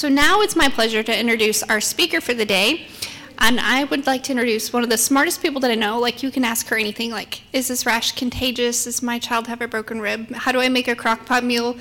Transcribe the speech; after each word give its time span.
So 0.00 0.08
now 0.08 0.40
it's 0.40 0.56
my 0.56 0.70
pleasure 0.70 1.02
to 1.02 1.14
introduce 1.14 1.62
our 1.64 1.78
speaker 1.78 2.22
for 2.22 2.32
the 2.32 2.46
day. 2.46 2.86
And 3.38 3.60
I 3.60 3.84
would 3.84 4.06
like 4.06 4.22
to 4.22 4.32
introduce 4.32 4.72
one 4.72 4.82
of 4.82 4.88
the 4.88 4.96
smartest 4.96 5.42
people 5.42 5.60
that 5.60 5.70
I 5.70 5.74
know. 5.74 6.00
Like, 6.00 6.22
you 6.22 6.30
can 6.30 6.42
ask 6.42 6.66
her 6.68 6.78
anything, 6.78 7.10
like, 7.10 7.42
is 7.52 7.68
this 7.68 7.84
rash 7.84 8.12
contagious? 8.12 8.84
Does 8.84 9.02
my 9.02 9.18
child 9.18 9.46
have 9.48 9.60
a 9.60 9.68
broken 9.68 10.00
rib? 10.00 10.32
How 10.32 10.52
do 10.52 10.60
I 10.60 10.70
make 10.70 10.88
a 10.88 10.96
crock 10.96 11.26
pot 11.26 11.44
meal 11.44 11.76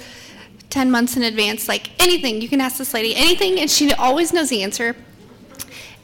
10 0.69 0.91
months 0.91 1.15
in 1.15 1.23
advance? 1.23 1.69
Like, 1.69 1.91
anything. 1.97 2.41
You 2.41 2.49
can 2.49 2.59
ask 2.59 2.77
this 2.77 2.93
lady 2.93 3.15
anything, 3.15 3.57
and 3.57 3.71
she 3.71 3.93
always 3.93 4.33
knows 4.33 4.49
the 4.49 4.63
answer. 4.63 4.97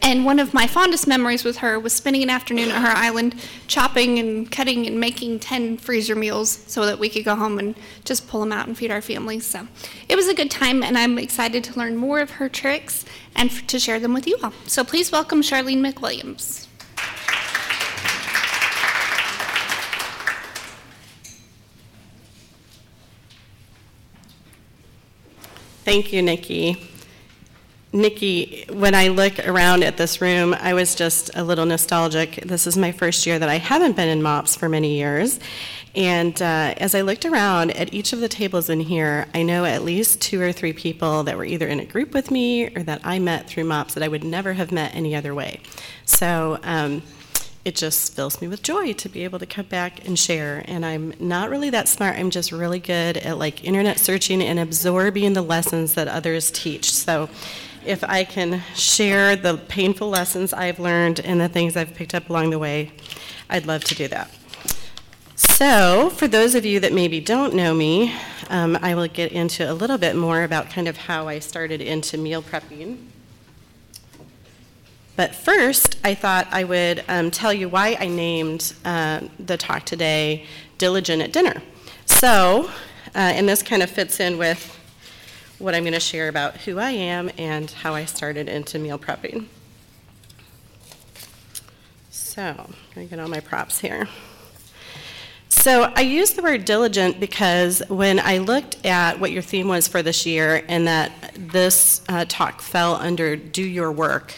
And 0.06 0.24
one 0.24 0.38
of 0.38 0.54
my 0.54 0.68
fondest 0.68 1.08
memories 1.08 1.44
with 1.44 1.58
her 1.58 1.80
was 1.80 1.92
spending 1.92 2.22
an 2.22 2.30
afternoon 2.30 2.70
at 2.70 2.80
her 2.80 2.96
island 2.96 3.34
chopping 3.66 4.20
and 4.20 4.52
cutting 4.52 4.86
and 4.86 5.00
making 5.00 5.40
10 5.40 5.78
freezer 5.78 6.16
meals 6.16 6.64
so 6.68 6.86
that 6.86 7.00
we 7.00 7.10
could 7.10 7.26
go 7.26 7.36
home 7.36 7.58
and 7.58 7.74
just 8.04 8.28
pull 8.28 8.42
them 8.42 8.52
out 8.52 8.68
and 8.68 8.78
feed 8.78 8.92
our 8.92 9.02
families. 9.02 9.48
So 9.48 9.68
it 10.08 10.16
was 10.16 10.28
a 10.28 10.36
good 10.36 10.52
time, 10.52 10.84
and 10.84 10.96
I'm 10.96 11.18
excited 11.18 11.64
to 11.64 11.80
learn 11.80 11.98
more 11.98 12.20
of 12.20 12.30
her 12.30 12.48
tricks 12.48 13.04
and 13.36 13.50
f- 13.50 13.66
to 13.66 13.80
share 13.80 14.00
them 14.00 14.14
with 14.14 14.28
you 14.28 14.38
all. 14.44 14.54
So 14.68 14.84
please 14.84 15.12
welcome 15.12 15.42
Charlene 15.42 15.80
McWilliams. 15.82 16.68
Thank 25.84 26.14
you, 26.14 26.22
Nikki. 26.22 26.95
Nikki, 27.96 28.66
when 28.68 28.94
I 28.94 29.08
look 29.08 29.40
around 29.48 29.82
at 29.82 29.96
this 29.96 30.20
room, 30.20 30.54
I 30.54 30.74
was 30.74 30.96
just 30.96 31.32
a 31.34 31.46
little 31.46 31.66
nostalgic. 31.66 32.36
This 32.46 32.68
is 32.68 32.76
my 32.76 32.92
first 32.92 33.26
year 33.26 33.40
that 33.40 33.48
I 33.48 33.58
haven't 33.58 33.96
been 33.96 34.10
in 34.10 34.22
MOPS 34.22 34.58
for 34.58 34.68
many 34.68 34.98
years. 34.98 35.40
And 35.96 36.40
uh, 36.42 36.74
as 36.76 36.94
I 36.94 37.02
looked 37.02 37.24
around 37.24 37.72
at 37.72 37.94
each 37.94 38.12
of 38.12 38.20
the 38.20 38.28
tables 38.28 38.70
in 38.70 38.82
here, 38.82 39.28
I 39.34 39.44
know 39.44 39.64
at 39.64 39.84
least 39.84 40.20
two 40.20 40.42
or 40.42 40.52
three 40.52 40.74
people 40.74 41.24
that 41.24 41.38
were 41.38 41.46
either 41.46 41.68
in 41.68 41.80
a 41.80 41.86
group 41.86 42.14
with 42.14 42.32
me 42.32 42.68
or 42.76 42.84
that 42.84 43.00
I 43.06 43.18
met 43.18 43.48
through 43.48 43.64
MOPS 43.64 43.94
that 43.94 44.04
I 44.04 44.10
would 44.10 44.26
never 44.26 44.52
have 44.52 44.74
met 44.74 44.94
any 44.94 45.16
other 45.16 45.34
way. 45.34 45.62
So 46.04 46.60
um, 46.64 47.02
it 47.64 47.78
just 47.78 48.14
fills 48.14 48.42
me 48.42 48.50
with 48.50 48.62
joy 48.62 48.92
to 48.92 49.08
be 49.08 49.24
able 49.24 49.40
to 49.40 49.46
come 49.46 49.68
back 49.68 50.06
and 50.06 50.20
share. 50.20 50.66
And 50.66 50.86
I'm 50.86 51.14
not 51.18 51.50
really 51.50 51.70
that 51.70 51.88
smart. 51.88 52.18
I'm 52.18 52.30
just 52.30 52.52
really 52.52 52.80
good 52.80 53.16
at 53.16 53.38
like 53.38 53.64
internet 53.64 54.00
searching 54.00 54.42
and 54.42 54.60
absorbing 54.60 55.32
the 55.32 55.42
lessons 55.42 55.94
that 55.94 56.10
others 56.10 56.52
teach. 56.52 56.92
So 56.92 57.30
if 57.86 58.04
I 58.04 58.24
can 58.24 58.62
share 58.74 59.36
the 59.36 59.58
painful 59.58 60.10
lessons 60.10 60.54
I've 60.54 60.80
learned 60.80 61.20
and 61.20 61.40
the 61.40 61.50
things 61.50 61.76
I've 61.76 61.94
picked 61.94 62.14
up 62.14 62.30
along 62.30 62.50
the 62.50 62.60
way, 62.60 62.92
I'd 63.50 63.66
love 63.66 63.84
to 63.86 63.96
do 63.96 64.08
that. 64.10 64.32
So, 65.36 66.10
for 66.12 66.28
those 66.28 66.56
of 66.56 66.66
you 66.66 66.80
that 66.80 66.94
maybe 66.94 67.20
don't 67.20 67.54
know 67.54 67.74
me, 67.74 68.14
um, 68.50 68.78
I 68.82 68.96
will 68.96 69.08
get 69.08 69.32
into 69.32 69.70
a 69.70 69.74
little 69.74 69.98
bit 69.98 70.16
more 70.16 70.44
about 70.44 70.70
kind 70.70 70.88
of 70.88 70.98
how 70.98 71.28
I 71.28 71.40
started 71.40 71.82
into 71.82 72.18
meal 72.18 72.42
prepping. 72.42 72.98
But 75.16 75.34
first, 75.34 75.98
I 76.04 76.14
thought 76.14 76.48
I 76.52 76.64
would 76.64 77.04
um, 77.08 77.32
tell 77.32 77.54
you 77.54 77.70
why 77.70 77.98
I 78.00 78.08
named 78.08 78.74
uh, 78.84 79.22
the 79.40 79.58
talk 79.58 79.86
today 79.86 80.46
Diligent 80.78 81.22
at 81.22 81.32
Dinner. 81.32 81.62
So, 82.06 82.70
uh, 83.16 83.20
and 83.20 83.48
this 83.48 83.64
kind 83.64 83.82
of 83.82 83.90
fits 83.90 84.20
in 84.20 84.38
with 84.38 84.75
what 85.66 85.74
I'm 85.74 85.82
going 85.82 85.94
to 85.94 86.00
share 86.00 86.30
about 86.30 86.58
who 86.58 86.78
I 86.78 86.92
am 86.92 87.32
and 87.40 87.72
how 87.72 87.96
I 87.96 88.06
started 88.06 88.48
into 88.48 88.78
meal 88.78 89.00
prepping. 89.00 89.48
So, 92.12 92.70
to 92.94 93.06
get 93.06 93.20
all 93.20 93.28
my 93.28 93.40
props 93.40 93.80
here. 93.80 94.08
So, 95.50 95.92
I 95.96 96.02
use 96.02 96.34
the 96.34 96.44
word 96.44 96.66
diligent 96.66 97.20
because 97.20 97.82
when 97.90 98.20
I 98.20 98.38
looked 98.38 98.86
at 98.86 99.20
what 99.20 99.32
your 99.32 99.42
theme 99.42 99.68
was 99.68 99.88
for 99.88 100.04
this 100.04 100.28
year 100.28 100.64
and 100.68 100.86
that 100.86 101.12
this 101.36 102.04
uh, 102.10 102.26
talk 102.30 102.62
fell 102.62 102.94
under 102.94 103.36
do 103.36 103.64
your 103.64 103.92
work, 103.92 104.36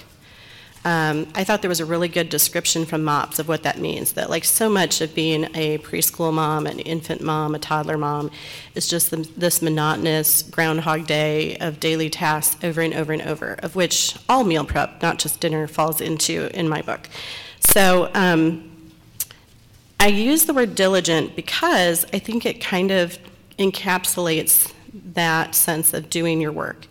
um, 0.88 1.28
I 1.36 1.44
thought 1.44 1.62
there 1.62 1.68
was 1.68 1.82
a 1.82 1.86
really 1.86 2.08
good 2.08 2.30
description 2.30 2.86
from 2.86 3.04
MOPS 3.04 3.40
of 3.40 3.50
what 3.50 3.64
that 3.64 3.78
means. 3.78 4.14
That, 4.14 4.30
like, 4.30 4.46
so 4.46 4.70
much 4.70 5.02
of 5.02 5.14
being 5.14 5.50
a 5.54 5.80
preschool 5.80 6.32
mom, 6.32 6.66
an 6.66 6.80
infant 6.80 7.20
mom, 7.20 7.56
a 7.56 7.60
toddler 7.60 7.98
mom, 7.98 8.32
is 8.74 8.88
just 8.88 9.12
the, 9.12 9.18
this 9.36 9.62
monotonous 9.62 10.44
groundhog 10.44 11.06
day 11.06 11.58
of 11.58 11.82
daily 11.82 12.10
tasks 12.10 12.64
over 12.64 12.80
and 12.80 12.94
over 12.94 13.12
and 13.12 13.22
over, 13.24 13.56
of 13.56 13.76
which 13.76 14.16
all 14.30 14.46
meal 14.46 14.64
prep, 14.64 15.02
not 15.02 15.20
just 15.20 15.42
dinner, 15.42 15.68
falls 15.68 16.00
into 16.00 16.50
in 16.58 16.70
my 16.70 16.82
book. 16.82 17.10
So, 17.60 18.10
um, 18.14 18.72
I 20.00 20.08
use 20.08 20.46
the 20.46 20.54
word 20.54 20.74
diligent 20.74 21.36
because 21.36 22.06
I 22.14 22.20
think 22.20 22.46
it 22.46 22.62
kind 22.62 22.92
of 22.92 23.20
encapsulates 23.60 24.72
that 25.16 25.54
sense 25.54 25.94
of 25.94 26.10
doing 26.10 26.40
your 26.40 26.54
work 26.54 26.88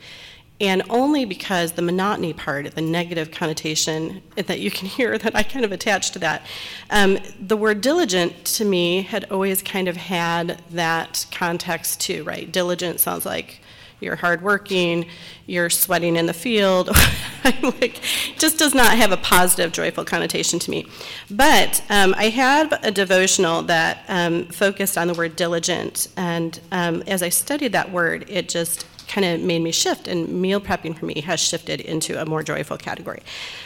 and 0.61 0.83
only 0.89 1.25
because 1.25 1.73
the 1.73 1.83
monotony 1.83 2.33
part, 2.33 2.75
the 2.75 2.81
negative 2.81 3.31
connotation 3.31 4.23
that 4.37 4.61
you 4.61 4.71
can 4.71 4.89
hear 4.97 5.19
that 5.19 5.35
I 5.35 5.43
kind 5.43 5.65
of 5.65 5.73
attach 5.73 6.13
to 6.13 6.19
that. 6.21 6.43
Um, 6.91 7.19
the 7.41 7.57
word 7.57 7.81
diligent 7.81 8.45
to 8.47 8.65
me 8.65 9.03
had 9.03 9.31
always 9.31 9.63
kind 9.63 9.89
of 9.89 9.97
had 9.97 10.63
that 10.71 11.27
context 11.31 12.01
too, 12.01 12.25
right? 12.25 12.51
Diligent 12.51 13.01
sounds 13.01 13.27
like 13.27 13.61
you're 14.01 14.17
hardworking, 14.17 15.07
you're 15.47 15.71
sweating 15.71 16.17
in 16.17 16.27
the 16.27 16.35
field. 16.35 16.89
like, 17.63 18.01
just 18.37 18.59
does 18.59 18.75
not 18.75 18.97
have 18.97 19.11
a 19.11 19.17
positive, 19.17 19.73
joyful 19.73 20.05
connotation 20.05 20.59
to 20.59 20.71
me. 20.71 20.87
But 21.31 21.83
um, 21.89 22.15
I 22.19 22.29
have 22.29 22.73
a 22.83 22.91
devotional 22.91 23.63
that 23.63 24.05
um, 24.09 24.47
focused 24.49 24.99
on 24.99 25.09
the 25.09 25.15
word 25.15 25.35
diligent, 25.35 26.09
and 26.17 26.61
um, 26.73 27.03
as 27.07 27.23
I 27.23 27.31
studied 27.31 27.73
that 27.73 27.91
word, 27.91 28.27
it 28.29 28.51
just 28.51 28.87
kind 29.09 29.25
of 29.25 29.41
made 29.41 29.61
me 29.61 29.73
shift, 29.73 30.09
and 30.09 30.29
meal 30.29 30.61
prepping 30.61 30.97
for 30.97 31.07
me 31.07 31.21
has 31.23 31.41
shifted 31.41 31.81
into 31.81 32.21
a 32.21 32.27
more 32.27 32.43
joyful 32.43 32.77
category. 32.77 33.23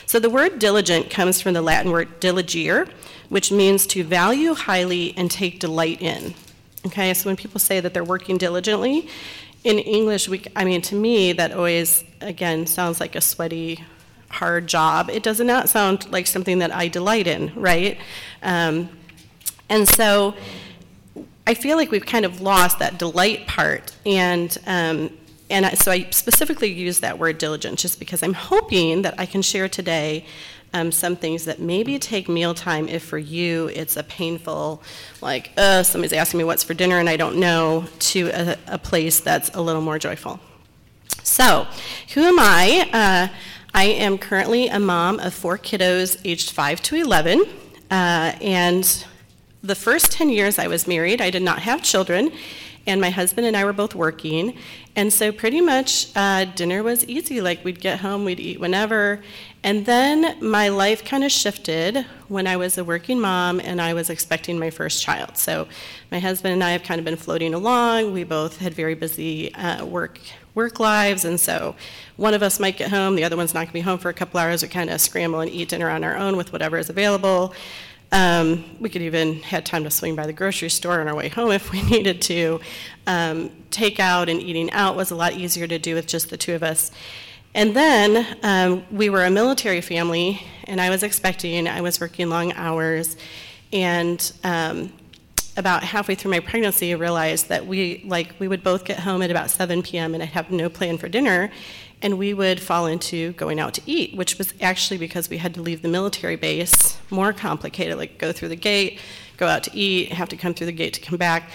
So 0.07 0.19
the 0.19 0.31
word 0.31 0.59
diligent 0.59 1.11
comes 1.11 1.41
from 1.41 1.55
the 1.55 1.63
Latin 1.63 1.91
word 1.93 2.21
diligere, 2.21 2.89
which 3.29 3.51
means 3.53 3.87
to 3.89 4.05
value 4.05 4.55
highly 4.55 5.15
and 5.17 5.31
take 5.31 5.61
delight 5.61 6.03
in. 6.03 6.35
Okay, 6.87 7.13
so 7.15 7.29
when 7.29 7.37
people 7.37 7.61
say 7.61 7.81
that 7.81 7.93
they're 7.93 8.05
working 8.05 8.39
diligently, 8.39 9.09
in 9.65 9.79
English, 9.79 10.29
we, 10.29 10.43
I 10.57 10.65
mean, 10.65 10.81
to 10.83 10.95
me, 10.95 11.33
that 11.33 11.53
always, 11.53 12.05
again, 12.21 12.67
sounds 12.67 13.01
like 13.01 13.15
a 13.15 13.21
sweaty, 13.21 13.85
hard 14.31 14.67
job. 14.67 15.11
It 15.11 15.23
does 15.23 15.41
not 15.41 15.69
sound 15.69 16.11
like 16.11 16.27
something 16.27 16.61
that 16.61 16.75
I 16.75 16.89
delight 16.89 17.27
in, 17.27 17.53
right? 17.55 17.99
Um, 18.43 18.89
and 19.69 19.87
so 19.87 20.35
I 21.47 21.55
feel 21.55 21.77
like 21.77 21.91
we've 21.91 22.07
kind 22.07 22.25
of 22.25 22.41
lost 22.41 22.79
that 22.79 22.99
delight 22.99 23.47
part. 23.47 23.95
And 24.07 24.57
um, 24.67 25.11
and 25.51 25.67
I, 25.67 25.75
so 25.75 25.91
I 25.91 26.07
specifically 26.11 26.71
use 26.73 27.01
that 27.01 27.19
word 27.19 27.39
diligent 27.39 27.79
just 27.79 27.99
because 27.99 28.23
I'm 28.23 28.35
hoping 28.35 29.03
that 29.03 29.15
I 29.19 29.27
can 29.27 29.43
share 29.43 29.69
today 29.69 30.25
um, 30.73 30.93
some 30.93 31.17
things 31.17 31.45
that 31.47 31.59
maybe 31.59 31.99
take 31.99 32.29
mealtime 32.29 32.89
if 32.89 33.03
for 33.03 33.19
you 33.19 33.69
it's 33.69 33.97
a 33.97 34.05
painful, 34.05 34.83
like, 35.21 35.51
uh, 35.57 35.83
somebody's 35.83 36.13
asking 36.13 36.39
me 36.39 36.45
what's 36.45 36.63
for 36.63 36.75
dinner 36.75 36.99
and 36.99 37.09
I 37.09 37.17
don't 37.17 37.37
know, 37.37 37.87
to 37.99 38.29
a, 38.29 38.57
a 38.69 38.79
place 38.79 39.21
that's 39.21 39.51
a 39.55 39.61
little 39.61 39.83
more 39.83 39.99
joyful. 39.99 40.39
So, 41.25 41.67
who 42.15 42.23
am 42.23 42.39
I? 42.39 42.89
Uh, 42.93 43.35
I 43.75 43.85
am 43.85 44.19
currently 44.19 44.69
a 44.69 44.79
mom 44.79 45.19
of 45.21 45.35
four 45.35 45.59
kiddos 45.59 46.21
aged 46.25 46.51
5 46.51 46.83
to 46.83 46.97
11. 46.97 47.43
Uh, 47.91 48.33
and 48.41 49.05
the 49.63 49.75
first 49.75 50.13
10 50.13 50.31
years 50.31 50.59
I 50.59 50.69
was 50.69 50.87
married, 50.87 51.21
I 51.21 51.31
did 51.31 51.43
not 51.43 51.61
have 51.61 51.83
children 51.83 52.33
and 52.87 53.01
my 53.01 53.11
husband 53.11 53.47
and 53.47 53.57
I 53.57 53.65
were 53.65 53.73
both 53.73 53.95
working. 53.95 54.57
And 55.01 55.11
so, 55.11 55.33
pretty 55.33 55.63
much, 55.63 56.09
uh, 56.15 56.45
dinner 56.45 56.83
was 56.83 57.07
easy. 57.07 57.41
Like, 57.41 57.65
we'd 57.65 57.81
get 57.81 58.01
home, 58.01 58.27
we'd 58.27 58.39
eat 58.39 58.61
whenever. 58.61 59.23
And 59.63 59.87
then 59.87 60.37
my 60.47 60.69
life 60.69 61.07
kind 61.07 61.25
of 61.25 61.33
shifted 61.33 62.05
when 62.29 62.47
I 62.47 62.59
was 62.59 62.77
a 62.77 62.85
working 62.85 63.19
mom 63.19 63.61
and 63.61 63.81
I 63.81 63.95
was 63.95 64.11
expecting 64.11 64.59
my 64.59 64.69
first 64.69 65.03
child. 65.03 65.39
So, 65.39 65.69
my 66.11 66.19
husband 66.19 66.53
and 66.53 66.63
I 66.63 66.73
have 66.73 66.83
kind 66.83 66.99
of 66.99 67.07
been 67.07 67.17
floating 67.17 67.55
along. 67.55 68.13
We 68.13 68.25
both 68.25 68.59
had 68.59 68.75
very 68.75 68.95
busy 68.95 69.55
uh, 69.55 69.87
work 69.87 70.21
work 70.55 70.79
lives, 70.79 71.25
and 71.25 71.41
so 71.41 71.77
one 72.17 72.35
of 72.35 72.43
us 72.43 72.61
might 72.61 72.77
get 72.77 72.91
home, 72.91 73.15
the 73.15 73.25
other 73.25 73.37
one's 73.37 73.55
not 73.55 73.61
going 73.61 73.69
to 73.69 73.73
be 73.73 73.81
home 73.81 73.99
for 73.99 74.11
a 74.11 74.13
couple 74.13 74.39
hours. 74.39 74.63
We 74.63 74.69
kind 74.69 74.91
of 74.91 75.01
scramble 75.01 75.41
and 75.41 75.51
eat 75.51 75.71
dinner 75.71 75.89
on 75.89 76.05
our 76.05 76.17
own 76.17 76.37
with 76.37 76.53
whatever 76.53 76.77
is 76.77 76.91
available. 76.91 77.55
Um, 78.13 78.65
we 78.81 78.89
could 78.89 79.03
even 79.03 79.37
had 79.43 79.65
time 79.65 79.85
to 79.85 79.91
swing 79.91 80.17
by 80.17 80.27
the 80.27 80.33
grocery 80.33 80.69
store 80.69 81.01
on 81.01 81.07
our 81.07 81.15
way 81.15 81.29
home 81.29 81.53
if 81.53 81.71
we 81.71 81.83
needed 81.91 82.21
to. 82.23 82.61
Um, 83.07 83.51
takeout 83.71 84.29
and 84.31 84.41
eating 84.43 84.71
out 84.73 84.97
was 84.97 85.11
a 85.11 85.15
lot 85.15 85.35
easier 85.35 85.67
to 85.67 85.79
do 85.79 85.95
with 85.95 86.07
just 86.07 86.31
the 86.31 86.37
two 86.37 86.55
of 86.55 86.63
us. 86.63 86.91
And 87.55 87.75
then 87.75 88.39
um, 88.43 88.85
we 88.91 89.11
were 89.11 89.25
a 89.25 89.31
military 89.31 89.81
family, 89.81 90.41
and 90.65 90.81
I 90.81 90.91
was 90.91 91.03
expecting, 91.03 91.67
I 91.67 91.81
was 91.81 92.01
working 92.01 92.29
long 92.29 92.53
hours, 92.53 93.17
and 93.73 94.33
um, 94.45 94.93
about 95.57 95.83
halfway 95.83 96.15
through 96.15 96.31
my 96.31 96.41
pregnancy, 96.41 96.93
I 96.93 96.97
realized 96.97 97.49
that 97.49 97.67
we 97.67 98.05
like 98.07 98.35
we 98.39 98.47
would 98.47 98.63
both 98.63 98.85
get 98.85 99.01
home 99.01 99.21
at 99.23 99.31
about 99.31 99.51
7 99.51 99.83
p.m. 99.83 100.15
and 100.15 100.23
I'd 100.23 100.31
have 100.31 100.51
no 100.51 100.69
plan 100.69 100.97
for 100.97 101.09
dinner, 101.09 101.51
and 102.03 102.19
we 102.19 102.33
would 102.33 102.61
fall 102.61 102.87
into 102.87 103.33
going 103.33 103.61
out 103.61 103.75
to 103.75 103.83
eat, 103.87 104.17
which 104.17 104.39
was 104.39 104.55
actually 104.61 104.99
because 104.99 105.29
we 105.29 105.39
had 105.39 105.55
to 105.55 105.63
leave 105.63 105.83
the 105.83 105.89
military 105.89 106.37
base 106.37 106.99
more 107.11 107.33
complicated, 107.33 107.99
like 107.99 108.19
go 108.19 108.33
through 108.33 108.49
the 108.49 108.57
gate, 108.57 108.99
go 109.37 109.47
out 109.47 109.65
to 109.65 109.77
eat, 109.77 110.13
have 110.13 110.29
to 110.29 110.37
come 110.37 110.55
through 110.55 110.67
the 110.67 110.73
gate 110.73 110.95
to 110.95 111.01
come 111.01 111.19
back. 111.19 111.51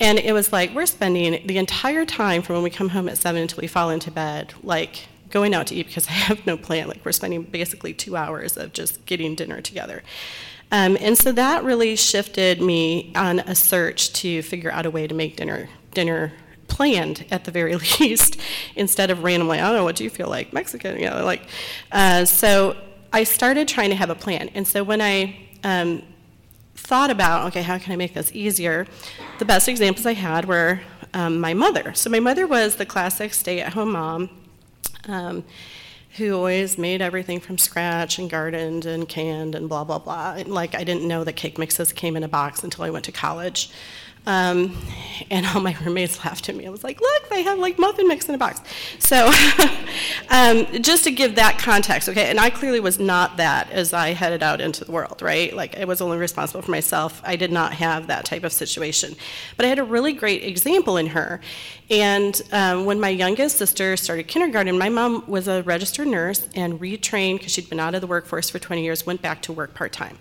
And 0.00 0.18
it 0.18 0.32
was 0.32 0.52
like, 0.52 0.74
we're 0.74 0.86
spending 0.86 1.46
the 1.46 1.58
entire 1.58 2.04
time 2.04 2.42
from 2.42 2.56
when 2.56 2.64
we 2.64 2.70
come 2.70 2.88
home 2.88 3.08
at 3.08 3.18
7 3.18 3.40
until 3.40 3.60
we 3.60 3.68
fall 3.68 3.90
into 3.90 4.10
bed, 4.10 4.52
like 4.62 5.06
going 5.30 5.54
out 5.54 5.68
to 5.68 5.74
eat 5.74 5.86
because 5.86 6.06
I 6.08 6.12
have 6.12 6.44
no 6.46 6.56
plan. 6.56 6.88
Like, 6.88 7.04
we're 7.04 7.12
spending 7.12 7.42
basically 7.42 7.94
two 7.94 8.16
hours 8.16 8.56
of 8.56 8.72
just 8.72 9.06
getting 9.06 9.34
dinner 9.34 9.60
together. 9.60 10.02
Um, 10.72 10.96
and 11.00 11.16
so 11.16 11.30
that 11.32 11.62
really 11.62 11.94
shifted 11.94 12.60
me 12.60 13.12
on 13.14 13.40
a 13.40 13.54
search 13.54 14.12
to 14.14 14.42
figure 14.42 14.72
out 14.72 14.86
a 14.86 14.90
way 14.90 15.06
to 15.06 15.14
make 15.14 15.36
dinner 15.36 15.68
dinner 15.92 16.32
planned 16.68 17.24
at 17.30 17.44
the 17.44 17.50
very 17.50 17.76
least 18.00 18.38
instead 18.76 19.10
of 19.10 19.22
randomly. 19.22 19.58
I 19.58 19.66
don't 19.66 19.76
know 19.76 19.84
what 19.84 19.96
do 19.96 20.04
you 20.04 20.10
feel 20.10 20.28
like 20.28 20.52
Mexican, 20.52 20.98
you 20.98 21.10
know, 21.10 21.24
like. 21.24 21.42
Uh, 21.92 22.24
so 22.24 22.76
I 23.12 23.24
started 23.24 23.68
trying 23.68 23.90
to 23.90 23.96
have 23.96 24.10
a 24.10 24.14
plan, 24.14 24.50
and 24.54 24.66
so 24.66 24.82
when 24.82 25.00
I 25.00 25.36
um, 25.62 26.02
thought 26.74 27.10
about, 27.10 27.46
okay, 27.48 27.62
how 27.62 27.78
can 27.78 27.92
I 27.92 27.96
make 27.96 28.14
this 28.14 28.30
easier? 28.34 28.86
The 29.38 29.44
best 29.44 29.68
examples 29.68 30.06
I 30.06 30.14
had 30.14 30.46
were 30.46 30.80
um, 31.14 31.40
my 31.40 31.54
mother. 31.54 31.94
So 31.94 32.10
my 32.10 32.20
mother 32.20 32.46
was 32.46 32.76
the 32.76 32.86
classic 32.86 33.34
stay-at-home 33.34 33.92
mom. 33.92 34.30
Um, 35.06 35.44
who 36.16 36.32
always 36.32 36.78
made 36.78 37.02
everything 37.02 37.40
from 37.40 37.58
scratch 37.58 38.18
and 38.20 38.30
gardened 38.30 38.86
and 38.86 39.08
canned 39.08 39.56
and 39.56 39.68
blah, 39.68 39.82
blah, 39.82 39.98
blah. 39.98 40.40
Like, 40.46 40.74
I 40.74 40.84
didn't 40.84 41.02
know 41.08 41.24
that 41.24 41.32
cake 41.32 41.58
mixes 41.58 41.92
came 41.92 42.16
in 42.16 42.22
a 42.22 42.28
box 42.28 42.62
until 42.62 42.84
I 42.84 42.90
went 42.90 43.04
to 43.06 43.12
college. 43.12 43.70
Um, 44.26 44.76
and 45.30 45.46
all 45.46 45.60
my 45.60 45.76
roommates 45.84 46.18
laughed 46.24 46.48
at 46.48 46.56
me. 46.56 46.66
I 46.66 46.70
was 46.70 46.82
like, 46.82 47.00
look, 47.00 47.28
they 47.28 47.42
have 47.42 47.58
like 47.58 47.78
muffin 47.78 48.08
mix 48.08 48.28
in 48.28 48.34
a 48.34 48.38
box. 48.38 48.60
So, 48.98 49.26
um, 50.30 50.66
just 50.82 51.04
to 51.04 51.10
give 51.10 51.34
that 51.36 51.58
context, 51.58 52.08
okay, 52.08 52.30
and 52.30 52.40
I 52.40 52.50
clearly 52.50 52.80
was 52.80 52.98
not 52.98 53.36
that 53.36 53.70
as 53.70 53.92
I 53.92 54.10
headed 54.10 54.42
out 54.42 54.60
into 54.60 54.84
the 54.84 54.92
world, 54.92 55.20
right? 55.20 55.54
Like, 55.54 55.78
I 55.78 55.84
was 55.84 56.00
only 56.00 56.16
responsible 56.16 56.62
for 56.62 56.70
myself. 56.70 57.20
I 57.24 57.36
did 57.36 57.52
not 57.52 57.74
have 57.74 58.06
that 58.06 58.24
type 58.24 58.44
of 58.44 58.52
situation. 58.52 59.14
But 59.56 59.66
I 59.66 59.68
had 59.68 59.78
a 59.78 59.84
really 59.84 60.12
great 60.12 60.42
example 60.42 60.96
in 60.96 61.08
her. 61.08 61.40
And 61.90 62.40
um, 62.52 62.86
when 62.86 62.98
my 62.98 63.10
youngest 63.10 63.58
sister 63.58 63.96
started 63.96 64.26
kindergarten, 64.26 64.78
my 64.78 64.88
mom 64.88 65.24
was 65.26 65.48
a 65.48 65.62
registered 65.62 66.06
nurse 66.06 66.48
and 66.54 66.80
retrained 66.80 67.38
because 67.38 67.52
she'd 67.52 67.68
been 67.68 67.80
out 67.80 67.94
of 67.94 68.00
the 68.00 68.06
workforce 68.06 68.48
for 68.48 68.58
20 68.58 68.82
years, 68.82 69.04
went 69.04 69.20
back 69.20 69.42
to 69.42 69.52
work 69.52 69.74
part 69.74 69.92
time. 69.92 70.18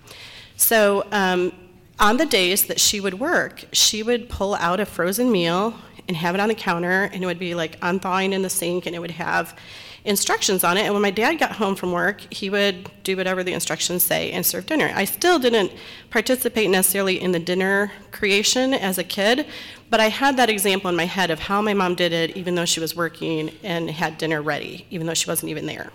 So, 0.58 1.06
um, 1.12 1.52
on 2.00 2.18
the 2.18 2.26
days 2.26 2.66
that 2.66 2.80
she 2.80 3.00
would 3.00 3.20
work, 3.20 3.66
she 3.72 4.04
would 4.04 4.30
pull 4.30 4.56
out 4.56 4.80
a 4.80 4.86
frozen 4.86 5.32
meal 5.32 5.76
and 6.08 6.18
have 6.18 6.36
it 6.36 6.42
on 6.42 6.50
the 6.50 6.56
counter, 6.56 7.10
and 7.14 7.24
it 7.24 7.26
would 7.26 7.40
be 7.40 7.56
like 7.56 7.78
unthawing 7.82 8.34
in 8.34 8.42
the 8.42 8.50
sink, 8.50 8.86
and 8.86 8.96
it 8.96 9.00
would 9.00 9.12
have 9.12 9.58
instructions 10.06 10.64
on 10.64 10.76
it. 10.76 10.82
And 10.82 10.94
when 10.94 11.02
my 11.02 11.12
dad 11.12 11.36
got 11.36 11.54
home 11.54 11.76
from 11.76 11.92
work, 11.92 12.22
he 12.34 12.50
would 12.50 12.90
do 13.04 13.16
whatever 13.16 13.44
the 13.44 13.54
instructions 13.54 14.04
say 14.04 14.32
and 14.32 14.46
serve 14.46 14.66
dinner. 14.66 14.92
I 14.94 15.06
still 15.06 15.40
didn't 15.40 15.72
participate 16.10 16.70
necessarily 16.70 17.22
in 17.22 17.32
the 17.32 17.40
dinner 17.40 17.92
creation 18.12 18.74
as 18.74 18.98
a 18.98 19.04
kid, 19.04 19.46
but 19.90 20.02
I 20.02 20.10
had 20.10 20.36
that 20.38 20.50
example 20.50 20.90
in 20.90 20.96
my 20.96 21.06
head 21.06 21.32
of 21.32 21.40
how 21.40 21.62
my 21.62 21.74
mom 21.74 21.96
did 21.96 22.12
it, 22.12 22.36
even 22.36 22.56
though 22.56 22.66
she 22.66 22.80
was 22.80 22.96
working 22.96 23.52
and 23.64 23.90
had 23.90 24.18
dinner 24.18 24.42
ready, 24.42 24.86
even 24.90 25.08
though 25.08 25.14
she 25.14 25.30
wasn't 25.30 25.52
even 25.52 25.66
there. 25.66 25.92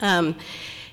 Um, 0.00 0.36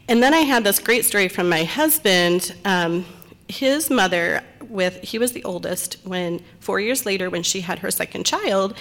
and 0.10 0.22
then 0.22 0.33
I 0.33 0.39
had 0.39 0.63
this 0.63 0.80
great 0.80 1.06
story 1.06 1.30
from 1.30 1.48
my 1.48 1.63
husband. 1.63 2.54
Um, 2.66 3.06
his 3.47 3.89
mother 3.89 4.44
with 4.68 5.01
he 5.01 5.19
was 5.19 5.33
the 5.33 5.44
oldest 5.44 5.97
when 6.03 6.42
four 6.59 6.80
years 6.80 7.06
later 7.06 7.30
when 7.30 7.44
she 7.44 7.62
had 7.62 7.80
her 7.80 7.92
second 7.92 8.25
child 8.25 8.75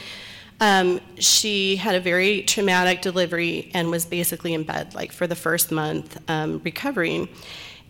um, 0.60 1.00
she 1.18 1.76
had 1.76 1.94
a 1.94 2.00
very 2.00 2.42
traumatic 2.42 3.02
delivery 3.02 3.70
and 3.74 3.90
was 3.90 4.06
basically 4.06 4.54
in 4.54 4.62
bed 4.62 4.94
like 4.94 5.12
for 5.12 5.26
the 5.26 5.34
first 5.34 5.72
month 5.72 6.18
um, 6.30 6.60
recovering. 6.64 7.28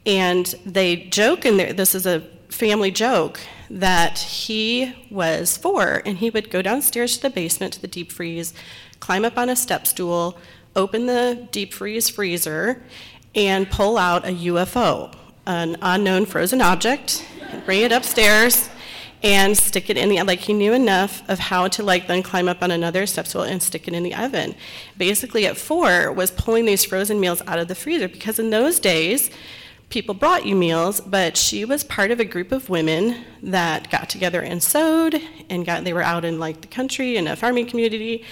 And 0.07 0.47
they 0.65 0.97
joke 0.97 1.45
in 1.45 1.57
there 1.57 1.73
this 1.73 1.95
is 1.95 2.07
a 2.07 2.21
family 2.49 2.91
joke 2.91 3.41
that 3.71 4.19
he 4.19 4.95
was 5.11 5.57
four 5.57 6.03
and 6.07 6.19
he 6.19 6.31
would 6.31 6.51
go 6.51 6.63
downstairs 6.63 7.17
to 7.17 7.23
the 7.23 7.31
basement 7.31 7.75
to 7.75 7.81
the 7.81 7.89
deep 7.89 8.13
freeze 8.13 8.55
climb 9.01 9.25
up 9.25 9.37
on 9.37 9.49
a 9.49 9.57
step 9.57 9.87
stool 9.87 10.39
open 10.77 11.07
the 11.07 11.49
deep 11.51 11.73
freeze 11.73 12.09
freezer 12.09 12.83
and 13.35 13.69
pull 13.71 13.99
out 13.99 14.25
a 14.25 14.31
ufo 14.31 15.13
an 15.47 15.77
unknown 15.83 16.27
frozen 16.27 16.61
object, 16.61 17.27
bring 17.65 17.83
it 17.83 17.93
upstairs, 17.93 18.71
and 19.23 19.57
stick 19.57 19.89
it 19.89 19.97
in 19.97 20.11
the 20.11 20.23
like 20.23 20.41
he 20.41 20.53
knew 20.53 20.75
enough 20.75 21.27
of 21.31 21.39
how 21.39 21.67
to 21.67 21.83
like 21.83 22.07
then 22.07 22.23
climb 22.23 22.47
up 22.47 22.63
on 22.63 22.71
another 22.71 23.07
step 23.07 23.27
stool 23.27 23.43
and 23.43 23.63
stick 23.63 23.89
it 23.89 23.95
in 23.95 24.03
the 24.03 24.15
oven. 24.15 24.55
Basically, 24.99 25.47
at 25.47 25.57
four 25.57 26.13
was 26.13 26.31
pulling 26.31 26.67
these 26.67 26.85
frozen 26.85 27.19
meals 27.19 27.41
out 27.47 27.59
of 27.59 27.69
the 27.69 27.75
freezer 27.75 28.07
because 28.07 28.39
in 28.39 28.51
those 28.51 28.79
days 28.79 29.31
people 29.89 30.15
brought 30.15 30.45
you 30.45 30.55
meals, 30.55 31.01
but 31.01 31.37
she 31.37 31.65
was 31.65 31.85
part 31.85 32.11
of 32.11 32.21
a 32.21 32.25
group 32.25 32.53
of 32.53 32.69
women 32.69 33.25
that 33.43 33.91
got 33.91 34.11
together 34.11 34.43
and 34.43 34.63
sewed 34.63 35.21
and 35.49 35.65
got 35.65 35.85
they 35.85 35.93
were 35.93 36.03
out 36.03 36.25
in 36.25 36.39
like 36.39 36.61
the 36.61 36.67
country 36.67 37.17
in 37.17 37.27
a 37.27 37.35
farming 37.35 37.67
community 37.67 38.25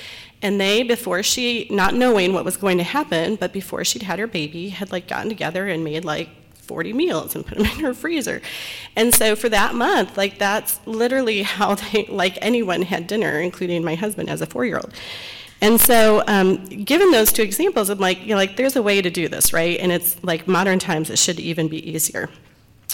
and 0.42 0.60
they 0.60 0.82
before 0.82 1.22
she 1.22 1.66
not 1.70 1.94
knowing 1.94 2.34
what 2.34 2.44
was 2.44 2.56
going 2.56 2.76
to 2.78 2.84
happen 2.84 3.36
but 3.36 3.52
before 3.52 3.84
she'd 3.84 4.02
had 4.02 4.18
her 4.18 4.26
baby 4.26 4.70
had 4.70 4.90
like 4.90 5.06
gotten 5.06 5.28
together 5.28 5.68
and 5.68 5.84
made 5.84 6.04
like 6.04 6.28
40 6.72 6.94
meals 6.94 7.34
and 7.34 7.44
put 7.44 7.58
them 7.58 7.66
in 7.66 7.80
her 7.80 7.92
freezer. 7.92 8.40
And 8.96 9.12
so 9.12 9.36
for 9.36 9.50
that 9.50 9.74
month, 9.74 10.16
like 10.16 10.38
that's 10.38 10.80
literally 10.86 11.42
how 11.42 11.74
they, 11.92 12.06
like 12.06 12.38
anyone 12.40 12.80
had 12.80 13.06
dinner, 13.06 13.40
including 13.40 13.84
my 13.84 13.94
husband 13.94 14.30
as 14.30 14.40
a 14.40 14.46
four 14.46 14.64
year 14.64 14.76
old. 14.76 14.94
And 15.60 15.78
so, 15.78 16.24
um, 16.26 16.64
given 16.64 17.10
those 17.10 17.30
two 17.30 17.42
examples, 17.42 17.90
I'm 17.90 17.98
like, 17.98 18.22
you 18.22 18.28
know, 18.28 18.36
like 18.36 18.56
there's 18.56 18.74
a 18.74 18.82
way 18.82 19.02
to 19.02 19.10
do 19.10 19.28
this, 19.28 19.52
right? 19.52 19.78
And 19.78 19.92
it's 19.92 20.16
like 20.24 20.48
modern 20.48 20.78
times, 20.78 21.10
it 21.10 21.18
should 21.18 21.38
even 21.38 21.68
be 21.68 21.78
easier. 21.88 22.30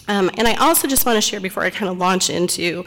Um, 0.08 0.28
and 0.36 0.48
I 0.48 0.54
also 0.56 0.88
just 0.88 1.06
want 1.06 1.16
to 1.16 1.20
share 1.20 1.38
before 1.38 1.62
I 1.62 1.70
kind 1.70 1.88
of 1.88 1.98
launch 1.98 2.30
into 2.30 2.84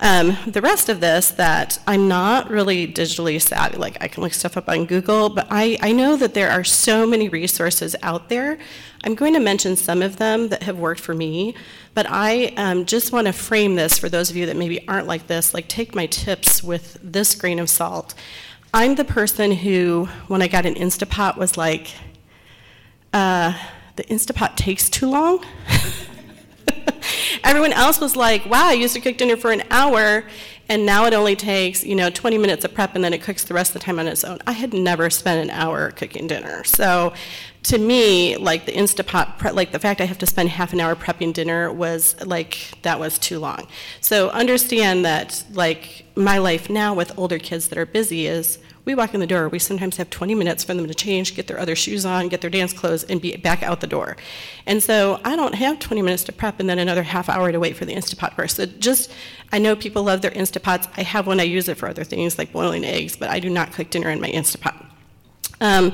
um, 0.00 0.36
the 0.46 0.60
rest 0.60 0.88
of 0.88 1.00
this 1.00 1.30
that 1.32 1.80
I'm 1.86 2.06
not 2.06 2.50
really 2.50 2.86
digitally 2.86 3.42
savvy. 3.42 3.78
Like 3.78 3.96
I 4.00 4.06
can 4.06 4.22
look 4.22 4.32
stuff 4.32 4.56
up 4.56 4.68
on 4.68 4.86
Google, 4.86 5.28
but 5.28 5.48
I, 5.50 5.76
I 5.80 5.90
know 5.90 6.16
that 6.16 6.34
there 6.34 6.50
are 6.50 6.62
so 6.62 7.04
many 7.04 7.28
resources 7.28 7.96
out 8.02 8.28
there. 8.28 8.58
I'm 9.02 9.16
going 9.16 9.34
to 9.34 9.40
mention 9.40 9.74
some 9.74 10.02
of 10.02 10.16
them 10.16 10.48
that 10.48 10.62
have 10.62 10.78
worked 10.78 11.00
for 11.00 11.14
me, 11.14 11.54
but 11.94 12.06
I 12.08 12.52
um, 12.56 12.84
just 12.84 13.12
want 13.12 13.26
to 13.26 13.32
frame 13.32 13.74
this 13.74 13.98
for 13.98 14.08
those 14.08 14.30
of 14.30 14.36
you 14.36 14.46
that 14.46 14.56
maybe 14.56 14.86
aren't 14.86 15.08
like 15.08 15.26
this. 15.26 15.52
Like 15.52 15.66
take 15.66 15.96
my 15.96 16.06
tips 16.06 16.62
with 16.62 16.98
this 17.02 17.34
grain 17.34 17.58
of 17.58 17.68
salt. 17.68 18.14
I'm 18.72 18.94
the 18.94 19.04
person 19.04 19.50
who, 19.50 20.08
when 20.28 20.42
I 20.42 20.48
got 20.48 20.64
an 20.64 20.74
Instapot, 20.74 21.36
was 21.36 21.56
like, 21.56 21.92
uh, 23.12 23.52
the 23.96 24.04
Instapot 24.04 24.54
takes 24.54 24.88
too 24.88 25.10
long. 25.10 25.44
Everyone 27.44 27.72
else 27.72 28.00
was 28.00 28.16
like, 28.16 28.44
wow, 28.46 28.68
I 28.68 28.72
used 28.72 28.94
to 28.94 29.00
cook 29.00 29.16
dinner 29.16 29.36
for 29.36 29.50
an 29.50 29.62
hour, 29.70 30.24
and 30.68 30.84
now 30.84 31.06
it 31.06 31.14
only 31.14 31.36
takes, 31.36 31.84
you 31.84 31.94
know, 31.94 32.10
20 32.10 32.38
minutes 32.38 32.64
of 32.64 32.74
prep, 32.74 32.94
and 32.94 33.02
then 33.02 33.12
it 33.12 33.22
cooks 33.22 33.44
the 33.44 33.54
rest 33.54 33.74
of 33.74 33.80
the 33.80 33.86
time 33.86 33.98
on 33.98 34.06
its 34.06 34.24
own. 34.24 34.38
I 34.46 34.52
had 34.52 34.74
never 34.74 35.08
spent 35.10 35.42
an 35.42 35.50
hour 35.50 35.90
cooking 35.92 36.26
dinner. 36.26 36.64
So 36.64 37.14
to 37.64 37.78
me, 37.78 38.36
like 38.36 38.66
the 38.66 38.72
Instapot, 38.72 39.38
pre- 39.38 39.50
like 39.52 39.72
the 39.72 39.78
fact 39.78 40.00
I 40.00 40.04
have 40.04 40.18
to 40.18 40.26
spend 40.26 40.50
half 40.50 40.72
an 40.72 40.80
hour 40.80 40.94
prepping 40.94 41.32
dinner 41.32 41.72
was 41.72 42.14
like, 42.24 42.72
that 42.82 43.00
was 43.00 43.18
too 43.18 43.38
long. 43.38 43.66
So 44.00 44.30
understand 44.30 45.04
that, 45.04 45.44
like, 45.52 46.04
my 46.14 46.38
life 46.38 46.68
now 46.68 46.94
with 46.94 47.18
older 47.18 47.38
kids 47.38 47.68
that 47.68 47.78
are 47.78 47.86
busy 47.86 48.26
is 48.26 48.58
we 48.88 48.94
walk 48.94 49.12
in 49.12 49.20
the 49.20 49.26
door, 49.26 49.50
we 49.50 49.58
sometimes 49.58 49.98
have 49.98 50.08
20 50.08 50.34
minutes 50.34 50.64
for 50.64 50.72
them 50.72 50.86
to 50.86 50.94
change, 50.94 51.36
get 51.36 51.46
their 51.46 51.60
other 51.60 51.76
shoes 51.76 52.06
on, 52.06 52.28
get 52.28 52.40
their 52.40 52.48
dance 52.48 52.72
clothes, 52.72 53.04
and 53.04 53.20
be 53.20 53.36
back 53.36 53.62
out 53.62 53.82
the 53.82 53.86
door. 53.86 54.16
And 54.64 54.82
so 54.82 55.20
I 55.26 55.36
don't 55.36 55.54
have 55.56 55.78
20 55.78 56.00
minutes 56.00 56.24
to 56.24 56.32
prep 56.32 56.58
and 56.58 56.70
then 56.70 56.78
another 56.78 57.02
half 57.02 57.28
hour 57.28 57.52
to 57.52 57.60
wait 57.60 57.76
for 57.76 57.84
the 57.84 57.94
Instapot 57.94 58.34
burst. 58.34 58.56
So 58.56 58.64
just, 58.64 59.12
I 59.52 59.58
know 59.58 59.76
people 59.76 60.04
love 60.04 60.22
their 60.22 60.30
Instapots. 60.30 60.88
I 60.96 61.02
have 61.02 61.26
one, 61.26 61.38
I 61.38 61.42
use 61.42 61.68
it 61.68 61.76
for 61.76 61.86
other 61.86 62.02
things 62.02 62.38
like 62.38 62.50
boiling 62.50 62.82
eggs, 62.82 63.14
but 63.14 63.28
I 63.28 63.40
do 63.40 63.50
not 63.50 63.74
cook 63.74 63.90
dinner 63.90 64.08
in 64.08 64.22
my 64.22 64.30
Instapot. 64.30 64.86
Um, 65.60 65.92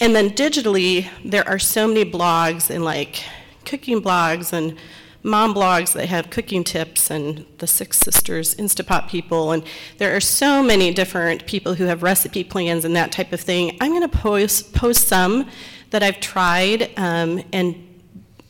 and 0.00 0.12
then 0.16 0.30
digitally, 0.30 1.08
there 1.24 1.46
are 1.46 1.60
so 1.60 1.86
many 1.86 2.04
blogs 2.04 2.70
and 2.70 2.82
like 2.82 3.22
cooking 3.64 4.02
blogs 4.02 4.52
and 4.52 4.76
mom 5.22 5.54
blogs 5.54 5.92
that 5.92 6.08
have 6.08 6.30
cooking 6.30 6.64
tips 6.64 7.10
and 7.10 7.46
the 7.58 7.66
Six 7.66 7.98
Sisters 7.98 8.54
Instapot 8.56 9.08
people, 9.08 9.52
and 9.52 9.62
there 9.98 10.14
are 10.16 10.20
so 10.20 10.62
many 10.62 10.92
different 10.92 11.46
people 11.46 11.74
who 11.74 11.84
have 11.84 12.02
recipe 12.02 12.44
plans 12.44 12.84
and 12.84 12.96
that 12.96 13.12
type 13.12 13.32
of 13.32 13.40
thing. 13.40 13.76
I'm 13.80 13.90
going 13.92 14.08
to 14.08 14.16
post 14.16 14.72
post 14.72 15.08
some 15.08 15.48
that 15.90 16.02
I've 16.02 16.20
tried 16.20 16.90
um, 16.96 17.42
and 17.52 17.88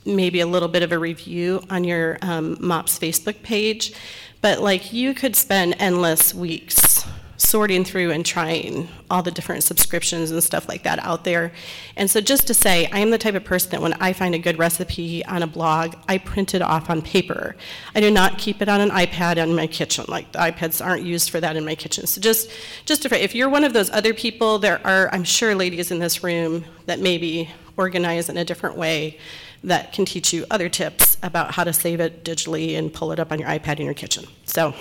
maybe 0.05 0.41
a 0.41 0.47
little 0.47 0.69
bit 0.69 0.83
of 0.83 0.93
a 0.93 0.99
review 0.99 1.63
on 1.71 1.85
your 1.85 2.19
um, 2.23 2.57
MOPS 2.61 2.99
Facebook 2.99 3.43
page. 3.43 3.95
But 4.41 4.61
like 4.61 4.93
you 4.93 5.15
could 5.15 5.37
spend 5.37 5.77
endless 5.79 6.35
weeks 6.35 7.05
sorting 7.43 7.85
through 7.85 8.11
and 8.11 8.25
trying 8.25 8.89
all 9.11 9.23
the 9.23 9.31
different 9.31 9.65
subscriptions 9.65 10.31
and 10.31 10.43
stuff 10.43 10.69
like 10.69 10.83
that 10.85 10.99
out 11.01 11.25
there. 11.25 11.53
And 11.97 12.11
so, 12.11 12.21
just 12.21 12.47
to 12.47 12.55
say, 12.55 12.87
I 12.93 13.01
am 13.01 13.11
the 13.11 13.19
type 13.19 13.35
of 13.35 13.45
person 13.45 13.71
that 13.71 13.83
when 13.83 13.95
I 13.95 14.13
find 14.13 14.35
a 14.35 14.39
good 14.39 14.59
recipe 14.59 15.25
on 15.27 15.43
a 15.43 15.47
blog, 15.47 15.95
I 16.09 16.19
print 16.19 16.55
it 16.55 16.63
off 16.63 16.89
on 16.89 17.03
paper. 17.03 17.57
I 17.95 18.01
do 18.01 18.11
not 18.11 18.39
keep 18.39 18.63
it 18.63 18.69
on 18.69 18.81
an 18.81 18.91
iPad 18.91 19.37
in 19.37 19.55
my 19.55 19.67
kitchen. 19.67 20.05
Like 20.09 20.33
the 20.33 20.39
iPads 20.39 20.85
aren't 20.85 21.03
used 21.05 21.31
for 21.31 21.41
that 21.41 21.57
in 21.57 21.65
my 21.65 21.75
kitchen. 21.75 22.07
So 22.07 22.21
just, 22.21 22.51
just 22.85 23.03
to, 23.03 23.23
if 23.23 23.35
you're 23.35 23.49
one 23.49 23.65
of 23.65 23.73
those 23.73 23.91
other 23.91 24.15
people, 24.15 24.59
there 24.59 24.85
are, 24.87 25.09
I'm 25.13 25.25
sure, 25.25 25.55
ladies 25.55 25.91
in 25.91 25.99
this 25.99 26.23
room 26.23 26.65
that 26.87 27.01
maybe 27.01 27.51
organize 27.77 28.29
in 28.29 28.37
a 28.37 28.45
different 28.45 28.77
way 28.77 29.19
that 29.65 29.93
can 29.93 30.05
teach 30.05 30.33
you 30.33 30.45
other 30.51 30.69
tips 30.69 31.17
about 31.23 31.53
how 31.53 31.65
to 31.65 31.73
save 31.73 32.01
it 32.01 32.25
digitally 32.25 32.77
and 32.77 32.93
pull 32.93 33.13
it 33.13 33.19
up 33.21 33.33
on 33.33 33.39
your 33.39 33.49
iPad 33.49 33.79
in 33.79 33.85
your 33.85 33.95
kitchen. 33.95 34.27
So 34.45 34.75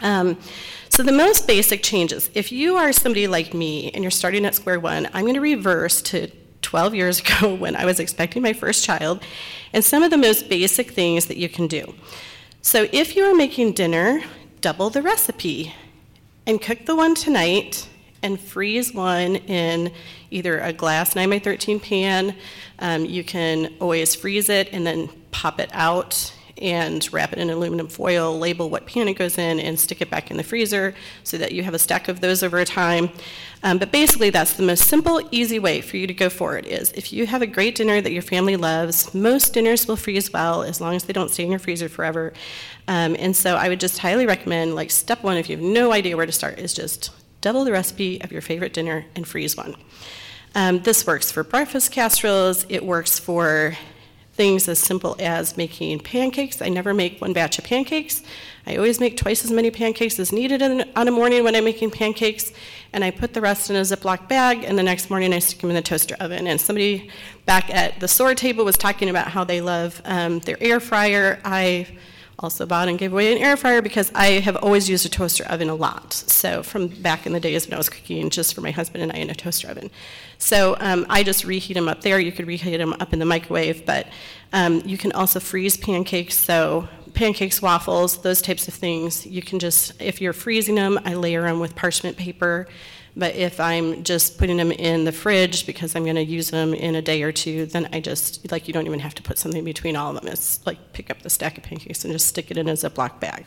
Um, 0.00 0.38
so 0.98 1.04
the 1.04 1.12
most 1.12 1.46
basic 1.46 1.80
changes, 1.80 2.28
if 2.34 2.50
you 2.50 2.74
are 2.74 2.92
somebody 2.92 3.28
like 3.28 3.54
me 3.54 3.88
and 3.92 4.02
you're 4.02 4.10
starting 4.10 4.44
at 4.44 4.56
square 4.56 4.80
one, 4.80 5.06
I'm 5.14 5.22
going 5.22 5.34
to 5.34 5.40
reverse 5.40 6.02
to 6.02 6.26
12 6.62 6.92
years 6.96 7.20
ago 7.38 7.54
when 7.54 7.76
I 7.76 7.84
was 7.84 8.00
expecting 8.00 8.42
my 8.42 8.52
first 8.52 8.84
child, 8.84 9.22
and 9.72 9.84
some 9.84 10.02
of 10.02 10.10
the 10.10 10.16
most 10.16 10.48
basic 10.48 10.90
things 10.90 11.26
that 11.26 11.36
you 11.36 11.48
can 11.48 11.68
do. 11.68 11.94
So 12.62 12.88
if 12.90 13.14
you 13.14 13.22
are 13.26 13.34
making 13.36 13.74
dinner, 13.74 14.24
double 14.60 14.90
the 14.90 15.00
recipe 15.00 15.72
and 16.48 16.60
cook 16.60 16.84
the 16.84 16.96
one 16.96 17.14
tonight 17.14 17.88
and 18.24 18.40
freeze 18.40 18.92
one 18.92 19.36
in 19.36 19.92
either 20.32 20.58
a 20.58 20.72
glass 20.72 21.14
9 21.14 21.30
by 21.30 21.38
13 21.38 21.78
pan. 21.78 22.34
Um, 22.80 23.04
you 23.04 23.22
can 23.22 23.72
always 23.78 24.16
freeze 24.16 24.48
it 24.48 24.70
and 24.72 24.84
then 24.84 25.10
pop 25.30 25.60
it 25.60 25.70
out 25.72 26.34
and 26.60 27.10
wrap 27.12 27.32
it 27.32 27.38
in 27.38 27.50
aluminum 27.50 27.88
foil, 27.88 28.38
label 28.38 28.70
what 28.70 28.86
pan 28.86 29.08
it 29.08 29.14
goes 29.14 29.38
in, 29.38 29.60
and 29.60 29.78
stick 29.78 30.00
it 30.00 30.10
back 30.10 30.30
in 30.30 30.36
the 30.36 30.42
freezer 30.42 30.94
so 31.24 31.38
that 31.38 31.52
you 31.52 31.62
have 31.62 31.74
a 31.74 31.78
stack 31.78 32.08
of 32.08 32.20
those 32.20 32.42
over 32.42 32.64
time. 32.64 33.10
Um, 33.62 33.78
but 33.78 33.90
basically, 33.90 34.30
that's 34.30 34.54
the 34.54 34.62
most 34.62 34.84
simple, 34.84 35.20
easy 35.30 35.58
way 35.58 35.80
for 35.80 35.96
you 35.96 36.06
to 36.06 36.14
go 36.14 36.28
forward. 36.28 36.66
Is 36.66 36.92
if 36.92 37.12
you 37.12 37.26
have 37.26 37.42
a 37.42 37.46
great 37.46 37.74
dinner 37.74 38.00
that 38.00 38.12
your 38.12 38.22
family 38.22 38.56
loves, 38.56 39.14
most 39.14 39.54
dinners 39.54 39.88
will 39.88 39.96
freeze 39.96 40.32
well 40.32 40.62
as 40.62 40.80
long 40.80 40.94
as 40.94 41.04
they 41.04 41.12
don't 41.12 41.30
stay 41.30 41.44
in 41.44 41.50
your 41.50 41.58
freezer 41.58 41.88
forever. 41.88 42.32
Um, 42.86 43.16
and 43.18 43.36
so, 43.36 43.56
I 43.56 43.68
would 43.68 43.80
just 43.80 43.98
highly 43.98 44.26
recommend, 44.26 44.74
like 44.74 44.90
step 44.90 45.22
one, 45.22 45.36
if 45.36 45.48
you 45.48 45.56
have 45.56 45.64
no 45.64 45.92
idea 45.92 46.16
where 46.16 46.26
to 46.26 46.32
start, 46.32 46.58
is 46.58 46.72
just 46.72 47.10
double 47.40 47.64
the 47.64 47.72
recipe 47.72 48.20
of 48.22 48.32
your 48.32 48.42
favorite 48.42 48.72
dinner 48.72 49.06
and 49.14 49.26
freeze 49.26 49.56
one. 49.56 49.76
Um, 50.54 50.80
this 50.80 51.06
works 51.06 51.30
for 51.30 51.44
breakfast 51.44 51.92
casseroles. 51.92 52.66
It 52.68 52.84
works 52.84 53.18
for 53.18 53.76
things 54.38 54.68
as 54.68 54.78
simple 54.78 55.16
as 55.18 55.56
making 55.56 55.98
pancakes. 55.98 56.62
I 56.62 56.68
never 56.68 56.94
make 56.94 57.20
one 57.20 57.32
batch 57.32 57.58
of 57.58 57.64
pancakes. 57.64 58.22
I 58.68 58.76
always 58.76 59.00
make 59.00 59.16
twice 59.16 59.44
as 59.44 59.50
many 59.50 59.72
pancakes 59.72 60.16
as 60.20 60.30
needed 60.30 60.62
in, 60.62 60.88
on 60.94 61.08
a 61.08 61.10
morning 61.10 61.42
when 61.42 61.56
I'm 61.56 61.64
making 61.64 61.90
pancakes, 61.90 62.52
and 62.92 63.02
I 63.02 63.10
put 63.10 63.34
the 63.34 63.40
rest 63.40 63.68
in 63.68 63.74
a 63.74 63.80
Ziploc 63.80 64.28
bag, 64.28 64.62
and 64.62 64.78
the 64.78 64.82
next 64.84 65.10
morning 65.10 65.34
I 65.34 65.40
stick 65.40 65.60
them 65.60 65.70
in 65.70 65.76
the 65.76 65.82
toaster 65.82 66.14
oven. 66.20 66.46
And 66.46 66.60
somebody 66.60 67.10
back 67.46 67.68
at 67.68 67.98
the 67.98 68.06
SOAR 68.06 68.36
table 68.36 68.64
was 68.64 68.76
talking 68.76 69.10
about 69.10 69.26
how 69.26 69.42
they 69.42 69.60
love 69.60 70.00
um, 70.04 70.38
their 70.38 70.56
air 70.60 70.78
fryer. 70.78 71.40
I 71.44 71.88
also 72.38 72.66
bought 72.66 72.88
and 72.88 72.98
gave 72.98 73.12
away 73.12 73.32
an 73.32 73.38
air 73.38 73.56
fryer 73.56 73.82
because 73.82 74.12
I 74.14 74.40
have 74.40 74.56
always 74.56 74.88
used 74.88 75.04
a 75.04 75.08
toaster 75.08 75.44
oven 75.44 75.68
a 75.68 75.74
lot. 75.74 76.12
So 76.12 76.62
from 76.62 76.88
back 76.88 77.26
in 77.26 77.32
the 77.32 77.40
days 77.40 77.66
when 77.66 77.74
I 77.74 77.78
was 77.78 77.88
cooking 77.88 78.30
just 78.30 78.54
for 78.54 78.60
my 78.60 78.70
husband 78.70 79.02
and 79.02 79.12
I 79.12 79.16
in 79.16 79.30
a 79.30 79.34
toaster 79.34 79.68
oven. 79.68 79.90
So 80.38 80.76
um, 80.78 81.04
I 81.08 81.24
just 81.24 81.44
reheat 81.44 81.74
them 81.74 81.88
up 81.88 82.02
there. 82.02 82.20
You 82.20 82.30
could 82.30 82.46
reheat 82.46 82.78
them 82.78 82.94
up 83.00 83.12
in 83.12 83.18
the 83.18 83.24
microwave, 83.24 83.84
but 83.84 84.06
um, 84.52 84.82
you 84.84 84.96
can 84.96 85.12
also 85.12 85.40
freeze 85.40 85.76
pancakes. 85.76 86.38
So 86.38 86.88
pancakes, 87.14 87.60
waffles, 87.60 88.22
those 88.22 88.40
types 88.40 88.68
of 88.68 88.74
things. 88.74 89.26
You 89.26 89.42
can 89.42 89.58
just, 89.58 90.00
if 90.00 90.20
you're 90.20 90.32
freezing 90.32 90.76
them, 90.76 91.00
I 91.04 91.14
layer 91.14 91.42
them 91.42 91.58
with 91.58 91.74
parchment 91.74 92.16
paper 92.16 92.68
but 93.18 93.34
if 93.34 93.58
I'm 93.58 94.04
just 94.04 94.38
putting 94.38 94.56
them 94.56 94.70
in 94.70 95.04
the 95.04 95.10
fridge 95.10 95.66
because 95.66 95.96
I'm 95.96 96.04
going 96.04 96.16
to 96.16 96.24
use 96.24 96.50
them 96.50 96.72
in 96.72 96.94
a 96.94 97.02
day 97.02 97.22
or 97.24 97.32
two, 97.32 97.66
then 97.66 97.88
I 97.92 97.98
just, 98.00 98.50
like, 98.52 98.68
you 98.68 98.72
don't 98.72 98.86
even 98.86 99.00
have 99.00 99.14
to 99.16 99.22
put 99.22 99.38
something 99.38 99.64
between 99.64 99.96
all 99.96 100.16
of 100.16 100.22
them. 100.22 100.32
It's 100.32 100.64
like 100.64 100.92
pick 100.92 101.10
up 101.10 101.22
the 101.22 101.28
stack 101.28 101.58
of 101.58 101.64
pancakes 101.64 102.04
and 102.04 102.12
just 102.12 102.26
stick 102.26 102.52
it 102.52 102.56
in 102.56 102.68
a 102.68 102.74
Ziploc 102.74 103.18
bag. 103.18 103.46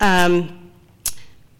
Um, 0.00 0.70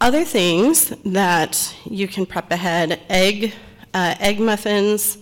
other 0.00 0.24
things 0.24 0.88
that 1.04 1.76
you 1.84 2.08
can 2.08 2.24
prep 2.24 2.50
ahead 2.50 3.00
egg, 3.10 3.52
uh, 3.92 4.14
egg 4.18 4.40
muffins. 4.40 5.18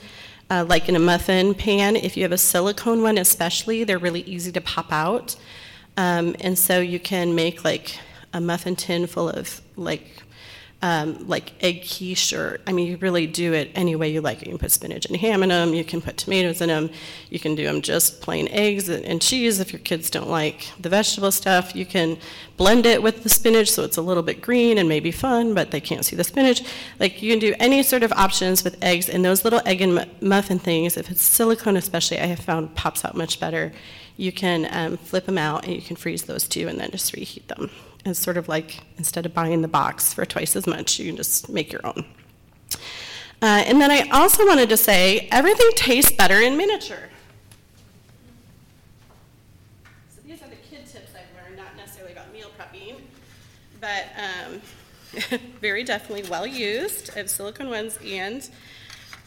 Uh, 0.48 0.64
like 0.68 0.88
in 0.88 0.96
a 0.96 0.98
muffin 0.98 1.54
pan, 1.54 1.94
if 1.94 2.16
you 2.16 2.24
have 2.24 2.32
a 2.32 2.38
silicone 2.38 3.02
one, 3.02 3.18
especially, 3.18 3.84
they're 3.84 3.98
really 3.98 4.22
easy 4.22 4.50
to 4.50 4.60
pop 4.60 4.92
out. 4.92 5.36
Um, 5.96 6.34
and 6.40 6.58
so 6.58 6.80
you 6.80 6.98
can 6.98 7.34
make 7.34 7.64
like 7.64 7.98
a 8.32 8.40
muffin 8.40 8.74
tin 8.74 9.06
full 9.06 9.28
of 9.28 9.60
like 9.76 10.22
um, 10.82 11.28
like 11.28 11.52
egg 11.60 11.82
quiche, 11.82 12.32
or 12.32 12.58
I 12.66 12.72
mean, 12.72 12.86
you 12.86 12.96
really 12.96 13.26
do 13.26 13.52
it 13.52 13.70
any 13.74 13.96
way 13.96 14.08
you 14.10 14.22
like. 14.22 14.40
You 14.40 14.48
can 14.48 14.58
put 14.58 14.70
spinach 14.70 15.04
and 15.04 15.16
ham 15.16 15.42
in 15.42 15.50
them. 15.50 15.74
You 15.74 15.84
can 15.84 16.00
put 16.00 16.16
tomatoes 16.16 16.62
in 16.62 16.68
them. 16.68 16.88
You 17.28 17.38
can 17.38 17.54
do 17.54 17.64
them 17.64 17.82
just 17.82 18.22
plain 18.22 18.48
eggs 18.48 18.88
and 18.88 19.20
cheese 19.20 19.60
if 19.60 19.72
your 19.72 19.80
kids 19.80 20.08
don't 20.08 20.30
like 20.30 20.70
the 20.80 20.88
vegetable 20.88 21.32
stuff. 21.32 21.76
You 21.76 21.84
can 21.84 22.16
blend 22.56 22.86
it 22.86 23.02
with 23.02 23.22
the 23.22 23.28
spinach 23.28 23.70
so 23.70 23.84
it's 23.84 23.98
a 23.98 24.02
little 24.02 24.22
bit 24.22 24.40
green 24.40 24.78
and 24.78 24.88
maybe 24.88 25.10
fun, 25.10 25.52
but 25.52 25.70
they 25.70 25.80
can't 25.80 26.04
see 26.04 26.16
the 26.16 26.24
spinach. 26.24 26.62
Like 26.98 27.20
you 27.20 27.30
can 27.30 27.40
do 27.40 27.54
any 27.58 27.82
sort 27.82 28.02
of 28.02 28.12
options 28.12 28.64
with 28.64 28.82
eggs, 28.82 29.10
and 29.10 29.22
those 29.22 29.44
little 29.44 29.60
egg 29.66 29.82
and 29.82 30.06
muffin 30.22 30.58
things, 30.58 30.96
if 30.96 31.10
it's 31.10 31.22
silicone 31.22 31.76
especially, 31.76 32.18
I 32.18 32.26
have 32.26 32.40
found 32.40 32.74
pops 32.74 33.04
out 33.04 33.14
much 33.14 33.38
better. 33.38 33.72
You 34.16 34.32
can 34.32 34.66
um, 34.70 34.96
flip 34.96 35.26
them 35.26 35.38
out 35.38 35.64
and 35.64 35.74
you 35.74 35.82
can 35.82 35.96
freeze 35.96 36.22
those 36.22 36.48
too, 36.48 36.68
and 36.68 36.80
then 36.80 36.90
just 36.90 37.12
reheat 37.12 37.48
them. 37.48 37.70
It's 38.04 38.18
sort 38.18 38.36
of 38.36 38.48
like 38.48 38.80
instead 38.98 39.26
of 39.26 39.34
buying 39.34 39.62
the 39.62 39.68
box 39.68 40.14
for 40.14 40.24
twice 40.24 40.56
as 40.56 40.66
much, 40.66 40.98
you 40.98 41.06
can 41.06 41.16
just 41.16 41.48
make 41.48 41.72
your 41.72 41.86
own. 41.86 42.04
Uh, 43.42 43.64
and 43.66 43.80
then 43.80 43.90
I 43.90 44.08
also 44.10 44.46
wanted 44.46 44.68
to 44.70 44.76
say 44.76 45.28
everything 45.30 45.68
tastes 45.74 46.12
better 46.12 46.40
in 46.40 46.56
miniature. 46.56 47.08
So 50.14 50.20
these 50.26 50.42
are 50.42 50.48
the 50.48 50.56
kid 50.56 50.86
tips 50.86 51.12
I've 51.14 51.42
learned, 51.42 51.56
not 51.56 51.76
necessarily 51.76 52.12
about 52.12 52.32
meal 52.32 52.50
prepping, 52.58 52.96
but 53.80 54.06
um, 54.16 55.40
very 55.60 55.84
definitely 55.84 56.28
well 56.28 56.46
used. 56.46 57.10
I 57.14 57.18
have 57.18 57.30
silicone 57.30 57.70
ones 57.70 57.98
and 58.04 58.48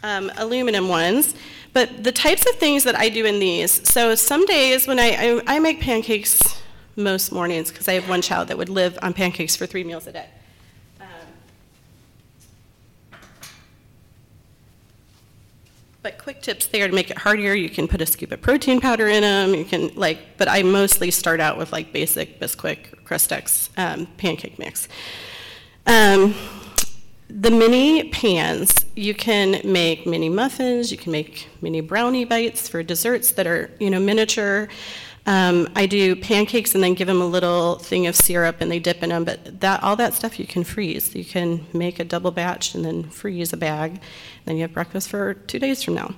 um, 0.03 0.32
aluminum 0.38 0.89
ones. 0.89 1.34
But 1.74 2.03
the 2.03 2.12
types 2.12 2.46
of 2.48 2.56
things 2.58 2.84
that 2.84 2.96
I 2.96 3.10
do 3.10 3.25
in 3.25 3.39
these, 3.39 3.88
so 3.89 4.13
some 4.13 4.46
days 4.46 4.88
when 4.88 5.00
I, 5.00 5.42
I, 5.48 5.56
I 5.56 5.60
make 5.60 5.80
pancakes 5.82 6.52
most 6.95 7.31
mornings 7.31 7.71
because 7.71 7.88
I 7.88 7.93
have 7.93 8.07
one 8.07 8.21
child 8.21 8.47
that 8.50 8.57
would 8.57 8.69
live 8.69 8.97
on 9.01 9.13
pancakes 9.13 9.55
for 9.55 9.65
three 9.65 9.83
meals 9.83 10.07
a 10.07 10.12
day. 10.12 10.27
Um, 11.00 11.07
but 16.01 16.17
quick 16.17 16.41
tips 16.41 16.67
there 16.67 16.88
to 16.88 16.93
make 16.93 17.09
it 17.09 17.17
harder. 17.17 17.55
You 17.55 17.69
can 17.69 17.88
put 17.88 18.01
a 18.01 18.05
scoop 18.05 18.31
of 18.31 18.41
protein 18.41 18.79
powder 18.79 19.07
in 19.07 19.21
them. 19.21 19.53
You 19.55 19.65
can 19.65 19.91
like, 19.95 20.38
but 20.38 20.47
I 20.47 20.63
mostly 20.63 21.12
start 21.12 21.39
out 21.39 21.57
with 21.57 21.71
like 21.71 21.91
basic 21.91 22.39
Bisquick 22.39 23.03
Krusteaz 23.05 23.69
um, 23.77 24.05
pancake 24.17 24.59
mix. 24.59 24.88
Um, 25.85 26.35
the 27.29 27.50
mini 27.50 28.09
pans, 28.09 28.85
you 28.95 29.15
can 29.15 29.59
make 29.63 30.05
mini 30.05 30.29
muffins. 30.29 30.91
You 30.91 30.97
can 30.97 31.12
make 31.12 31.50
mini 31.62 31.81
brownie 31.81 32.25
bites 32.25 32.69
for 32.69 32.83
desserts 32.83 33.31
that 33.31 33.47
are 33.47 33.71
you 33.79 33.89
know 33.89 34.00
miniature. 34.00 34.69
Um, 35.25 35.70
I 35.74 35.86
do 35.86 36.18
pancakes 36.18 36.75
and 36.75 36.84
then 36.84 36.96
give 36.96 37.08
them 37.08 37.22
a 37.22 37.25
little 37.25 37.75
thing 37.75 38.08
of 38.08 38.15
syrup 38.15 38.58
and 38.60 38.70
they 38.70 38.80
dip 38.80 39.01
in 39.03 39.10
them, 39.10 39.24
but 39.24 39.62
that 39.62 39.82
all 39.82 39.96
that 39.96 40.13
stuff 40.13 40.38
you 40.38 40.46
can 40.46 40.65
freeze. 40.65 41.15
You 41.15 41.24
can 41.24 41.65
make 41.74 42.00
a 42.00 42.03
double 42.03 42.32
batch 42.32 42.75
and 42.75 42.84
then 42.84 43.03
freeze 43.10 43.53
a 43.53 43.58
bag. 43.58 44.01
Then 44.44 44.58
you 44.58 44.63
have 44.63 44.74
breakfast 44.74 45.10
for 45.10 45.34
two 45.34 45.60
days 45.60 45.82
from 45.82 45.94
now. 45.94 46.13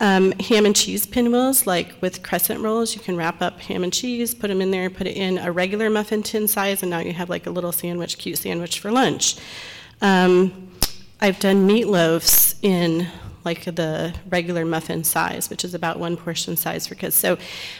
Um, 0.00 0.32
ham 0.32 0.64
and 0.64 0.74
cheese 0.74 1.06
pinwheels, 1.06 1.66
like 1.66 2.00
with 2.00 2.22
crescent 2.22 2.60
rolls, 2.60 2.94
you 2.94 3.00
can 3.02 3.16
wrap 3.16 3.42
up 3.42 3.60
ham 3.60 3.82
and 3.82 3.92
cheese, 3.92 4.32
put 4.34 4.48
them 4.48 4.62
in 4.62 4.70
there, 4.70 4.88
put 4.88 5.06
it 5.06 5.16
in 5.16 5.38
a 5.38 5.52
regular 5.52 5.90
muffin 5.90 6.22
tin 6.22 6.48
size, 6.48 6.82
and 6.82 6.90
now 6.90 7.00
you 7.00 7.12
have 7.12 7.28
like 7.28 7.46
a 7.46 7.50
little 7.50 7.72
sandwich, 7.72 8.16
cute 8.16 8.38
sandwich 8.38 8.78
for 8.78 8.90
lunch. 8.90 9.36
Um, 10.00 10.70
I've 11.20 11.40
done 11.40 11.68
meatloafs 11.68 12.54
in 12.62 13.08
like 13.48 13.64
the 13.64 14.14
regular 14.28 14.64
muffin 14.74 15.02
size, 15.04 15.48
which 15.50 15.64
is 15.64 15.72
about 15.80 15.94
one 15.98 16.16
portion 16.16 16.54
size 16.64 16.86
for 16.86 16.94
kids. 16.94 17.16
So 17.24 17.36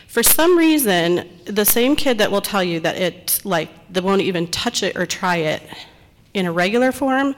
for 0.07 0.23
some 0.23 0.53
reason, 0.57 1.29
the 1.45 1.65
same 1.65 1.93
kid 1.95 2.15
that 2.19 2.31
will 2.33 2.41
tell 2.53 2.65
you 2.65 2.81
that 2.81 2.97
it, 2.97 3.41
like, 3.45 3.69
they 3.93 4.01
won't 4.01 4.23
even 4.31 4.47
touch 4.63 4.83
it 4.83 4.97
or 4.97 5.05
try 5.07 5.37
it 5.53 5.63
in 6.33 6.47
a 6.47 6.53
regular 6.53 6.91
form 6.93 7.35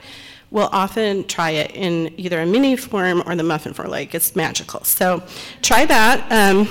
will 0.50 0.68
often 0.72 1.24
try 1.26 1.50
it 1.62 1.70
in 1.74 1.92
either 2.24 2.40
a 2.40 2.46
mini 2.46 2.76
form 2.76 3.22
or 3.26 3.34
the 3.36 3.42
muffin 3.52 3.72
form. 3.72 3.88
Like, 3.88 4.14
it's 4.14 4.34
magical. 4.34 4.82
So 4.84 5.22
try 5.62 5.82
that. 5.86 6.16
Um, 6.40 6.68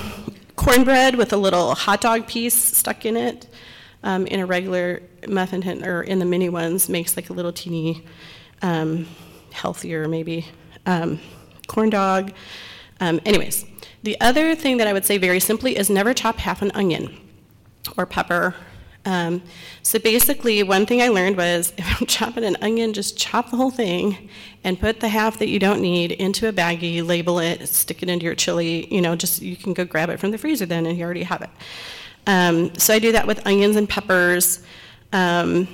cornbread 0.56 1.14
with 1.16 1.32
a 1.32 1.40
little 1.46 1.74
hot 1.74 2.00
dog 2.00 2.26
piece 2.26 2.58
stuck 2.80 3.06
in 3.06 3.16
it 3.16 3.48
um, 4.02 4.26
in 4.26 4.40
a 4.40 4.46
regular 4.46 5.02
muffin 5.28 5.60
tin, 5.62 5.84
or 5.90 6.02
in 6.02 6.18
the 6.18 6.24
mini 6.24 6.48
ones 6.48 6.88
makes 6.88 7.16
like 7.16 7.30
a 7.30 7.32
little 7.32 7.52
teeny 7.52 8.04
um, 8.62 9.06
healthier, 9.52 10.08
maybe. 10.08 10.46
Um, 10.86 11.18
corn 11.70 11.90
dog. 11.90 12.32
Um, 13.00 13.20
anyways, 13.24 13.64
the 14.02 14.20
other 14.20 14.54
thing 14.54 14.76
that 14.78 14.86
I 14.86 14.92
would 14.92 15.04
say 15.04 15.16
very 15.16 15.40
simply 15.40 15.78
is 15.78 15.88
never 15.88 16.12
chop 16.12 16.38
half 16.38 16.62
an 16.62 16.70
onion 16.74 17.16
or 17.96 18.06
pepper. 18.06 18.54
Um, 19.06 19.42
so 19.82 19.98
basically, 19.98 20.62
one 20.62 20.84
thing 20.84 21.00
I 21.00 21.08
learned 21.08 21.36
was 21.36 21.72
if 21.78 22.00
I'm 22.00 22.06
chopping 22.06 22.44
an 22.44 22.56
onion, 22.60 22.92
just 22.92 23.16
chop 23.16 23.50
the 23.50 23.56
whole 23.56 23.70
thing 23.70 24.28
and 24.64 24.78
put 24.78 25.00
the 25.00 25.08
half 25.08 25.38
that 25.38 25.48
you 25.48 25.58
don't 25.58 25.80
need 25.80 26.12
into 26.12 26.48
a 26.48 26.52
baggie, 26.52 27.06
label 27.06 27.38
it, 27.38 27.66
stick 27.68 28.02
it 28.02 28.08
into 28.08 28.24
your 28.24 28.34
chili. 28.34 28.92
You 28.92 29.00
know, 29.00 29.16
just 29.16 29.40
you 29.40 29.56
can 29.56 29.72
go 29.72 29.84
grab 29.84 30.10
it 30.10 30.18
from 30.18 30.32
the 30.32 30.38
freezer 30.38 30.66
then, 30.66 30.86
and 30.86 30.98
you 30.98 31.04
already 31.04 31.22
have 31.22 31.42
it. 31.42 31.50
Um, 32.26 32.74
so 32.76 32.92
I 32.92 32.98
do 32.98 33.12
that 33.12 33.26
with 33.26 33.46
onions 33.46 33.76
and 33.76 33.88
peppers, 33.88 34.62
um, 35.12 35.66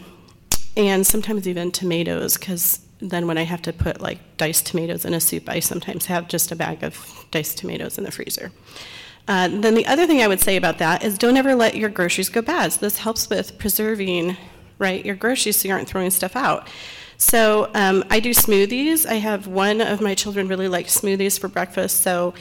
and 0.76 1.04
sometimes 1.04 1.48
even 1.48 1.72
tomatoes, 1.72 2.36
because 2.36 2.85
then 3.00 3.26
when 3.26 3.38
I 3.38 3.42
have 3.42 3.62
to 3.62 3.72
put 3.72 4.00
like 4.00 4.18
diced 4.36 4.66
tomatoes 4.66 5.04
in 5.04 5.14
a 5.14 5.20
soup, 5.20 5.48
I 5.48 5.60
sometimes 5.60 6.06
have 6.06 6.28
just 6.28 6.52
a 6.52 6.56
bag 6.56 6.82
of 6.82 7.26
diced 7.30 7.58
tomatoes 7.58 7.98
in 7.98 8.04
the 8.04 8.10
freezer. 8.10 8.52
Uh, 9.28 9.48
then 9.48 9.74
the 9.74 9.86
other 9.86 10.06
thing 10.06 10.22
I 10.22 10.28
would 10.28 10.40
say 10.40 10.56
about 10.56 10.78
that 10.78 11.02
is 11.02 11.18
don't 11.18 11.36
ever 11.36 11.54
let 11.54 11.76
your 11.76 11.90
groceries 11.90 12.28
go 12.28 12.42
bad. 12.42 12.72
So 12.72 12.80
this 12.80 12.98
helps 12.98 13.28
with 13.28 13.58
preserving 13.58 14.36
right? 14.78 15.04
Your 15.04 15.14
groceries 15.14 15.56
so 15.56 15.68
you 15.68 15.74
aren't 15.74 15.88
throwing 15.88 16.10
stuff 16.10 16.36
out. 16.36 16.68
So 17.18 17.70
um, 17.74 18.04
I 18.10 18.20
do 18.20 18.30
smoothies. 18.30 19.06
I 19.06 19.14
have 19.14 19.46
one 19.46 19.80
of 19.80 20.00
my 20.00 20.14
children 20.14 20.48
really 20.48 20.68
likes 20.68 21.00
smoothies 21.00 21.40
for 21.40 21.48
breakfast. 21.48 22.02
So, 22.02 22.34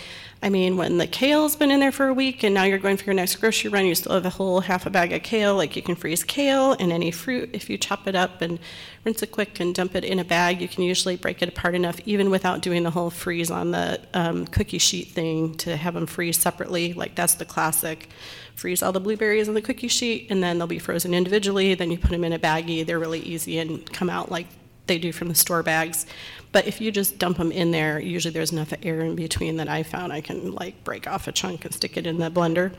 I 0.44 0.50
mean, 0.50 0.76
when 0.76 0.98
the 0.98 1.08
kale's 1.08 1.56
been 1.56 1.72
in 1.72 1.80
there 1.80 1.94
for 1.94 2.08
a 2.08 2.14
week 2.14 2.44
and 2.44 2.54
now 2.54 2.64
you're 2.64 2.78
going 2.78 2.98
for 2.98 3.06
your 3.06 3.14
next 3.14 3.38
grocery 3.38 3.70
run, 3.70 3.86
you 3.86 3.96
still 3.96 4.14
have 4.14 4.26
a 4.26 4.32
whole 4.32 4.60
half 4.60 4.86
a 4.86 4.90
bag 4.90 5.14
of 5.14 5.24
kale. 5.24 5.56
Like 5.56 5.78
you 5.78 5.82
can 5.82 5.96
freeze 5.96 6.26
kale 6.26 6.74
and 6.74 6.92
any 6.92 7.10
fruit 7.10 7.52
if 7.54 7.70
you 7.70 7.78
chop 7.78 8.06
it 8.06 8.16
up 8.16 8.42
and 8.42 8.60
rinse 9.06 9.22
it 9.22 9.32
quick 9.32 9.60
and 9.60 9.74
dump 9.74 9.96
it 9.96 10.04
in 10.04 10.20
a 10.20 10.26
bag. 10.26 10.60
You 10.60 10.68
can 10.68 10.84
usually 10.84 11.16
break 11.16 11.42
it 11.42 11.50
apart 11.50 11.76
enough, 11.76 12.00
even 12.06 12.32
without 12.32 12.62
doing 12.62 12.84
the 12.84 12.90
whole 12.90 13.12
freeze 13.12 13.52
on 13.52 13.72
the 13.72 14.02
um, 14.14 14.48
cookie 14.48 14.80
sheet 14.80 15.10
thing, 15.10 15.56
to 15.58 15.78
have 15.78 15.94
them 15.94 16.08
freeze 16.08 16.38
separately. 16.38 16.94
Like 16.94 17.16
that's 17.16 17.36
the 17.36 17.46
classic 17.46 18.10
freeze 18.56 18.82
all 18.82 18.94
the 18.94 19.00
blueberries 19.02 19.48
on 19.48 19.54
the 19.54 19.62
cookie 19.62 19.88
sheet, 19.88 20.28
and 20.30 20.42
then 20.42 20.58
they'll 20.58 20.68
be 20.68 20.80
frozen 20.80 21.14
individually. 21.14 21.76
Then 21.76 21.92
you 21.92 21.98
put 21.98 22.12
them 22.12 22.24
in 22.24 22.34
a 22.34 22.40
baggie. 22.40 22.86
They're 22.86 23.00
really 23.00 23.20
easy 23.20 23.60
and 23.60 23.86
come 23.94 24.10
out 24.10 24.32
like 24.32 24.48
they 24.88 24.98
do 24.98 25.12
from 25.12 25.28
the 25.28 25.36
store 25.36 25.64
bags. 25.64 26.06
But 26.52 26.68
if 26.68 26.80
you 26.80 26.92
just 26.92 27.20
dump 27.20 27.38
them 27.38 27.52
in 27.52 27.72
there, 27.72 28.00
usually 28.00 28.32
there's 28.32 28.52
enough 28.52 28.74
air 28.82 29.02
in 29.02 29.16
between 29.16 29.58
that 29.58 29.68
I 29.68 29.84
found 29.84 30.14
I 30.14 30.22
can 30.22 30.54
like 30.54 30.84
break 30.84 31.08
off 31.08 31.28
a 31.28 31.32
chunk 31.32 31.66
and 31.66 31.74
stick 31.74 31.98
it 31.98 32.08
in 32.08 32.18
the 32.18 32.32
blender. 32.32 32.74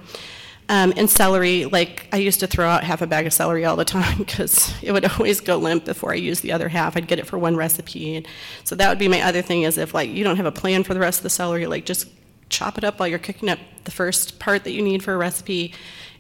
Um, 0.69 0.93
and 0.97 1.09
celery, 1.09 1.65
like 1.65 2.09
I 2.13 2.17
used 2.17 2.41
to 2.41 2.49
throw 2.49 2.69
out 2.69 2.83
half 2.83 3.01
a 3.01 3.07
bag 3.07 3.27
of 3.27 3.33
celery 3.33 3.65
all 3.65 3.77
the 3.77 3.85
time 3.99 4.19
because 4.19 4.75
it 4.83 4.93
would 4.93 5.05
always 5.05 5.41
go 5.41 5.57
limp 5.57 5.85
before 5.85 6.13
I 6.13 6.17
used 6.17 6.43
the 6.43 6.53
other 6.53 6.69
half. 6.69 6.97
I'd 6.97 7.07
get 7.07 7.19
it 7.19 7.27
for 7.27 7.39
one 7.39 7.57
recipe. 7.57 8.25
So 8.65 8.75
that 8.75 8.89
would 8.89 8.99
be 8.99 9.09
my 9.09 9.23
other 9.23 9.43
thing 9.43 9.63
is 9.63 9.79
if 9.79 9.95
like 9.95 10.11
you 10.11 10.25
don't 10.25 10.37
have 10.37 10.47
a 10.47 10.53
plan 10.53 10.83
for 10.83 10.95
the 10.95 11.01
rest 11.01 11.21
of 11.21 11.23
the 11.23 11.31
celery, 11.31 11.67
like 11.67 11.85
just 11.85 12.09
chop 12.49 12.79
it 12.79 12.85
up 12.85 12.99
while 12.99 13.09
you're 13.09 13.19
cooking 13.19 13.49
up 13.49 13.59
the 13.85 13.91
first 13.91 14.39
part 14.39 14.65
that 14.65 14.73
you 14.73 14.83
need 14.83 15.03
for 15.03 15.15
a 15.15 15.17
recipe. 15.17 15.73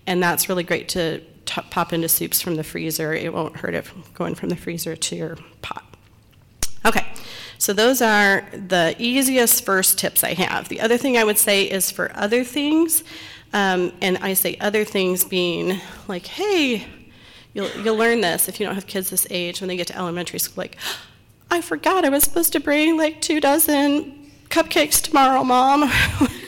And 0.06 0.22
that's 0.22 0.48
really 0.48 0.64
great 0.64 0.88
to 0.90 1.20
t- 1.46 1.62
pop 1.70 1.92
into 1.92 2.08
soups 2.08 2.40
from 2.40 2.56
the 2.56 2.64
freezer. 2.64 3.12
It 3.12 3.32
won't 3.32 3.56
hurt 3.56 3.74
it 3.74 3.86
going 4.14 4.34
from 4.34 4.50
the 4.50 4.56
freezer 4.56 4.94
to 4.94 5.16
your 5.16 5.36
pot. 5.62 5.84
Okay, 6.84 7.04
so 7.58 7.72
those 7.72 8.00
are 8.00 8.48
the 8.52 8.94
easiest 8.98 9.64
first 9.64 9.98
tips 9.98 10.22
I 10.22 10.34
have. 10.34 10.68
The 10.68 10.80
other 10.80 10.96
thing 10.96 11.16
I 11.16 11.24
would 11.24 11.38
say 11.38 11.64
is 11.64 11.90
for 11.90 12.12
other 12.14 12.44
things, 12.44 13.02
um, 13.56 13.90
and 14.02 14.18
I 14.18 14.34
say 14.34 14.58
other 14.60 14.84
things 14.84 15.24
being 15.24 15.80
like, 16.08 16.26
hey, 16.26 16.86
you'll, 17.54 17.70
you'll 17.82 17.96
learn 17.96 18.20
this 18.20 18.50
if 18.50 18.60
you 18.60 18.66
don't 18.66 18.74
have 18.74 18.86
kids 18.86 19.08
this 19.08 19.26
age 19.30 19.62
when 19.62 19.68
they 19.68 19.78
get 19.78 19.86
to 19.86 19.96
elementary 19.96 20.38
school, 20.38 20.56
like, 20.58 20.76
I 21.50 21.62
forgot 21.62 22.04
I 22.04 22.10
was 22.10 22.22
supposed 22.22 22.52
to 22.52 22.60
bring 22.60 22.98
like 22.98 23.22
two 23.22 23.40
dozen 23.40 24.30
cupcakes 24.50 25.00
tomorrow, 25.00 25.42
mom. 25.42 25.90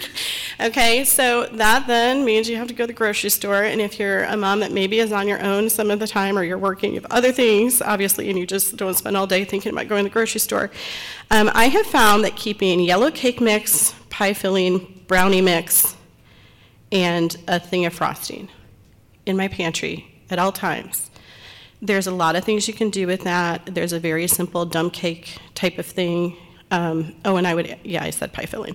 okay, 0.60 1.02
so 1.02 1.46
that 1.46 1.86
then 1.86 2.26
means 2.26 2.46
you 2.46 2.58
have 2.58 2.68
to 2.68 2.74
go 2.74 2.82
to 2.82 2.88
the 2.88 2.92
grocery 2.92 3.30
store, 3.30 3.62
and 3.62 3.80
if 3.80 3.98
you're 3.98 4.24
a 4.24 4.36
mom 4.36 4.60
that 4.60 4.72
maybe 4.72 4.98
is 4.98 5.10
on 5.10 5.26
your 5.26 5.42
own 5.42 5.70
some 5.70 5.90
of 5.90 6.00
the 6.00 6.06
time, 6.06 6.36
or 6.36 6.44
you're 6.44 6.58
working, 6.58 6.92
you 6.92 7.00
have 7.00 7.10
other 7.10 7.32
things, 7.32 7.80
obviously, 7.80 8.28
and 8.28 8.38
you 8.38 8.46
just 8.46 8.76
don't 8.76 8.98
spend 8.98 9.16
all 9.16 9.26
day 9.26 9.46
thinking 9.46 9.72
about 9.72 9.88
going 9.88 10.04
to 10.04 10.10
the 10.10 10.12
grocery 10.12 10.40
store, 10.40 10.70
um, 11.30 11.50
I 11.54 11.68
have 11.68 11.86
found 11.86 12.22
that 12.24 12.36
keeping 12.36 12.80
yellow 12.80 13.10
cake 13.10 13.40
mix, 13.40 13.94
pie 14.10 14.34
filling, 14.34 15.04
brownie 15.06 15.40
mix, 15.40 15.96
and 16.90 17.37
a 17.47 17.59
thing 17.59 17.87
of 17.87 17.92
frosting 17.92 18.49
in 19.26 19.37
my 19.37 19.49
pantry 19.49 20.07
at 20.30 20.38
all 20.38 20.52
times. 20.52 21.11
There's 21.80 22.07
a 22.07 22.12
lot 22.12 22.35
of 22.35 22.45
things 22.45 22.66
you 22.66 22.75
can 22.75 22.90
do 22.90 23.07
with 23.07 23.23
that. 23.23 23.66
There's 23.66 23.92
a 23.92 24.00
very 24.00 24.26
simple 24.26 24.64
dumb 24.64 24.90
cake 24.90 25.38
type 25.54 25.78
of 25.78 25.87
thing. 25.87 26.37
Um, 26.71 27.14
oh, 27.25 27.37
and 27.37 27.47
I 27.47 27.54
would, 27.54 27.78
yeah, 27.85 28.02
I 28.02 28.11
said 28.11 28.33
pie 28.33 28.47
filling. 28.47 28.75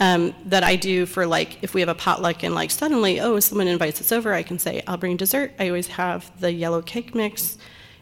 Um, 0.00 0.34
that 0.46 0.64
I 0.64 0.74
do 0.74 1.06
for 1.06 1.26
like 1.26 1.62
if 1.62 1.74
we 1.74 1.80
have 1.80 1.88
a 1.88 1.94
potluck 1.94 2.42
and 2.42 2.54
like 2.54 2.72
suddenly, 2.72 3.20
oh, 3.20 3.38
someone 3.38 3.68
invites 3.68 4.00
us 4.00 4.10
over, 4.10 4.32
I 4.32 4.42
can 4.42 4.58
say, 4.58 4.82
I'll 4.88 4.96
bring 4.96 5.16
dessert. 5.16 5.52
I 5.60 5.68
always 5.68 5.86
have 5.88 6.40
the 6.40 6.52
yellow 6.52 6.82
cake 6.82 7.14
mix 7.14 7.58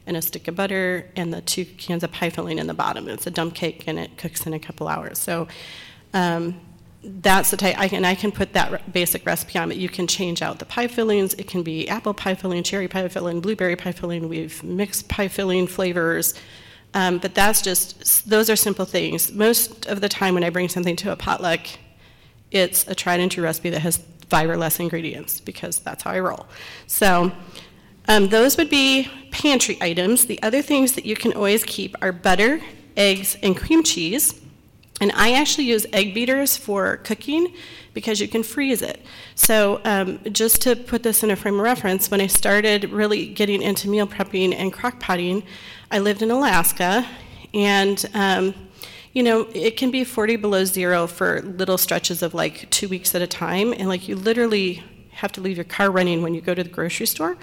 and 0.07 0.16
a 0.16 0.23
stick 0.23 0.49
of 0.49 0.57
butter 0.57 1.11
and 1.14 1.33
the 1.33 1.42
two 1.42 1.64
cans 1.64 2.02
of 2.02 2.11
pie 2.11 2.30
filling 2.30 2.59
in 2.59 2.66
the 2.66 2.75
bottom. 2.75 3.09
It's 3.09 3.26
a 3.26 3.30
dumb 3.30 3.50
cake 3.50 3.85
and 3.87 3.99
it 3.99 4.16
cooks 4.16 4.47
in 4.47 4.54
a 4.54 4.59
couple 4.59 4.88
hours. 4.88 5.19
So 5.19 5.47
um, 6.14 6.59
that's 7.02 7.50
the 7.50 7.57
type, 7.57 7.78
I 7.78 7.88
can, 7.88 8.05
I 8.05 8.14
can 8.14 8.31
put 8.31 8.53
that 8.53 8.72
re- 8.72 8.81
basic 8.92 9.24
recipe 9.24 9.59
on, 9.59 9.68
but 9.68 9.79
you 9.79 9.88
can 9.88 10.07
change 10.07 10.42
out 10.42 10.59
the 10.59 10.66
pie 10.66 10.87
fillings. 10.87 11.35
It 11.35 11.48
can 11.48 11.62
be 11.62 11.88
apple 11.88 12.12
pie 12.12 12.35
filling, 12.35 12.62
cherry 12.62 12.88
pie 12.88 13.09
filling, 13.09 13.40
blueberry 13.40 13.77
pie 13.77 13.92
filling. 13.92 14.29
We've 14.29 14.62
mixed 14.62 15.09
pie 15.09 15.29
filling 15.29 15.66
flavors. 15.66 16.35
Um, 16.92 17.18
but 17.18 17.35
that's 17.35 17.62
just, 17.62 18.29
those 18.29 18.51
are 18.51 18.57
simple 18.57 18.85
things. 18.85 19.33
Most 19.33 19.87
of 19.87 20.01
the 20.01 20.09
time 20.09 20.35
when 20.35 20.44
I 20.44 20.51
bring 20.51 20.68
something 20.68 20.96
to 20.96 21.12
a 21.12 21.16
potluck, 21.16 21.61
it's 22.51 22.87
a 22.88 22.94
tried 22.94 23.20
and 23.20 23.31
true 23.31 23.44
recipe 23.44 23.70
that 23.70 23.81
has 23.81 24.03
five 24.29 24.51
or 24.51 24.57
less 24.57 24.79
ingredients 24.81 25.40
because 25.40 25.79
that's 25.79 26.03
how 26.03 26.11
I 26.11 26.20
roll. 26.20 26.46
So 26.87 27.33
um, 28.09 28.29
those 28.29 28.57
would 28.57 28.70
be 28.70 29.09
pantry 29.31 29.79
items. 29.81 30.27
The 30.27 30.42
other 30.42 30.62
things 30.62 30.92
that 30.92 31.07
you 31.07 31.16
can 31.16 31.33
always 31.33 31.64
keep 31.64 31.96
are 32.03 32.12
butter, 32.12 32.61
eggs, 32.96 33.37
and 33.42 33.57
cream 33.57 33.83
cheese. 33.83 34.40
And 35.00 35.10
I 35.14 35.32
actually 35.32 35.64
use 35.64 35.86
egg 35.92 36.12
beaters 36.12 36.56
for 36.56 36.98
cooking 36.98 37.54
because 37.94 38.20
you 38.20 38.28
can 38.28 38.42
freeze 38.42 38.82
it. 38.82 39.04
So, 39.34 39.80
um, 39.84 40.20
just 40.30 40.60
to 40.62 40.76
put 40.76 41.02
this 41.02 41.22
in 41.22 41.30
a 41.30 41.36
frame 41.36 41.54
of 41.54 41.60
reference, 41.62 42.10
when 42.10 42.20
I 42.20 42.26
started 42.26 42.90
really 42.90 43.26
getting 43.26 43.62
into 43.62 43.88
meal 43.88 44.06
prepping 44.06 44.54
and 44.54 44.72
crock 44.72 45.00
potting, 45.00 45.42
I 45.90 45.98
lived 45.98 46.22
in 46.22 46.30
Alaska, 46.30 47.06
and 47.54 48.04
um, 48.14 48.54
you 49.12 49.22
know, 49.22 49.48
it 49.54 49.76
can 49.76 49.90
be 49.90 50.04
40 50.04 50.36
below 50.36 50.64
zero 50.64 51.06
for 51.06 51.42
little 51.42 51.78
stretches 51.78 52.22
of 52.22 52.32
like 52.32 52.70
two 52.70 52.88
weeks 52.88 53.14
at 53.14 53.22
a 53.22 53.26
time, 53.26 53.72
and 53.72 53.88
like 53.88 54.06
you 54.06 54.16
literally 54.16 54.84
have 55.12 55.32
to 55.32 55.40
leave 55.40 55.56
your 55.56 55.64
car 55.64 55.90
running 55.90 56.22
when 56.22 56.34
you 56.34 56.40
go 56.40 56.54
to 56.54 56.62
the 56.62 56.70
grocery 56.70 57.06
store. 57.06 57.36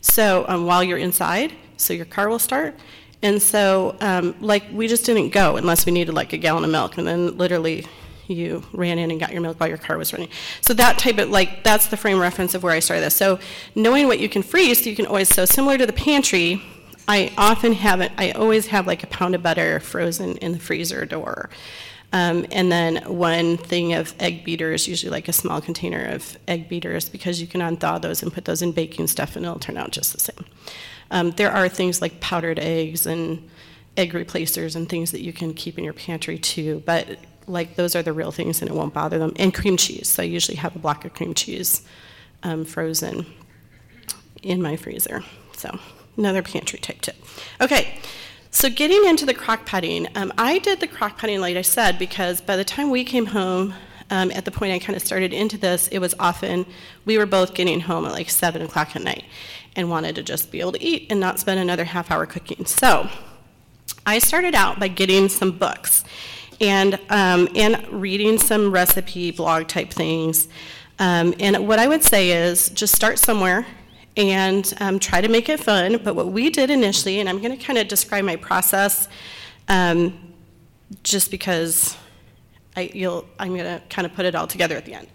So, 0.00 0.44
um, 0.48 0.66
while 0.66 0.82
you're 0.82 0.98
inside, 0.98 1.52
so 1.76 1.92
your 1.92 2.06
car 2.06 2.28
will 2.28 2.38
start. 2.38 2.76
And 3.22 3.40
so, 3.40 3.96
um, 4.00 4.34
like, 4.40 4.64
we 4.72 4.88
just 4.88 5.06
didn't 5.06 5.30
go 5.30 5.56
unless 5.56 5.86
we 5.86 5.92
needed 5.92 6.12
like 6.12 6.32
a 6.32 6.38
gallon 6.38 6.64
of 6.64 6.70
milk, 6.70 6.98
and 6.98 7.06
then 7.06 7.36
literally 7.38 7.86
you 8.28 8.62
ran 8.72 8.98
in 8.98 9.10
and 9.10 9.20
got 9.20 9.32
your 9.32 9.40
milk 9.40 9.58
while 9.58 9.68
your 9.68 9.78
car 9.78 9.98
was 9.98 10.12
running. 10.12 10.28
So 10.60 10.74
that 10.74 10.98
type 10.98 11.18
of 11.18 11.30
like 11.30 11.64
that's 11.64 11.88
the 11.88 11.96
frame 11.96 12.18
reference 12.18 12.54
of 12.54 12.62
where 12.62 12.72
I 12.72 12.80
started 12.80 13.04
this. 13.04 13.16
So 13.16 13.38
knowing 13.74 14.06
what 14.06 14.20
you 14.20 14.28
can 14.28 14.42
freeze, 14.42 14.86
you 14.86 14.96
can 14.96 15.06
always 15.06 15.28
so 15.28 15.44
similar 15.44 15.78
to 15.78 15.86
the 15.86 15.92
pantry. 15.92 16.62
I 17.08 17.32
often 17.36 17.72
have 17.72 18.00
it. 18.00 18.12
I 18.16 18.30
always 18.30 18.68
have 18.68 18.86
like 18.86 19.02
a 19.02 19.08
pound 19.08 19.34
of 19.34 19.42
butter 19.42 19.80
frozen 19.80 20.36
in 20.38 20.52
the 20.52 20.58
freezer 20.58 21.04
door. 21.04 21.50
Um, 22.14 22.46
and 22.52 22.70
then 22.70 22.96
one 23.06 23.56
thing 23.56 23.94
of 23.94 24.14
egg 24.20 24.44
beaters, 24.44 24.86
usually 24.86 25.10
like 25.10 25.28
a 25.28 25.32
small 25.32 25.62
container 25.62 26.04
of 26.04 26.36
egg 26.46 26.68
beaters, 26.68 27.08
because 27.08 27.40
you 27.40 27.46
can 27.46 27.62
unthaw 27.62 28.00
those 28.00 28.22
and 28.22 28.32
put 28.32 28.44
those 28.44 28.60
in 28.60 28.72
baking 28.72 29.06
stuff 29.06 29.34
and 29.34 29.46
it'll 29.46 29.58
turn 29.58 29.78
out 29.78 29.92
just 29.92 30.12
the 30.12 30.20
same. 30.20 30.44
Um, 31.12 31.30
there 31.32 31.52
are 31.52 31.68
things 31.68 32.00
like 32.00 32.20
powdered 32.20 32.58
eggs 32.58 33.06
and 33.06 33.48
egg 33.96 34.14
replacers 34.14 34.74
and 34.74 34.88
things 34.88 35.12
that 35.12 35.20
you 35.20 35.32
can 35.32 35.54
keep 35.54 35.78
in 35.78 35.84
your 35.84 35.92
pantry 35.92 36.38
too, 36.38 36.82
but 36.86 37.18
like 37.46 37.76
those 37.76 37.94
are 37.94 38.02
the 38.02 38.12
real 38.12 38.32
things 38.32 38.62
and 38.62 38.70
it 38.70 38.74
won't 38.74 38.94
bother 38.94 39.18
them. 39.18 39.32
And 39.36 39.52
cream 39.54 39.76
cheese. 39.76 40.08
So 40.08 40.22
I 40.22 40.26
usually 40.26 40.56
have 40.56 40.74
a 40.74 40.78
block 40.78 41.04
of 41.04 41.14
cream 41.14 41.34
cheese 41.34 41.82
um, 42.42 42.64
frozen 42.64 43.26
in 44.42 44.62
my 44.62 44.76
freezer. 44.76 45.22
So 45.54 45.78
another 46.16 46.42
pantry 46.42 46.78
type 46.78 47.02
tip. 47.02 47.16
Okay. 47.60 47.98
So 48.50 48.68
getting 48.68 49.04
into 49.06 49.24
the 49.24 49.34
crock 49.34 49.64
potting, 49.66 50.08
um, 50.14 50.32
I 50.36 50.58
did 50.58 50.80
the 50.80 50.86
crock 50.86 51.18
potting, 51.18 51.40
like 51.40 51.56
I 51.56 51.62
said, 51.62 51.98
because 51.98 52.40
by 52.40 52.56
the 52.56 52.64
time 52.64 52.90
we 52.90 53.02
came 53.02 53.26
home, 53.26 53.74
um, 54.10 54.30
at 54.30 54.44
the 54.44 54.50
point 54.50 54.72
I 54.72 54.78
kind 54.78 54.94
of 54.94 55.02
started 55.02 55.32
into 55.32 55.56
this, 55.56 55.88
it 55.88 55.98
was 55.98 56.14
often 56.18 56.66
we 57.06 57.16
were 57.16 57.24
both 57.24 57.54
getting 57.54 57.80
home 57.80 58.04
at 58.04 58.12
like 58.12 58.28
seven 58.28 58.60
o'clock 58.60 58.94
at 58.94 59.02
night 59.02 59.24
and 59.76 59.90
wanted 59.90 60.14
to 60.16 60.22
just 60.22 60.50
be 60.50 60.60
able 60.60 60.72
to 60.72 60.82
eat 60.82 61.06
and 61.10 61.18
not 61.18 61.38
spend 61.38 61.58
another 61.60 61.84
half 61.84 62.10
hour 62.10 62.26
cooking. 62.26 62.66
So 62.66 63.08
I 64.06 64.18
started 64.18 64.54
out 64.54 64.78
by 64.78 64.88
getting 64.88 65.28
some 65.28 65.52
books 65.52 66.04
and, 66.60 66.98
um, 67.10 67.48
and 67.54 67.86
reading 67.88 68.38
some 68.38 68.70
recipe 68.70 69.30
blog 69.30 69.68
type 69.68 69.90
things. 69.90 70.48
Um, 70.98 71.34
and 71.40 71.66
what 71.66 71.78
I 71.78 71.88
would 71.88 72.02
say 72.02 72.30
is 72.30 72.68
just 72.70 72.94
start 72.94 73.18
somewhere 73.18 73.66
and 74.16 74.72
um, 74.80 74.98
try 74.98 75.20
to 75.20 75.28
make 75.28 75.48
it 75.48 75.58
fun. 75.60 75.98
But 76.02 76.14
what 76.14 76.28
we 76.28 76.50
did 76.50 76.70
initially, 76.70 77.20
and 77.20 77.28
I'm 77.28 77.40
going 77.40 77.56
to 77.56 77.64
kind 77.64 77.78
of 77.78 77.88
describe 77.88 78.24
my 78.24 78.36
process 78.36 79.08
um, 79.68 80.34
just 81.02 81.30
because 81.30 81.96
I, 82.76 82.90
you'll, 82.94 83.26
I'm 83.38 83.54
going 83.54 83.64
to 83.64 83.82
kind 83.88 84.06
of 84.06 84.14
put 84.14 84.24
it 84.24 84.34
all 84.34 84.46
together 84.46 84.76
at 84.76 84.84
the 84.84 84.94
end. 84.94 85.08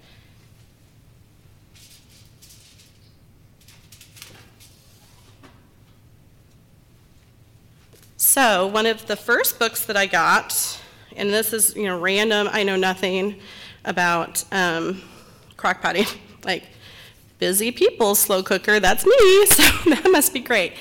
So, 8.38 8.68
one 8.68 8.86
of 8.86 9.08
the 9.08 9.16
first 9.16 9.58
books 9.58 9.86
that 9.86 9.98
I 9.98 10.06
got, 10.06 10.80
and 11.16 11.32
this 11.32 11.54
is, 11.54 11.76
you 11.76 11.86
know, 11.86 12.00
random, 12.00 12.48
I 12.52 12.62
know 12.62 12.76
nothing 12.76 13.40
about 13.84 14.44
um, 14.52 15.02
crock 15.56 15.82
potting, 15.82 16.06
like 16.44 16.66
busy 17.40 17.72
people, 17.72 18.14
slow 18.14 18.44
cooker, 18.44 18.80
that's 18.80 19.08
me, 19.08 19.46
so 19.48 19.64
that 19.90 20.08
must 20.12 20.36
be 20.36 20.40
great. 20.40 20.74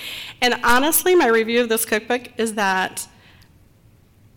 And 0.43 0.61
honestly, 0.65 1.15
my 1.15 1.29
review 1.29 1.63
of 1.63 1.71
this 1.71 1.87
cookbook 1.87 2.29
is 2.37 2.57
that 2.57 3.09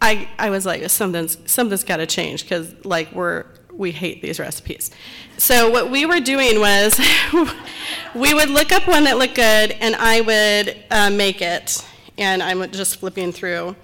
I, 0.01 0.29
I 0.39 0.49
was 0.49 0.65
like, 0.65 0.89
something's, 0.89 1.37
something's 1.45 1.83
got 1.83 1.97
to 1.97 2.05
change 2.05 2.43
because, 2.43 2.73
like, 2.85 3.11
we're, 3.11 3.47
we 3.73 3.91
hate 3.91 4.21
these 4.21 4.39
recipes. 4.39 4.91
So 5.37 5.69
what 5.69 5.91
we 5.91 6.05
were 6.05 6.21
doing 6.21 6.61
was 6.61 6.97
we 8.15 8.33
would 8.33 8.49
look 8.49 8.71
up 8.71 8.87
one 8.87 9.03
that 9.03 9.17
looked 9.17 9.35
good, 9.35 9.71
and 9.81 9.93
I 9.97 10.21
would 10.21 10.85
uh, 10.89 11.09
make 11.09 11.41
it, 11.41 11.83
and 12.19 12.43
I'm 12.43 12.69
just 12.71 12.97
flipping 12.97 13.31
through. 13.31 13.75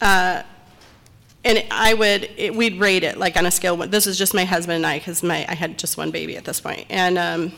Uh, 0.00 0.42
and 1.44 1.64
I 1.70 1.92
would, 1.92 2.30
it, 2.36 2.54
we'd 2.54 2.80
rate 2.80 3.04
it 3.04 3.18
like 3.18 3.36
on 3.36 3.44
a 3.44 3.50
scale. 3.50 3.76
This 3.76 4.06
is 4.06 4.16
just 4.16 4.32
my 4.32 4.44
husband 4.44 4.76
and 4.76 4.86
I 4.86 4.98
because 4.98 5.22
my 5.22 5.44
I 5.48 5.54
had 5.54 5.78
just 5.78 5.96
one 5.98 6.10
baby 6.10 6.36
at 6.36 6.44
this 6.44 6.60
point, 6.60 6.86
and 6.88 7.18
um, 7.18 7.52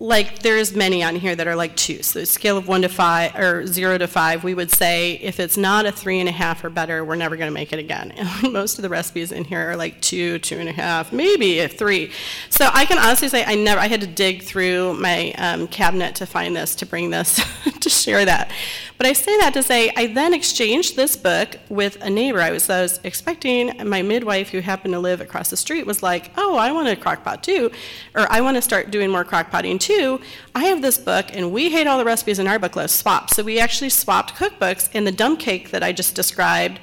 like 0.00 0.40
there's 0.40 0.76
many 0.76 1.02
on 1.02 1.16
here 1.16 1.34
that 1.34 1.48
are 1.48 1.56
like 1.56 1.74
two. 1.74 2.02
So 2.04 2.22
scale 2.22 2.56
of 2.56 2.68
one 2.68 2.82
to 2.82 2.88
five 2.88 3.34
or 3.34 3.66
zero 3.66 3.98
to 3.98 4.06
five, 4.06 4.44
we 4.44 4.54
would 4.54 4.70
say 4.70 5.14
if 5.14 5.40
it's 5.40 5.56
not 5.56 5.86
a 5.86 5.92
three 5.92 6.20
and 6.20 6.28
a 6.28 6.32
half 6.32 6.62
or 6.62 6.70
better, 6.70 7.04
we're 7.04 7.16
never 7.16 7.36
going 7.36 7.48
to 7.48 7.54
make 7.54 7.72
it 7.72 7.80
again. 7.80 8.12
And 8.12 8.52
most 8.52 8.78
of 8.78 8.82
the 8.82 8.88
recipes 8.88 9.32
in 9.32 9.44
here 9.44 9.70
are 9.70 9.76
like 9.76 10.00
two, 10.00 10.38
two 10.38 10.58
and 10.58 10.68
a 10.68 10.72
half, 10.72 11.12
maybe 11.12 11.58
a 11.58 11.68
three. 11.68 12.12
So 12.48 12.70
I 12.72 12.84
can 12.84 12.98
honestly 12.98 13.28
say 13.28 13.44
I 13.44 13.56
never. 13.56 13.80
I 13.80 13.88
had 13.88 14.00
to 14.02 14.06
dig 14.06 14.42
through 14.42 14.94
my 14.94 15.32
um, 15.32 15.66
cabinet 15.66 16.14
to 16.16 16.26
find 16.26 16.54
this 16.54 16.76
to 16.76 16.86
bring 16.86 17.10
this 17.10 17.40
to 17.80 17.90
share 17.90 18.24
that. 18.24 18.52
But 18.98 19.06
I 19.06 19.12
say 19.12 19.36
that 19.38 19.54
to 19.54 19.62
say 19.62 19.92
I 19.96 20.08
then 20.08 20.32
exchanged 20.32 20.94
this 20.96 21.16
book 21.16 21.56
with 21.68 22.00
a 22.02 22.10
neighbor. 22.10 22.40
I 22.40 22.50
was, 22.50 22.68
I 22.70 22.82
was 22.82 23.00
expecting 23.04 23.88
my 23.88 24.02
midwife, 24.02 24.50
who 24.50 24.60
happened 24.60 24.94
to 24.94 25.00
live 25.00 25.20
across 25.20 25.50
the 25.50 25.56
street, 25.56 25.86
was 25.86 26.02
like, 26.02 26.30
"Oh, 26.36 26.56
I 26.56 26.70
want 26.72 26.88
a 26.88 26.96
crock 26.96 27.24
pot 27.24 27.42
too," 27.42 27.70
or 28.14 28.30
"I 28.30 28.40
want 28.40 28.56
to 28.56 28.62
start 28.62 28.90
doing 28.90 29.10
more 29.10 29.24
crock 29.24 29.50
potting 29.50 29.78
too." 29.88 30.20
I 30.54 30.62
have 30.70 30.80
this 30.82 30.98
book, 30.98 31.26
and 31.32 31.52
we 31.52 31.70
hate 31.70 31.86
all 31.86 31.98
the 31.98 32.04
recipes 32.04 32.38
in 32.38 32.46
our 32.46 32.58
book. 32.58 32.76
Let's 32.76 32.92
swap. 33.02 33.30
So 33.34 33.42
we 33.42 33.58
actually 33.58 33.90
swapped 33.90 34.34
cookbooks, 34.34 34.88
and 34.94 35.06
the 35.06 35.16
dump 35.22 35.40
cake 35.40 35.70
that 35.72 35.82
I 35.82 35.90
just 35.92 36.14
described 36.14 36.78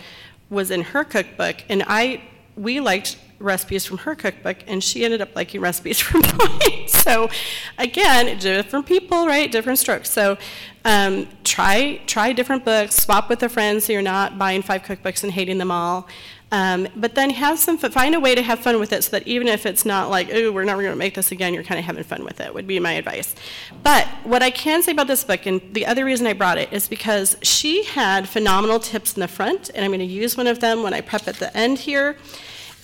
was 0.50 0.72
in 0.72 0.82
her 0.94 1.04
cookbook, 1.04 1.58
and 1.70 1.84
I 1.88 2.22
we 2.56 2.80
liked 2.80 3.18
recipes 3.46 3.86
from 3.86 4.00
her 4.00 4.16
cookbook, 4.16 4.58
and 4.68 4.84
she 4.84 5.06
ended 5.06 5.22
up 5.22 5.36
liking 5.36 5.62
recipes 5.62 6.00
from 6.02 6.22
mine. 6.38 6.88
so, 6.88 7.30
again, 7.78 8.38
different 8.40 8.86
people, 8.86 9.28
right? 9.28 9.52
Different 9.52 9.80
strokes. 9.80 10.10
So, 10.10 10.38
um, 10.84 11.28
try 11.44 12.02
try 12.06 12.34
different 12.34 12.66
books. 12.66 12.96
Swap 12.96 13.30
with 13.30 13.42
a 13.44 13.50
friend, 13.50 13.82
so 13.82 13.94
you're 13.94 14.02
not 14.02 14.38
buying 14.38 14.62
five 14.62 14.84
cookbooks 14.84 15.24
and 15.24 15.32
hating 15.32 15.58
them 15.58 15.72
all. 15.72 16.08
Um, 16.52 16.88
but 16.96 17.16
then 17.16 17.32
have 17.32 17.58
some 17.58 17.78
find 17.78 18.14
a 18.14 18.20
way 18.20 18.36
to 18.36 18.42
have 18.42 18.60
fun 18.60 18.80
with 18.80 18.94
it, 18.94 19.04
so 19.04 19.12
that 19.12 19.28
even 19.28 19.48
if 19.48 19.66
it's 19.66 19.84
not 19.84 20.10
like, 20.10 20.30
oh, 20.32 20.52
we're 20.52 20.64
never 20.64 20.82
going 20.82 20.94
to 20.94 20.98
make 20.98 21.16
this 21.16 21.32
again, 21.32 21.54
you're 21.54 21.64
kind 21.64 21.80
of 21.80 21.86
having 21.86 22.04
fun 22.04 22.24
with 22.24 22.40
it. 22.40 22.54
Would 22.54 22.68
be 22.68 22.80
my 22.80 22.94
advice. 22.94 23.36
But 23.84 24.08
what 24.24 24.44
I 24.44 24.52
can 24.52 24.84
say 24.84 24.92
about 24.92 25.08
this 25.08 25.24
book, 25.24 25.46
and 25.46 25.60
the 25.74 25.86
other 25.86 26.06
reason 26.06 26.28
I 26.28 26.34
brought 26.34 26.58
it, 26.58 26.72
is 26.72 26.88
because 26.88 27.36
she 27.42 27.84
had 27.84 28.30
phenomenal 28.30 28.80
tips 28.80 29.16
in 29.16 29.22
the 29.22 29.28
front, 29.28 29.70
and 29.74 29.84
I'm 29.84 29.92
going 29.92 30.00
to 30.00 30.06
use 30.06 30.38
one 30.38 30.48
of 30.48 30.60
them 30.60 30.84
when 30.84 30.94
I 30.94 31.02
prep 31.02 31.28
at 31.28 31.36
the 31.36 31.56
end 31.58 31.80
here. 31.80 32.16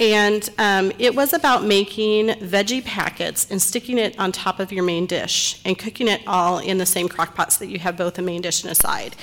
And 0.02 0.50
um, 0.58 0.92
it 0.98 1.14
was 1.16 1.32
about 1.32 1.64
making 1.64 2.30
veggie 2.30 2.84
packets 2.84 3.46
and 3.52 3.62
sticking 3.62 4.00
it 4.00 4.18
on 4.18 4.32
top 4.32 4.60
of 4.60 4.72
your 4.72 4.84
main 4.84 5.06
dish 5.06 5.62
and 5.64 5.78
cooking 5.78 6.08
it 6.08 6.24
all 6.26 6.58
in 6.58 6.80
the 6.80 6.88
same 6.88 7.08
crock 7.08 7.36
pot 7.36 7.54
so 7.54 7.64
that 7.64 7.70
you 7.70 7.78
have 7.78 7.98
both 7.98 8.18
a 8.18 8.24
main 8.24 8.42
dish 8.42 8.64
and 8.64 8.72
a 8.72 8.76
side. 8.76 9.16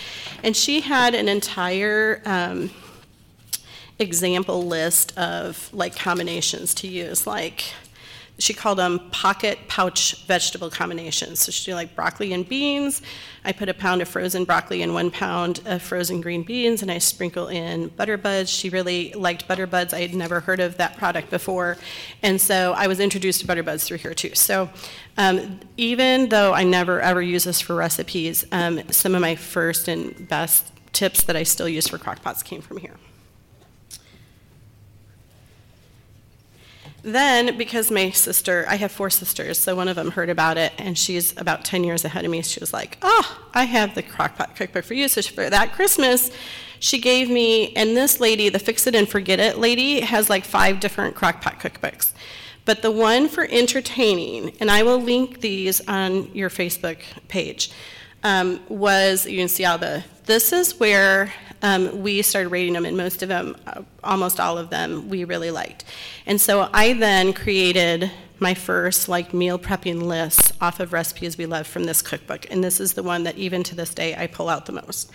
And 0.44 0.56
she 0.56 0.80
had 0.80 1.16
an 1.16 1.28
entire 1.28 2.22
um, 2.24 2.70
example 3.98 4.66
list 4.66 5.18
of 5.18 5.68
like 5.72 5.96
combinations 5.96 6.74
to 6.74 6.86
use, 6.86 7.26
like 7.26 7.64
she 8.38 8.54
called 8.54 8.78
them 8.78 9.00
pocket 9.10 9.58
pouch 9.66 10.24
vegetable 10.26 10.70
combinations. 10.70 11.40
So 11.40 11.50
she 11.50 11.66
did 11.66 11.74
like 11.74 11.94
broccoli 11.96 12.32
and 12.32 12.48
beans. 12.48 13.02
I 13.44 13.52
put 13.52 13.68
a 13.68 13.74
pound 13.74 14.00
of 14.00 14.08
frozen 14.08 14.44
broccoli 14.44 14.82
and 14.82 14.94
one 14.94 15.10
pound 15.10 15.60
of 15.66 15.82
frozen 15.82 16.20
green 16.20 16.44
beans, 16.44 16.82
and 16.82 16.90
I 16.90 16.98
sprinkle 16.98 17.48
in 17.48 17.88
butter 17.88 18.16
buds. 18.16 18.48
She 18.50 18.70
really 18.70 19.12
liked 19.14 19.48
butter 19.48 19.66
buds. 19.66 19.92
I 19.92 20.00
had 20.00 20.14
never 20.14 20.40
heard 20.40 20.60
of 20.60 20.76
that 20.76 20.96
product 20.96 21.30
before, 21.30 21.76
and 22.22 22.40
so 22.40 22.74
I 22.76 22.86
was 22.86 23.00
introduced 23.00 23.40
to 23.40 23.46
butter 23.46 23.62
buds 23.62 23.84
through 23.84 23.98
here 23.98 24.14
too. 24.14 24.34
So 24.34 24.70
um, 25.16 25.58
even 25.76 26.28
though 26.28 26.52
I 26.54 26.62
never 26.62 27.00
ever 27.00 27.20
use 27.20 27.44
this 27.44 27.60
for 27.60 27.74
recipes, 27.74 28.46
um, 28.52 28.80
some 28.90 29.14
of 29.14 29.20
my 29.20 29.34
first 29.34 29.88
and 29.88 30.28
best 30.28 30.70
tips 30.92 31.24
that 31.24 31.36
I 31.36 31.42
still 31.42 31.68
use 31.68 31.88
for 31.88 31.98
crockpots 31.98 32.44
came 32.44 32.60
from 32.60 32.78
here. 32.78 32.94
Then, 37.12 37.56
because 37.56 37.90
my 37.90 38.10
sister, 38.10 38.66
I 38.68 38.76
have 38.76 38.92
four 38.92 39.08
sisters, 39.08 39.58
so 39.58 39.74
one 39.74 39.88
of 39.88 39.96
them 39.96 40.10
heard 40.10 40.28
about 40.28 40.58
it, 40.58 40.74
and 40.76 40.98
she's 40.98 41.34
about 41.38 41.64
10 41.64 41.82
years 41.82 42.04
ahead 42.04 42.26
of 42.26 42.30
me. 42.30 42.42
She 42.42 42.60
was 42.60 42.74
like, 42.74 42.98
Oh, 43.00 43.48
I 43.54 43.64
have 43.64 43.94
the 43.94 44.02
crockpot 44.02 44.54
cookbook 44.54 44.84
for 44.84 44.92
you. 44.92 45.08
So 45.08 45.22
for 45.22 45.48
that 45.48 45.72
Christmas, 45.72 46.30
she 46.80 47.00
gave 47.00 47.30
me, 47.30 47.72
and 47.74 47.96
this 47.96 48.20
lady, 48.20 48.50
the 48.50 48.58
Fix 48.58 48.86
It 48.86 48.94
and 48.94 49.08
Forget 49.08 49.40
It 49.40 49.56
lady, 49.56 50.00
has 50.00 50.28
like 50.28 50.44
five 50.44 50.80
different 50.80 51.16
crockpot 51.16 51.58
cookbooks. 51.60 52.12
But 52.66 52.82
the 52.82 52.90
one 52.90 53.30
for 53.30 53.46
entertaining, 53.50 54.54
and 54.60 54.70
I 54.70 54.82
will 54.82 55.00
link 55.00 55.40
these 55.40 55.80
on 55.88 56.30
your 56.34 56.50
Facebook 56.50 56.98
page, 57.28 57.70
um, 58.22 58.60
was 58.68 59.24
you 59.24 59.38
can 59.38 59.48
see 59.48 59.64
all 59.64 59.78
the, 59.78 60.04
this 60.26 60.52
is 60.52 60.78
where 60.78 61.32
um, 61.62 62.02
we 62.02 62.22
started 62.22 62.50
rating 62.50 62.74
them, 62.74 62.84
and 62.84 62.96
most 62.96 63.22
of 63.22 63.28
them, 63.28 63.56
uh, 63.66 63.82
almost 64.04 64.38
all 64.40 64.58
of 64.58 64.70
them, 64.70 65.08
we 65.08 65.24
really 65.24 65.50
liked. 65.50 65.84
And 66.26 66.40
so 66.40 66.68
I 66.72 66.92
then 66.92 67.32
created 67.32 68.10
my 68.40 68.54
first 68.54 69.08
like 69.08 69.34
meal 69.34 69.58
prepping 69.58 70.02
list 70.02 70.52
off 70.60 70.78
of 70.78 70.92
recipes 70.92 71.36
we 71.36 71.46
love 71.46 71.66
from 71.66 71.84
this 71.84 72.02
cookbook, 72.02 72.46
and 72.50 72.62
this 72.62 72.80
is 72.80 72.92
the 72.94 73.02
one 73.02 73.24
that 73.24 73.36
even 73.36 73.62
to 73.64 73.74
this 73.74 73.94
day 73.94 74.14
I 74.16 74.26
pull 74.26 74.48
out 74.48 74.66
the 74.66 74.72
most. 74.72 75.10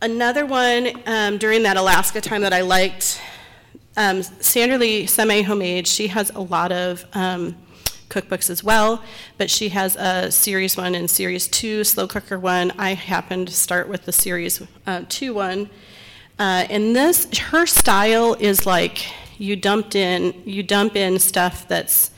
Another 0.00 0.46
one 0.46 0.90
um, 1.06 1.38
during 1.38 1.64
that 1.64 1.76
Alaska 1.76 2.20
time 2.20 2.42
that 2.42 2.52
I 2.52 2.60
liked, 2.60 3.20
um, 3.96 4.22
Sandra 4.22 4.78
Lee 4.78 5.06
Semi 5.06 5.42
Homemade, 5.42 5.88
she 5.88 6.06
has 6.06 6.30
a 6.30 6.40
lot 6.40 6.70
of 6.70 7.04
um, 7.14 7.56
cookbooks 8.08 8.50
as 8.50 8.64
well, 8.64 9.02
but 9.36 9.50
she 9.50 9.68
has 9.70 9.96
a 9.96 10.30
series 10.30 10.76
one 10.76 10.94
and 10.94 11.10
series 11.10 11.46
two, 11.46 11.84
slow 11.84 12.06
cooker 12.06 12.38
one. 12.38 12.72
I 12.78 12.94
happen 12.94 13.46
to 13.46 13.52
start 13.52 13.88
with 13.88 14.04
the 14.04 14.12
series 14.12 14.62
uh, 14.86 15.04
two 15.08 15.34
one. 15.34 15.70
Uh, 16.38 16.66
and 16.70 16.94
this, 16.94 17.26
her 17.38 17.66
style 17.66 18.34
is 18.38 18.64
like 18.64 19.06
you 19.38 19.56
dumped 19.56 19.94
in, 19.94 20.34
you 20.44 20.62
dump 20.62 20.96
in 20.96 21.18
stuff 21.18 21.66
that's 21.68 22.10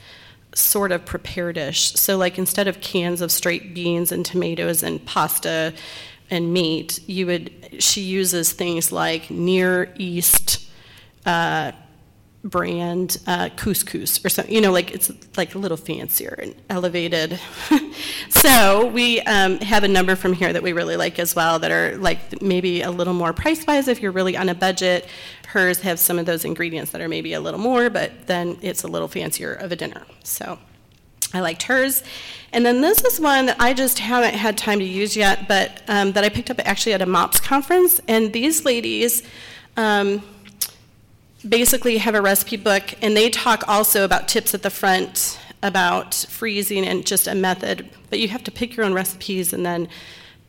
sort 0.53 0.91
of 0.91 1.05
prepared-ish. 1.05 1.93
So 1.93 2.17
like 2.17 2.37
instead 2.37 2.67
of 2.67 2.81
cans 2.81 3.21
of 3.21 3.31
straight 3.31 3.73
beans 3.73 4.11
and 4.11 4.25
tomatoes 4.25 4.83
and 4.83 5.03
pasta 5.05 5.73
and 6.29 6.53
meat, 6.53 6.99
you 7.07 7.25
would, 7.25 7.51
she 7.79 8.01
uses 8.01 8.51
things 8.51 8.91
like 8.91 9.31
Near 9.31 9.93
East 9.97 10.67
uh, 11.25 11.71
brand 12.43 13.17
uh, 13.27 13.49
couscous 13.55 14.23
or 14.25 14.29
something, 14.29 14.53
you 14.53 14.61
know, 14.61 14.71
like 14.71 14.91
it's 14.91 15.11
like 15.37 15.53
a 15.53 15.59
little 15.59 15.77
fancier 15.77 16.39
and 16.41 16.55
elevated. 16.69 17.39
so 18.29 18.87
we 18.87 19.21
um, 19.21 19.59
have 19.59 19.83
a 19.83 19.87
number 19.87 20.15
from 20.15 20.33
here 20.33 20.51
that 20.51 20.63
we 20.63 20.73
really 20.73 20.95
like 20.95 21.19
as 21.19 21.35
well 21.35 21.59
that 21.59 21.71
are 21.71 21.97
like 21.97 22.41
maybe 22.41 22.81
a 22.81 22.89
little 22.89 23.13
more 23.13 23.31
price 23.31 23.65
wise 23.67 23.87
if 23.87 24.01
you're 24.01 24.11
really 24.11 24.35
on 24.35 24.49
a 24.49 24.55
budget. 24.55 25.07
Hers 25.47 25.81
have 25.81 25.99
some 25.99 26.17
of 26.17 26.25
those 26.25 26.43
ingredients 26.43 26.91
that 26.91 27.01
are 27.01 27.09
maybe 27.09 27.33
a 27.33 27.39
little 27.39 27.59
more, 27.59 27.89
but 27.89 28.27
then 28.27 28.57
it's 28.61 28.83
a 28.83 28.87
little 28.87 29.07
fancier 29.07 29.53
of 29.53 29.71
a 29.71 29.75
dinner. 29.75 30.03
So 30.23 30.57
I 31.33 31.41
liked 31.41 31.63
hers. 31.63 32.03
And 32.53 32.65
then 32.65 32.81
this 32.81 33.03
is 33.03 33.19
one 33.19 33.45
that 33.45 33.57
I 33.59 33.73
just 33.73 33.99
haven't 33.99 34.33
had 34.33 34.57
time 34.57 34.79
to 34.79 34.85
use 34.85 35.15
yet, 35.15 35.47
but 35.47 35.81
um, 35.87 36.13
that 36.13 36.23
I 36.23 36.29
picked 36.29 36.49
up 36.49 36.59
actually 36.65 36.93
at 36.93 37.01
a 37.01 37.05
MOPS 37.05 37.39
conference. 37.39 38.01
And 38.07 38.33
these 38.33 38.65
ladies, 38.65 39.23
um, 39.77 40.23
basically 41.47 41.97
have 41.97 42.15
a 42.15 42.21
recipe 42.21 42.57
book, 42.57 42.93
and 43.01 43.15
they 43.15 43.29
talk 43.29 43.67
also 43.67 44.05
about 44.05 44.27
tips 44.27 44.53
at 44.53 44.63
the 44.63 44.69
front 44.69 45.39
about 45.63 46.13
freezing 46.29 46.85
and 46.85 47.05
just 47.05 47.27
a 47.27 47.35
method. 47.35 47.89
But 48.09 48.19
you 48.19 48.27
have 48.29 48.43
to 48.45 48.51
pick 48.51 48.75
your 48.75 48.85
own 48.85 48.93
recipes 48.93 49.53
and 49.53 49.65
then 49.65 49.87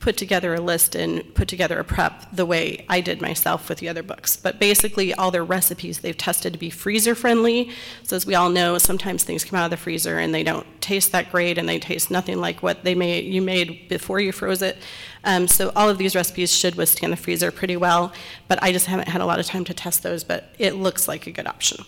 put 0.02 0.16
together 0.16 0.52
a 0.52 0.60
list 0.60 0.96
and 0.96 1.34
put 1.34 1.46
together 1.46 1.78
a 1.78 1.84
prep 1.84 2.26
the 2.32 2.44
way 2.44 2.84
I 2.88 3.00
did 3.00 3.22
myself 3.22 3.68
with 3.68 3.78
the 3.78 3.88
other 3.88 4.02
books. 4.02 4.36
But 4.36 4.58
basically, 4.58 5.14
all 5.14 5.30
their 5.30 5.44
recipes 5.44 6.00
they've 6.00 6.18
tested 6.18 6.52
to 6.52 6.58
be 6.58 6.70
freezer 6.70 7.14
friendly. 7.14 7.70
So, 8.02 8.16
as 8.16 8.26
we 8.26 8.34
all 8.34 8.50
know, 8.50 8.76
sometimes 8.78 9.22
things 9.22 9.44
come 9.44 9.58
out 9.58 9.66
of 9.66 9.70
the 9.70 9.76
freezer 9.76 10.18
and 10.18 10.34
they 10.34 10.42
don't 10.42 10.66
taste 10.82 11.12
that 11.12 11.30
great 11.30 11.56
and 11.56 11.68
they 11.68 11.78
taste 11.78 12.10
nothing 12.10 12.38
like 12.38 12.62
what 12.62 12.82
they 12.82 12.96
made, 12.96 13.24
you 13.24 13.40
made 13.40 13.88
before 13.88 14.18
you 14.20 14.32
froze 14.32 14.60
it. 14.60 14.76
Um, 15.24 15.46
so, 15.46 15.70
all 15.76 15.88
of 15.88 15.98
these 15.98 16.16
recipes 16.16 16.52
should 16.52 16.74
withstand 16.74 17.12
the 17.12 17.16
freezer 17.16 17.52
pretty 17.52 17.76
well. 17.76 18.12
But 18.48 18.60
I 18.60 18.72
just 18.72 18.86
haven't 18.86 19.08
had 19.08 19.20
a 19.20 19.26
lot 19.26 19.38
of 19.38 19.46
time 19.46 19.64
to 19.66 19.74
test 19.74 20.02
those, 20.02 20.24
but 20.24 20.52
it 20.58 20.74
looks 20.74 21.06
like 21.06 21.28
a 21.28 21.30
good 21.30 21.46
option. 21.46 21.84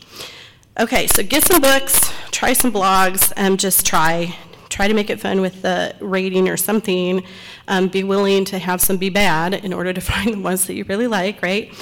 Okay, 0.79 1.09
so 1.09 1.23
get 1.23 1.45
some 1.45 1.61
books, 1.61 2.13
try 2.31 2.53
some 2.53 2.73
blogs, 2.73 3.33
and 3.37 3.59
just 3.59 3.85
try 3.85 4.37
try 4.75 4.89
to 4.89 4.95
make 4.95 5.09
it 5.09 5.21
fun 5.21 5.41
with 5.41 5.63
the 5.63 5.95
rating 6.01 6.49
or 6.49 6.57
something. 6.57 7.23
Um, 7.69 7.87
be 7.87 8.03
willing 8.03 8.45
to 8.47 8.59
have 8.59 8.81
some 8.81 8.97
be 8.97 9.09
bad 9.09 9.55
in 9.55 9.73
order 9.73 9.93
to 9.93 10.01
find 10.13 10.35
the 10.35 10.41
ones 10.41 10.67
that 10.67 10.75
you 10.75 10.85
really 10.85 11.07
like, 11.07 11.41
right? 11.43 11.73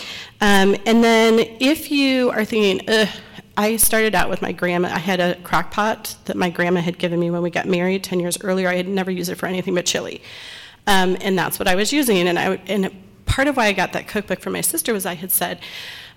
Um, 0.42 0.76
and 0.84 1.02
then 1.02 1.38
if 1.58 1.90
you 1.90 2.30
are 2.30 2.44
thinking, 2.44 2.86
ugh, 2.88 3.08
I 3.56 3.76
started 3.76 4.14
out 4.14 4.28
with 4.28 4.42
my 4.42 4.52
grandma. 4.52 4.88
I 4.88 4.98
had 4.98 5.20
a 5.20 5.36
crock 5.36 5.70
pot 5.70 6.16
that 6.26 6.36
my 6.36 6.50
grandma 6.50 6.80
had 6.80 6.98
given 6.98 7.18
me 7.18 7.30
when 7.30 7.42
we 7.42 7.50
got 7.50 7.66
married 7.66 8.04
10 8.04 8.20
years 8.20 8.36
earlier. 8.42 8.68
I 8.68 8.76
had 8.76 8.88
never 8.88 9.10
used 9.10 9.30
it 9.30 9.36
for 9.36 9.46
anything 9.46 9.74
but 9.74 9.86
chili. 9.86 10.22
Um, 10.86 11.16
and 11.20 11.38
that's 11.38 11.58
what 11.58 11.68
I 11.68 11.74
was 11.74 11.92
using. 11.92 12.28
And, 12.28 12.38
I, 12.38 12.60
and 12.66 12.90
part 13.24 13.48
of 13.48 13.56
why 13.56 13.66
I 13.66 13.72
got 13.72 13.92
that 13.94 14.06
cookbook 14.06 14.40
from 14.40 14.52
my 14.52 14.60
sister 14.60 14.92
was 14.92 15.06
I 15.06 15.14
had 15.14 15.30
said, 15.30 15.60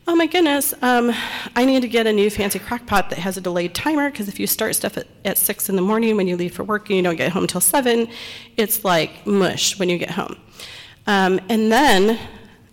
oh 0.07 0.15
my 0.15 0.27
goodness, 0.27 0.73
um, 0.81 1.11
I 1.55 1.65
need 1.65 1.81
to 1.81 1.87
get 1.87 2.05
a 2.05 2.13
new 2.13 2.29
fancy 2.29 2.59
crock 2.59 2.85
pot 2.85 3.09
that 3.09 3.19
has 3.19 3.37
a 3.37 3.41
delayed 3.41 3.73
timer 3.73 4.11
because 4.11 4.27
if 4.27 4.39
you 4.39 4.45
start 4.45 4.75
stuff 4.75 4.97
at, 4.97 5.07
at 5.23 5.37
6 5.37 5.69
in 5.69 5.75
the 5.75 5.81
morning 5.81 6.15
when 6.15 6.27
you 6.27 6.37
leave 6.37 6.53
for 6.53 6.63
work 6.63 6.89
and 6.89 6.97
you 6.97 7.03
don't 7.03 7.15
get 7.15 7.31
home 7.31 7.47
till 7.47 7.61
7, 7.61 8.07
it's 8.55 8.85
like 8.85 9.25
mush 9.25 9.79
when 9.79 9.89
you 9.89 9.97
get 9.97 10.11
home. 10.11 10.37
Um, 11.07 11.39
and 11.49 11.71
then 11.71 12.19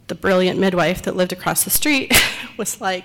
the 0.09 0.14
brilliant 0.14 0.59
midwife 0.59 1.03
that 1.03 1.16
lived 1.16 1.33
across 1.33 1.64
the 1.64 1.71
street 1.71 2.12
was 2.59 2.81
like, 2.81 3.05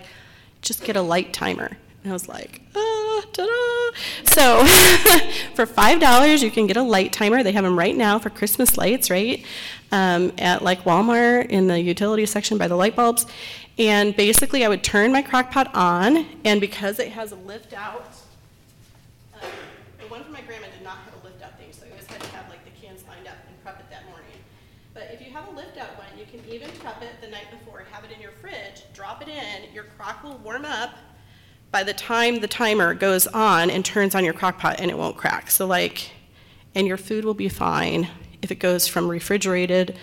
just 0.62 0.84
get 0.84 0.98
a 0.98 1.02
light 1.02 1.32
timer. 1.32 1.78
And 2.04 2.12
I 2.12 2.14
was 2.14 2.28
like, 2.28 2.62
ah, 2.76 3.22
ta-da. 3.32 3.98
So 4.26 4.66
for 5.56 5.66
$5, 5.66 6.42
you 6.42 6.52
can 6.52 6.68
get 6.68 6.76
a 6.76 6.82
light 6.82 7.14
timer. 7.14 7.44
They 7.44 7.54
have 7.54 7.64
them 7.64 7.78
right 7.78 7.96
now 7.96 8.20
for 8.20 8.30
Christmas 8.30 8.78
lights, 8.78 9.10
right? 9.10 9.46
Um, 9.92 10.34
at 10.38 10.64
like 10.64 10.84
Walmart 10.84 11.48
in 11.48 11.68
the 11.68 11.80
utility 11.80 12.26
section 12.26 12.58
by 12.58 12.68
the 12.68 12.76
light 12.76 12.96
bulbs. 12.96 13.26
And 13.78 14.16
basically, 14.16 14.66
I 14.66 14.70
would 14.70 14.84
turn 14.84 15.12
my 15.12 15.22
crock 15.22 15.52
pot 15.52 15.70
on, 15.76 16.26
and 16.44 16.60
because 16.60 16.98
it 17.00 17.10
has 17.10 17.32
a 17.32 17.36
lift 17.36 17.74
out, 17.74 18.10
uh, 19.36 19.46
the 20.02 20.08
one 20.08 20.24
from 20.24 20.34
my 20.34 20.42
grandma 20.42 20.66
did 20.68 20.84
not 20.84 20.98
have 20.98 21.14
a 21.22 21.26
lift 21.26 21.44
out 21.44 21.60
thing, 21.60 21.72
so 21.72 21.86
you 21.86 21.92
always 21.92 22.08
had 22.08 22.20
to 22.22 22.30
have 22.30 22.50
like 22.50 22.64
the 22.66 22.72
cans 22.82 23.04
lined 23.08 23.28
up 23.28 23.36
and 23.48 23.64
prep 23.64 23.80
it 23.80 23.90
that 23.92 24.06
morning. 24.06 24.26
But 24.96 25.10
if 25.14 25.22
you 25.22 25.32
have 25.32 25.48
a 25.48 25.52
lift 25.52 25.78
out 25.78 25.96
one, 25.96 26.08
you 26.18 26.26
can 26.26 26.44
even 26.52 26.72
prep 26.80 27.04
it 27.04 27.22
the 27.22 27.28
night 27.28 27.52
before, 27.52 27.86
have 27.92 28.04
it 28.04 28.12
in 28.12 28.20
your 28.20 28.32
fridge, 28.32 28.82
drop 28.96 29.22
it 29.22 29.28
in, 29.28 29.72
your 29.74 29.84
crock 29.96 30.24
will 30.24 30.38
warm 30.40 30.66
up 30.66 30.96
by 31.70 31.84
the 31.84 31.94
time 31.94 32.40
the 32.40 32.48
timer 32.48 32.96
goes 32.96 33.28
on 33.28 33.70
and 33.70 33.86
turns 33.86 34.16
on 34.16 34.24
your 34.24 34.34
crock 34.34 34.58
pot 34.58 34.80
and 34.80 34.90
it 34.90 34.98
won't 34.98 35.18
crack. 35.18 35.52
So 35.52 35.68
like, 35.68 36.12
and 36.74 36.88
your 36.88 36.98
food 36.98 37.26
will 37.26 37.36
be 37.36 37.50
fine 37.50 38.08
if 38.42 38.52
it 38.52 38.56
goes 38.56 38.88
from 38.88 39.08
refrigerated 39.08 39.98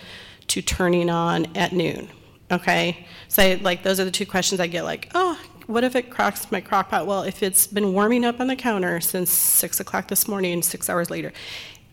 to 0.47 0.61
turning 0.61 1.09
on 1.09 1.47
at 1.57 1.73
noon. 1.73 2.09
Okay? 2.51 3.05
So 3.27 3.57
like 3.61 3.83
those 3.83 3.99
are 3.99 4.05
the 4.05 4.11
two 4.11 4.25
questions 4.25 4.59
I 4.59 4.67
get 4.67 4.83
like, 4.83 5.11
oh, 5.15 5.39
what 5.67 5.83
if 5.83 5.95
it 5.95 6.09
cracks 6.11 6.51
my 6.51 6.61
crock 6.61 6.89
pot? 6.89 7.07
Well, 7.07 7.23
if 7.23 7.41
it's 7.41 7.65
been 7.67 7.93
warming 7.93 8.23
up 8.23 8.39
on 8.39 8.47
the 8.47 8.55
counter 8.55 9.01
since 9.01 9.31
six 9.31 9.79
o'clock 9.79 10.07
this 10.07 10.27
morning, 10.27 10.61
six 10.61 10.89
hours 10.89 11.09
later, 11.09 11.33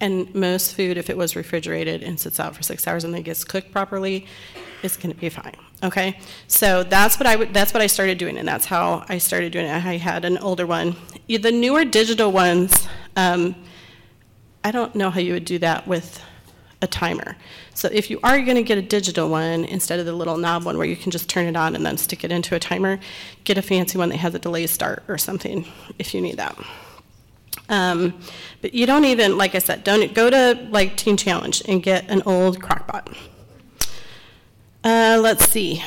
and 0.01 0.35
most 0.35 0.75
food, 0.75 0.99
if 0.99 1.09
it 1.09 1.17
was 1.17 1.37
refrigerated 1.37 2.03
and 2.03 2.19
sits 2.19 2.41
out 2.41 2.57
for 2.57 2.63
six 2.63 2.87
hours 2.87 3.05
and 3.05 3.15
then 3.15 3.23
gets 3.23 3.45
cooked 3.45 3.71
properly, 3.71 4.27
it's 4.83 4.97
going 4.97 5.15
to 5.15 5.19
be 5.19 5.29
fine. 5.29 5.55
Okay, 5.85 6.19
so 6.49 6.83
that's 6.83 7.19
what 7.19 7.27
I 7.27 7.37
would. 7.37 7.55
That's 7.55 7.73
what 7.73 7.83
I 7.83 7.87
started 7.87 8.19
doing, 8.19 8.37
and 8.37 8.47
that's 8.47 8.67
how 8.67 9.05
I 9.09 9.19
started 9.19 9.53
doing 9.53 9.67
it. 9.67 9.71
I 9.71 9.97
had 9.97 10.25
an 10.25 10.39
older 10.39 10.67
one. 10.67 10.97
The 11.29 11.53
newer 11.53 11.85
digital 11.85 12.31
ones, 12.31 12.89
um, 13.17 13.55
I 14.65 14.71
don't 14.71 14.95
know 14.95 15.11
how 15.11 15.21
you 15.21 15.33
would 15.33 15.45
do 15.45 15.59
that 15.61 15.87
with 15.87 16.21
a 16.83 16.87
timer. 16.87 17.37
So 17.75 17.89
if 17.91 18.11
you 18.11 18.21
are 18.23 18.41
going 18.41 18.57
to 18.57 18.63
get 18.63 18.77
a 18.77 18.83
digital 18.83 19.29
one 19.29 19.65
instead 19.65 19.99
of 19.99 20.07
the 20.07 20.13
little 20.13 20.37
knob 20.37 20.65
one 20.65 20.77
where 20.77 20.87
you 20.87 20.97
can 20.97 21.11
just 21.11 21.29
turn 21.31 21.47
it 21.47 21.57
on 21.57 21.75
and 21.75 21.87
then 21.87 21.97
stick 21.97 22.25
it 22.25 22.33
into 22.33 22.55
a 22.55 22.59
timer, 22.59 22.99
get 23.45 23.57
a 23.57 23.63
fancy 23.63 23.97
one 23.97 24.11
that 24.11 24.19
has 24.19 24.35
a 24.35 24.39
delay 24.39 24.67
start 24.67 25.03
or 25.09 25.17
something 25.17 25.65
if 25.99 26.13
you 26.13 26.21
need 26.21 26.37
that. 26.37 26.59
Um, 27.69 28.21
but 28.61 28.75
you 28.75 28.85
don't 28.85 29.05
even, 29.05 29.39
like 29.39 29.55
I 29.55 29.59
said, 29.59 29.85
don't 29.85 30.13
go 30.13 30.29
to 30.29 30.69
like 30.71 30.97
Teen 30.97 31.17
Challenge 31.17 31.63
and 31.67 31.83
get 31.83 32.11
an 32.11 32.23
old 32.27 32.61
crockpot. 32.61 33.17
Uh, 34.85 35.19
let's 35.23 35.49
see. 35.49 35.83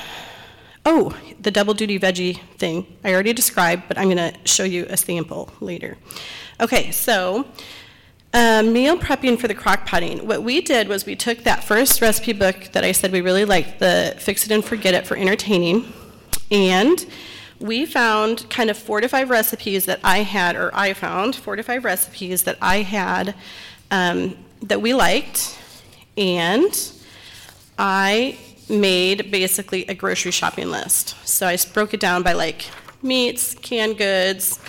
Oh, 0.85 1.15
the 1.41 1.51
double 1.51 1.73
duty 1.73 1.99
veggie 1.99 2.39
thing 2.57 2.85
I 3.03 3.13
already 3.13 3.33
described, 3.33 3.83
but 3.87 3.97
I'm 3.97 4.09
going 4.09 4.33
to 4.33 4.39
show 4.45 4.63
you 4.63 4.85
a 4.89 4.97
sample 4.97 5.51
later. 5.59 5.97
Okay, 6.61 6.91
so 6.91 7.45
uh, 8.35 8.61
meal 8.61 8.97
prepping 8.97 9.39
for 9.39 9.47
the 9.47 9.55
crock 9.55 9.85
potting. 9.85 10.27
What 10.27 10.43
we 10.43 10.59
did 10.59 10.89
was 10.89 11.05
we 11.05 11.15
took 11.15 11.43
that 11.43 11.63
first 11.63 12.01
recipe 12.01 12.33
book 12.33 12.69
that 12.73 12.83
I 12.83 12.91
said 12.91 13.13
we 13.13 13.21
really 13.21 13.45
liked, 13.45 13.79
the 13.79 14.13
Fix 14.19 14.45
It 14.45 14.51
and 14.51 14.63
Forget 14.63 14.93
It 14.93 15.07
for 15.07 15.15
entertaining, 15.15 15.93
and 16.51 17.05
we 17.61 17.85
found 17.85 18.49
kind 18.49 18.69
of 18.69 18.77
four 18.77 18.99
to 18.99 19.07
five 19.07 19.29
recipes 19.29 19.85
that 19.85 20.01
I 20.03 20.19
had, 20.23 20.57
or 20.57 20.69
I 20.75 20.93
found 20.93 21.33
four 21.37 21.55
to 21.55 21.63
five 21.63 21.85
recipes 21.85 22.43
that 22.43 22.57
I 22.61 22.81
had 22.81 23.35
um, 23.89 24.35
that 24.61 24.81
we 24.81 24.93
liked, 24.93 25.57
and 26.17 26.91
I 27.79 28.37
made 28.67 29.31
basically 29.31 29.85
a 29.87 29.93
grocery 29.93 30.31
shopping 30.31 30.69
list. 30.69 31.15
So 31.25 31.47
I 31.47 31.57
broke 31.73 31.93
it 31.93 32.01
down 32.01 32.21
by 32.21 32.33
like 32.33 32.65
meats, 33.01 33.55
canned 33.55 33.97
goods, 33.97 34.59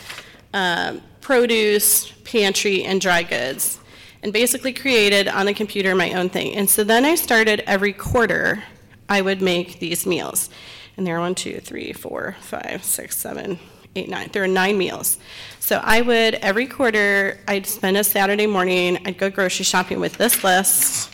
um, 0.54 1.02
produce, 1.26 2.12
pantry, 2.22 2.84
and 2.84 3.00
dry 3.00 3.20
goods, 3.20 3.80
and 4.22 4.32
basically 4.32 4.72
created 4.72 5.26
on 5.26 5.46
the 5.46 5.52
computer 5.52 5.92
my 5.92 6.12
own 6.12 6.28
thing. 6.28 6.54
And 6.54 6.70
so 6.70 6.84
then 6.84 7.04
I 7.04 7.16
started 7.16 7.64
every 7.66 7.92
quarter, 7.92 8.62
I 9.08 9.22
would 9.22 9.42
make 9.42 9.80
these 9.80 10.06
meals. 10.06 10.50
And 10.96 11.04
there 11.04 11.16
are 11.16 11.20
one, 11.20 11.34
two, 11.34 11.58
three, 11.58 11.92
four, 11.92 12.36
five, 12.42 12.84
six, 12.84 13.16
seven, 13.16 13.58
eight, 13.96 14.08
nine. 14.08 14.30
There 14.32 14.44
are 14.44 14.46
nine 14.46 14.78
meals. 14.78 15.18
So 15.58 15.80
I 15.82 16.00
would, 16.00 16.36
every 16.36 16.68
quarter, 16.68 17.40
I'd 17.48 17.66
spend 17.66 17.96
a 17.96 18.04
Saturday 18.04 18.46
morning, 18.46 18.96
I'd 19.04 19.18
go 19.18 19.28
grocery 19.28 19.64
shopping 19.64 19.98
with 19.98 20.16
this 20.18 20.44
list, 20.44 21.12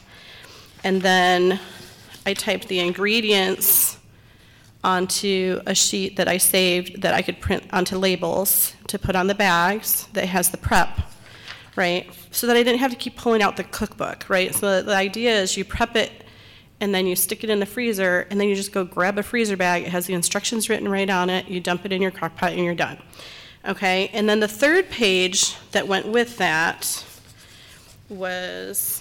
and 0.85 1.01
then 1.01 1.59
I 2.27 2.35
typed 2.35 2.69
the 2.69 2.81
ingredients 2.81 3.97
onto 4.85 5.61
a 5.67 5.75
sheet 5.75 6.17
that 6.17 6.29
I 6.29 6.39
saved 6.39 7.03
that 7.03 7.15
I 7.15 7.23
could 7.23 7.41
print 7.41 7.65
onto 7.73 7.97
labels 7.97 8.75
to 8.89 8.99
put 8.99 9.15
on 9.15 9.29
the 9.29 9.35
bags 9.35 10.09
that 10.13 10.27
has 10.27 10.51
the 10.51 10.57
prep, 10.57 11.01
right? 11.77 12.11
So 12.31 12.47
that 12.47 12.57
I 12.57 12.63
didn't 12.63 12.81
have 12.81 12.91
to 12.91 12.97
keep 12.97 13.17
pulling 13.17 13.43
out 13.43 13.57
the 13.57 13.65
cookbook, 13.65 14.29
right? 14.29 14.55
So 14.55 14.83
the, 14.83 14.95
idea 14.95 15.41
is 15.41 15.57
you 15.57 15.65
prep 15.65 15.95
it 15.95 16.25
and 16.81 16.93
then 16.93 17.07
you 17.07 17.15
stick 17.15 17.45
it 17.45 17.51
in 17.51 17.61
the 17.61 17.67
freezer 17.67 18.27
and 18.31 18.41
then 18.41 18.49
you 18.49 18.57
just 18.57 18.73
go 18.73 18.85
grab 18.85 19.19
a 19.19 19.23
freezer 19.23 19.57
bag. 19.57 19.85
It 19.85 19.91
has 19.91 20.07
the 20.07 20.15
instructions 20.15 20.69
written 20.69 20.89
right 20.89 21.09
on 21.09 21.31
it. 21.31 21.47
You 21.47 21.61
dump 21.61 21.85
it 21.85 21.93
in 21.93 22.03
your 22.03 22.11
crock 22.11 22.37
pot 22.37 22.53
and 22.53 22.65
you're 22.65 22.75
done. 22.75 22.99
Okay? 23.67 24.11
And 24.13 24.29
then 24.29 24.41
the 24.41 24.49
third 24.49 24.91
page 24.91 25.57
that 25.71 25.87
went 25.87 26.09
with 26.09 26.39
that 26.39 27.05
was 28.09 29.01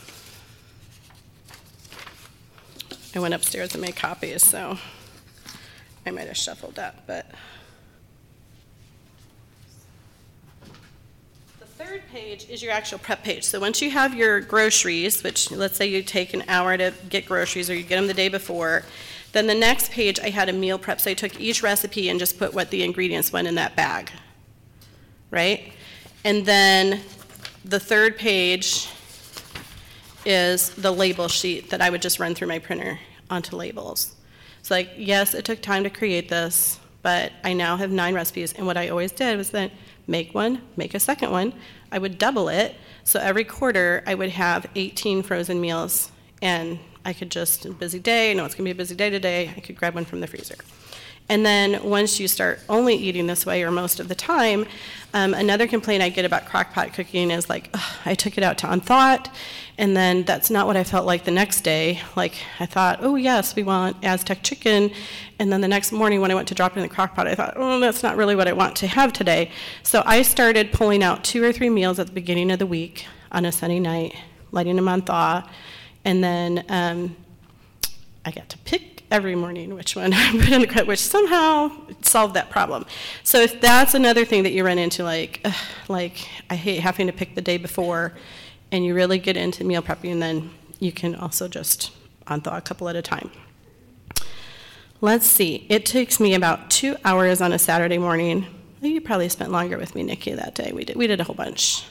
I 3.15 3.19
went 3.19 3.33
upstairs 3.33 3.73
and 3.73 3.81
made 3.81 3.95
copies, 3.97 4.41
so 4.41 4.77
I 6.05 6.11
might 6.11 6.27
have 6.27 6.37
shuffled 6.37 6.75
that, 6.75 7.05
but. 7.05 7.25
The 11.59 11.65
third 11.65 12.03
page 12.11 12.47
is 12.49 12.61
your 12.61 12.71
actual 12.71 12.99
prep 12.99 13.23
page. 13.23 13.43
So 13.43 13.59
once 13.59 13.81
you 13.81 13.91
have 13.91 14.13
your 14.13 14.41
groceries, 14.41 15.23
which 15.23 15.51
let's 15.51 15.77
say 15.77 15.87
you 15.87 16.01
take 16.01 16.33
an 16.33 16.43
hour 16.47 16.77
to 16.77 16.93
get 17.09 17.25
groceries 17.25 17.69
or 17.69 17.75
you 17.75 17.83
get 17.83 17.97
them 17.97 18.07
the 18.07 18.13
day 18.13 18.29
before, 18.29 18.83
then 19.31 19.47
the 19.47 19.55
next 19.55 19.91
page 19.91 20.19
I 20.19 20.29
had 20.29 20.49
a 20.49 20.53
meal 20.53 20.77
prep. 20.77 20.99
So 20.99 21.11
I 21.11 21.13
took 21.13 21.39
each 21.39 21.63
recipe 21.63 22.09
and 22.09 22.19
just 22.19 22.37
put 22.37 22.53
what 22.53 22.69
the 22.69 22.83
ingredients 22.83 23.31
went 23.31 23.47
in 23.47 23.55
that 23.55 23.75
bag, 23.75 24.11
right? 25.29 25.73
And 26.23 26.45
then 26.45 27.01
the 27.63 27.79
third 27.79 28.17
page 28.17 28.89
is 30.25 30.69
the 30.71 30.91
label 30.91 31.27
sheet 31.27 31.69
that 31.69 31.81
I 31.81 31.89
would 31.89 32.01
just 32.01 32.19
run 32.19 32.35
through 32.35 32.47
my 32.47 32.59
printer 32.59 32.99
onto 33.29 33.55
labels. 33.55 34.15
It's 34.61 34.69
like, 34.69 34.91
yes, 34.95 35.33
it 35.33 35.43
took 35.43 35.59
time 35.59 35.83
to 35.83 35.89
create 35.89 36.29
this, 36.29 36.79
but 37.01 37.31
I 37.43 37.53
now 37.53 37.77
have 37.77 37.89
nine 37.89 38.13
recipes. 38.13 38.53
And 38.53 38.67
what 38.67 38.77
I 38.77 38.89
always 38.89 39.11
did 39.11 39.35
was 39.35 39.49
then 39.49 39.71
make 40.05 40.35
one, 40.35 40.61
make 40.77 40.93
a 40.93 40.99
second 40.99 41.31
one. 41.31 41.53
I 41.91 41.97
would 41.97 42.19
double 42.19 42.47
it. 42.47 42.75
So 43.03 43.19
every 43.19 43.43
quarter, 43.43 44.03
I 44.05 44.13
would 44.13 44.29
have 44.29 44.67
18 44.75 45.23
frozen 45.23 45.59
meals. 45.59 46.11
And 46.43 46.77
I 47.03 47.13
could 47.13 47.31
just, 47.31 47.79
busy 47.79 47.97
day, 47.97 48.35
know 48.35 48.45
it's 48.45 48.53
going 48.53 48.65
to 48.65 48.67
be 48.67 48.71
a 48.71 48.75
busy 48.75 48.93
day 48.93 49.09
today, 49.09 49.51
I 49.57 49.61
could 49.61 49.75
grab 49.75 49.95
one 49.95 50.05
from 50.05 50.19
the 50.19 50.27
freezer. 50.27 50.57
And 51.31 51.45
then 51.45 51.81
once 51.81 52.19
you 52.19 52.27
start 52.27 52.59
only 52.67 52.93
eating 52.93 53.25
this 53.25 53.45
way, 53.45 53.63
or 53.63 53.71
most 53.71 54.01
of 54.01 54.09
the 54.09 54.15
time, 54.15 54.65
um, 55.13 55.33
another 55.33 55.65
complaint 55.65 56.03
I 56.03 56.09
get 56.09 56.25
about 56.25 56.43
crockpot 56.43 56.93
cooking 56.93 57.31
is 57.31 57.49
like, 57.49 57.73
I 58.05 58.15
took 58.15 58.37
it 58.37 58.43
out 58.43 58.57
to 58.57 58.71
unthawed, 58.71 59.29
and 59.77 59.95
then 59.95 60.23
that's 60.23 60.49
not 60.49 60.67
what 60.67 60.75
I 60.75 60.83
felt 60.83 61.05
like 61.05 61.23
the 61.23 61.31
next 61.31 61.61
day. 61.61 62.01
Like, 62.17 62.33
I 62.59 62.65
thought, 62.65 62.99
oh, 63.01 63.15
yes, 63.15 63.55
we 63.55 63.63
want 63.63 63.95
Aztec 64.03 64.43
chicken. 64.43 64.91
And 65.39 65.53
then 65.53 65.61
the 65.61 65.69
next 65.69 65.93
morning 65.93 66.19
when 66.19 66.31
I 66.31 66.35
went 66.35 66.49
to 66.49 66.53
drop 66.53 66.75
it 66.75 66.81
in 66.81 66.89
the 66.89 66.93
crockpot, 66.93 67.27
I 67.27 67.35
thought, 67.35 67.53
oh, 67.55 67.79
that's 67.79 68.03
not 68.03 68.17
really 68.17 68.35
what 68.35 68.49
I 68.49 68.53
want 68.53 68.75
to 68.77 68.87
have 68.87 69.13
today. 69.13 69.51
So 69.83 70.03
I 70.05 70.23
started 70.23 70.73
pulling 70.73 71.01
out 71.01 71.23
two 71.23 71.41
or 71.45 71.53
three 71.53 71.69
meals 71.69 71.97
at 71.97 72.07
the 72.07 72.13
beginning 72.13 72.51
of 72.51 72.59
the 72.59 72.67
week 72.67 73.05
on 73.31 73.45
a 73.45 73.53
sunny 73.53 73.79
night, 73.79 74.17
letting 74.51 74.75
them 74.75 74.89
on 74.89 75.01
thaw, 75.01 75.49
and 76.03 76.21
then 76.21 76.65
um, 76.67 77.15
I 78.25 78.31
got 78.31 78.49
to 78.49 78.57
pick 78.57 78.90
every 79.11 79.35
morning 79.35 79.75
which 79.75 79.95
one 79.95 80.13
I 80.13 80.31
put 80.31 80.49
in 80.49 80.61
the 80.61 80.67
credit, 80.67 80.87
which 80.87 80.99
somehow 80.99 81.71
solved 82.01 82.33
that 82.33 82.49
problem. 82.49 82.85
So 83.23 83.39
if 83.41 83.61
that's 83.61 83.93
another 83.93 84.25
thing 84.25 84.43
that 84.43 84.53
you 84.53 84.65
run 84.65 84.79
into, 84.79 85.03
like, 85.03 85.41
ugh, 85.43 85.53
like 85.87 86.27
I 86.49 86.55
hate 86.55 86.79
having 86.79 87.07
to 87.07 87.13
pick 87.13 87.35
the 87.35 87.41
day 87.41 87.57
before, 87.57 88.13
and 88.71 88.85
you 88.85 88.95
really 88.95 89.19
get 89.19 89.35
into 89.35 89.63
meal 89.63 89.81
prepping, 89.81 90.13
and 90.13 90.21
then 90.21 90.51
you 90.79 90.91
can 90.91 91.13
also 91.13 91.47
just 91.47 91.91
unthaw 92.25 92.57
a 92.57 92.61
couple 92.61 92.87
at 92.87 92.95
a 92.95 93.01
time. 93.01 93.29
Let's 95.01 95.25
see. 95.27 95.65
It 95.67 95.85
takes 95.85 96.19
me 96.19 96.33
about 96.33 96.69
two 96.69 96.95
hours 97.03 97.41
on 97.41 97.51
a 97.51 97.59
Saturday 97.59 97.97
morning. 97.97 98.45
You 98.81 99.01
probably 99.01 99.29
spent 99.29 99.51
longer 99.51 99.77
with 99.77 99.93
me, 99.93 100.03
Nikki, 100.03 100.31
that 100.33 100.55
day. 100.55 100.71
We 100.71 100.85
did. 100.85 100.95
We 100.95 101.07
did 101.07 101.19
a 101.19 101.23
whole 101.23 101.35
bunch. 101.35 101.85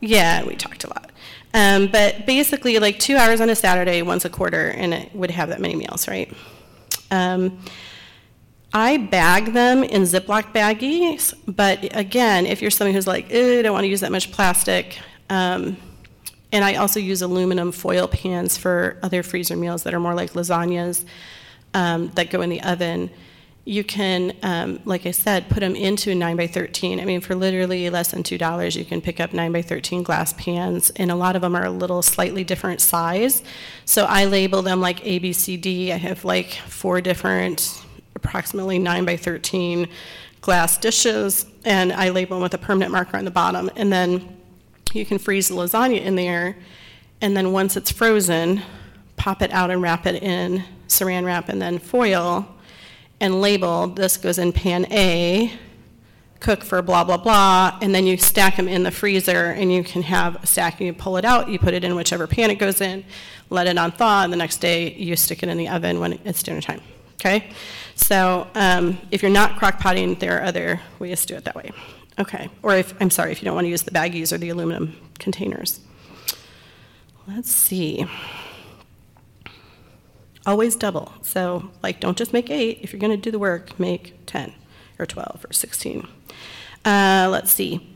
Yeah, 0.00 0.44
we 0.44 0.56
talked 0.56 0.84
a 0.84 0.88
lot. 0.88 1.10
Um, 1.54 1.86
but 1.86 2.26
basically, 2.26 2.78
like 2.80 2.98
two 2.98 3.16
hours 3.16 3.40
on 3.40 3.48
a 3.48 3.54
Saturday, 3.54 4.02
once 4.02 4.24
a 4.24 4.28
quarter, 4.28 4.68
and 4.70 4.92
it 4.92 5.14
would 5.14 5.30
have 5.30 5.48
that 5.50 5.60
many 5.60 5.76
meals, 5.76 6.08
right? 6.08 6.30
Um, 7.12 7.60
I 8.72 8.96
bag 8.96 9.52
them 9.52 9.84
in 9.84 10.02
Ziploc 10.02 10.52
baggies, 10.52 11.32
but 11.46 11.96
again, 11.96 12.44
if 12.44 12.60
you're 12.60 12.72
somebody 12.72 12.92
who's 12.92 13.06
like, 13.06 13.32
"Eh, 13.32 13.60
I 13.60 13.62
don't 13.62 13.72
want 13.72 13.84
to 13.84 13.88
use 13.88 14.00
that 14.00 14.10
much 14.10 14.32
plastic, 14.32 14.98
um, 15.30 15.76
and 16.50 16.64
I 16.64 16.74
also 16.74 16.98
use 16.98 17.22
aluminum 17.22 17.70
foil 17.70 18.08
pans 18.08 18.58
for 18.58 18.98
other 19.04 19.22
freezer 19.22 19.56
meals 19.56 19.84
that 19.84 19.94
are 19.94 20.00
more 20.00 20.14
like 20.14 20.32
lasagnas 20.32 21.04
um, 21.72 22.10
that 22.16 22.30
go 22.30 22.42
in 22.42 22.50
the 22.50 22.62
oven. 22.62 23.10
You 23.66 23.82
can, 23.82 24.36
um, 24.42 24.80
like 24.84 25.06
I 25.06 25.10
said, 25.10 25.48
put 25.48 25.60
them 25.60 25.74
into 25.74 26.10
a 26.10 26.14
9 26.14 26.36
by 26.36 26.46
13. 26.46 27.00
I 27.00 27.06
mean, 27.06 27.22
for 27.22 27.34
literally 27.34 27.88
less 27.88 28.10
than 28.10 28.22
$2, 28.22 28.76
you 28.76 28.84
can 28.84 29.00
pick 29.00 29.20
up 29.20 29.32
9 29.32 29.52
by 29.52 29.62
13 29.62 30.02
glass 30.02 30.34
pans, 30.34 30.90
and 30.96 31.10
a 31.10 31.14
lot 31.14 31.34
of 31.34 31.40
them 31.40 31.56
are 31.56 31.64
a 31.64 31.70
little 31.70 32.02
slightly 32.02 32.44
different 32.44 32.82
size. 32.82 33.42
So 33.86 34.04
I 34.04 34.26
label 34.26 34.60
them 34.60 34.82
like 34.82 35.04
A, 35.06 35.18
B, 35.18 35.32
C, 35.32 35.56
D. 35.56 35.92
I 35.92 35.96
have 35.96 36.26
like 36.26 36.52
four 36.52 37.00
different, 37.00 37.82
approximately 38.14 38.78
9 38.78 39.06
by 39.06 39.16
13 39.16 39.88
glass 40.42 40.76
dishes, 40.76 41.46
and 41.64 41.90
I 41.90 42.10
label 42.10 42.36
them 42.36 42.42
with 42.42 42.52
a 42.52 42.58
permanent 42.58 42.92
marker 42.92 43.16
on 43.16 43.24
the 43.24 43.30
bottom. 43.30 43.70
And 43.76 43.90
then 43.90 44.36
you 44.92 45.06
can 45.06 45.18
freeze 45.18 45.48
the 45.48 45.54
lasagna 45.54 46.02
in 46.02 46.16
there, 46.16 46.58
and 47.22 47.34
then 47.34 47.52
once 47.52 47.78
it's 47.78 47.90
frozen, 47.90 48.60
pop 49.16 49.40
it 49.40 49.50
out 49.52 49.70
and 49.70 49.80
wrap 49.80 50.04
it 50.04 50.22
in 50.22 50.64
saran 50.86 51.24
wrap 51.24 51.48
and 51.48 51.60
then 51.60 51.78
foil 51.78 52.53
and 53.20 53.40
label 53.40 53.86
this 53.86 54.16
goes 54.16 54.38
in 54.38 54.52
pan 54.52 54.86
A, 54.92 55.52
cook 56.40 56.62
for 56.62 56.82
blah, 56.82 57.04
blah, 57.04 57.16
blah, 57.16 57.78
and 57.80 57.94
then 57.94 58.06
you 58.06 58.16
stack 58.16 58.56
them 58.56 58.68
in 58.68 58.82
the 58.82 58.90
freezer 58.90 59.46
and 59.46 59.72
you 59.72 59.82
can 59.82 60.02
have 60.02 60.42
a 60.42 60.46
stack 60.46 60.78
and 60.80 60.86
you 60.86 60.92
pull 60.92 61.16
it 61.16 61.24
out, 61.24 61.48
you 61.48 61.58
put 61.58 61.74
it 61.74 61.84
in 61.84 61.94
whichever 61.94 62.26
pan 62.26 62.50
it 62.50 62.58
goes 62.58 62.80
in, 62.80 63.04
let 63.50 63.66
it 63.66 63.78
on 63.78 63.92
thaw, 63.92 64.24
and 64.24 64.32
the 64.32 64.36
next 64.36 64.58
day 64.58 64.92
you 64.94 65.16
stick 65.16 65.42
it 65.42 65.48
in 65.48 65.56
the 65.56 65.68
oven 65.68 66.00
when 66.00 66.18
it's 66.24 66.42
dinner 66.42 66.60
time. 66.60 66.80
Okay? 67.14 67.50
So 67.94 68.46
um, 68.54 68.98
if 69.10 69.22
you're 69.22 69.30
not 69.30 69.56
crock 69.58 69.78
potting, 69.78 70.16
there 70.16 70.38
are 70.38 70.44
other 70.44 70.80
ways 70.98 71.22
to 71.22 71.28
do 71.28 71.34
it 71.36 71.44
that 71.44 71.54
way. 71.54 71.70
Okay. 72.18 72.48
Or 72.62 72.76
if, 72.76 72.94
I'm 73.00 73.10
sorry, 73.10 73.32
if 73.32 73.40
you 73.40 73.46
don't 73.46 73.54
want 73.54 73.64
to 73.64 73.70
use 73.70 73.82
the 73.82 73.90
baggies 73.90 74.32
or 74.32 74.38
the 74.38 74.50
aluminum 74.50 74.96
containers. 75.18 75.80
Let's 77.26 77.50
see. 77.50 78.06
Always 80.46 80.76
double. 80.76 81.12
So, 81.22 81.70
like, 81.82 82.00
don't 82.00 82.18
just 82.18 82.32
make 82.32 82.50
eight. 82.50 82.80
If 82.82 82.92
you're 82.92 83.00
going 83.00 83.16
to 83.16 83.16
do 83.16 83.30
the 83.30 83.38
work, 83.38 83.78
make 83.80 84.14
10 84.26 84.52
or 84.98 85.06
12 85.06 85.46
or 85.48 85.52
16. 85.52 86.06
Uh, 86.84 87.28
let's 87.30 87.52
see. 87.52 87.94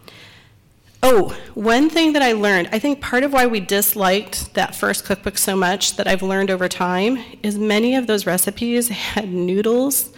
Oh, 1.03 1.37
one 1.55 1.89
thing 1.91 2.15
that 2.15 2.23
I 2.23 2.33
learned, 2.33 2.71
I 2.73 2.79
think 2.81 3.01
part 3.01 3.23
of 3.23 3.33
why 3.33 3.47
we 3.47 3.61
disliked 3.61 4.55
that 4.55 4.75
first 4.75 5.05
cookbook 5.05 5.39
so 5.39 5.55
much 5.55 5.97
that 5.97 6.09
I've 6.09 6.23
learned 6.23 6.51
over 6.51 6.69
time 6.69 7.23
is 7.43 7.57
many 7.57 7.95
of 7.95 8.07
those 8.07 8.27
recipes 8.27 8.89
had 8.89 9.29
noodles 9.29 10.11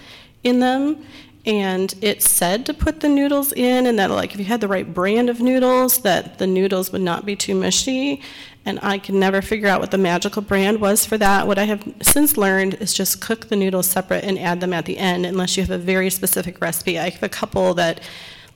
in 0.42 0.60
them 0.60 1.04
and 1.46 1.94
it 2.02 2.22
said 2.22 2.66
to 2.66 2.74
put 2.74 3.00
the 3.00 3.08
noodles 3.08 3.52
in 3.52 3.86
and 3.86 3.98
that 3.98 4.10
like 4.10 4.34
if 4.34 4.38
you 4.38 4.44
had 4.44 4.60
the 4.60 4.68
right 4.68 4.92
brand 4.92 5.30
of 5.30 5.40
noodles 5.40 5.98
that 5.98 6.38
the 6.38 6.46
noodles 6.46 6.92
would 6.92 7.00
not 7.00 7.24
be 7.24 7.34
too 7.34 7.54
mushy 7.54 8.20
and 8.64 8.78
i 8.82 8.98
could 8.98 9.14
never 9.14 9.40
figure 9.40 9.68
out 9.68 9.80
what 9.80 9.90
the 9.90 9.98
magical 9.98 10.42
brand 10.42 10.80
was 10.80 11.04
for 11.04 11.18
that 11.18 11.46
what 11.46 11.58
i 11.58 11.64
have 11.64 11.82
since 12.02 12.36
learned 12.36 12.74
is 12.74 12.92
just 12.92 13.20
cook 13.20 13.48
the 13.48 13.56
noodles 13.56 13.86
separate 13.86 14.24
and 14.24 14.38
add 14.38 14.60
them 14.60 14.72
at 14.72 14.84
the 14.84 14.98
end 14.98 15.24
unless 15.26 15.56
you 15.56 15.62
have 15.62 15.70
a 15.70 15.78
very 15.78 16.10
specific 16.10 16.60
recipe 16.60 16.98
i 16.98 17.08
have 17.08 17.22
a 17.22 17.28
couple 17.28 17.74
that 17.74 18.00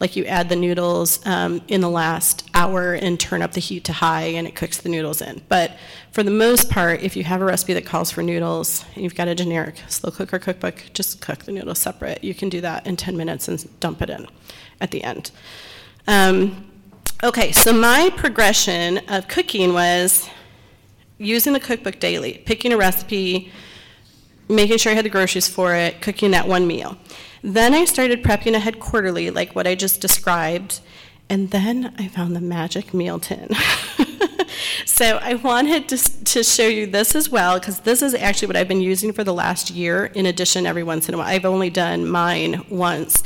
like 0.01 0.17
you 0.17 0.25
add 0.25 0.49
the 0.49 0.57
noodles 0.57 1.25
um, 1.27 1.63
in 1.69 1.81
the 1.81 1.89
last 1.89 2.49
hour 2.55 2.95
and 2.95 3.19
turn 3.19 3.43
up 3.43 3.53
the 3.53 3.61
heat 3.61 3.85
to 3.85 3.93
high 3.93 4.25
and 4.25 4.47
it 4.47 4.55
cooks 4.55 4.79
the 4.79 4.89
noodles 4.89 5.23
in. 5.23 5.41
But 5.49 5.77
for 6.13 6.23
the 6.23 6.31
most 6.31 6.71
part, 6.71 7.03
if 7.03 7.17
you 7.17 7.25
have 7.25 7.41
a 7.41 7.45
recipe 7.45 7.75
that 7.75 7.87
calls 7.87 8.11
for 8.11 8.23
noodles 8.23 8.85
and 8.95 9.05
you've 9.05 9.15
got 9.15 9.29
a 9.29 9.35
generic 9.35 9.77
slow 9.89 10.11
cooker 10.11 10.39
cookbook, 10.39 10.83
just 10.93 11.21
cook 11.21 11.45
the 11.45 11.53
noodles 11.53 11.79
separate. 11.79 12.23
You 12.25 12.35
can 12.35 12.49
do 12.49 12.61
that 12.61 12.87
in 12.87 12.97
10 12.97 13.17
minutes 13.17 13.49
and 13.49 13.81
dump 13.81 14.03
it 14.03 14.11
in 14.11 14.27
at 14.81 14.91
the 14.91 15.03
end. 15.05 15.31
Um, 16.07 16.67
okay, 17.23 17.53
so 17.53 17.73
my 17.73 18.11
progression 18.17 18.99
of 19.09 19.29
cooking 19.29 19.73
was 19.73 20.29
using 21.19 21.53
the 21.53 21.61
cookbook 21.61 22.01
daily, 22.01 22.43
picking 22.45 22.73
a 22.73 22.77
recipe, 22.77 23.53
making 24.49 24.79
sure 24.79 24.93
I 24.93 24.95
had 24.95 25.05
the 25.05 25.11
groceries 25.11 25.49
for 25.49 25.75
it, 25.75 26.01
cooking 26.01 26.33
that 26.33 26.49
one 26.49 26.67
meal. 26.67 26.99
Then 27.43 27.75
I 27.75 27.85
started 27.85 28.23
prepping 28.23 28.55
ahead 28.55 28.81
quarterly, 28.81 29.31
like 29.31 29.55
what 29.55 29.67
I 29.67 29.75
just 29.75 30.01
described, 30.01 30.81
and 31.29 31.51
then 31.51 31.95
I 31.99 32.09
found 32.09 32.35
the 32.35 32.41
magic 32.41 32.93
meal 32.93 33.19
tin. 33.19 33.51
so 34.87 35.19
I 35.23 35.35
wanted 35.35 35.89
to, 35.91 36.25
to 36.25 36.43
show 36.43 36.67
you 36.67 36.87
this 36.87 37.15
as 37.15 37.31
well, 37.31 37.59
because 37.59 37.81
this 37.81 38.03
is 38.03 38.15
actually 38.15 38.49
what 38.49 38.57
I've 38.57 38.69
been 38.69 38.81
using 38.81 39.13
for 39.13 39.25
the 39.25 39.35
last 39.35 39.71
year, 39.71 40.07
in 40.07 40.27
addition, 40.27 40.67
every 40.67 40.83
once 40.83 41.09
in 41.09 41.15
a 41.15 41.19
while. 41.19 41.27
I've 41.27 41.45
only 41.45 41.71
done 41.71 42.09
mine 42.09 42.65
once. 42.71 43.23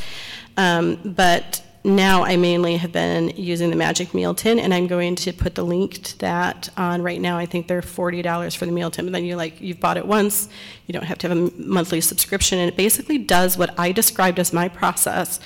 Um, 0.57 0.99
but 1.05 1.63
now 1.85 2.25
I 2.25 2.37
mainly 2.37 2.77
have 2.77 2.93
been 2.93 3.31
using 3.37 3.71
the 3.71 3.77
Magic 3.77 4.13
Meal 4.13 4.35
Tin, 4.35 4.59
and 4.59 4.75
I'm 4.75 4.87
going 4.87 5.15
to 5.17 5.33
put 5.33 5.55
the 5.55 5.63
link 5.63 6.03
to 6.03 6.19
that 6.19 6.69
on 6.77 7.03
right 7.03 7.21
now. 7.21 7.39
I 7.39 7.47
think 7.47 7.69
they're 7.69 7.83
forty 7.83 8.21
dollars 8.21 8.55
for 8.55 8.67
the 8.67 8.73
meal 8.73 8.91
tin, 8.91 9.07
but 9.07 9.13
then 9.13 9.25
you 9.25 9.37
like 9.37 9.61
you've 9.61 9.81
bought 9.81 9.97
it 9.97 10.07
once, 10.07 10.49
you 10.87 10.93
don't 10.93 11.05
have 11.05 11.19
to 11.19 11.29
have 11.29 11.37
a 11.37 11.51
monthly 11.57 12.01
subscription, 12.01 12.59
and 12.59 12.69
it 12.69 12.77
basically 12.77 13.19
does 13.19 13.57
what 13.57 13.79
I 13.79 13.93
described 13.93 14.39
as 14.39 14.53
my 14.53 14.69
process, 14.69 15.41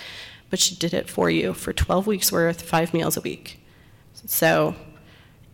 but 0.51 0.59
she 0.59 0.75
did 0.75 0.95
it 0.95 1.09
for 1.09 1.31
you 1.31 1.53
for 1.53 1.73
12 1.73 2.07
weeks 2.07 2.33
worth, 2.33 2.63
five 2.63 2.95
meals 2.95 3.17
a 3.17 3.21
week. 3.21 3.61
So 4.27 4.75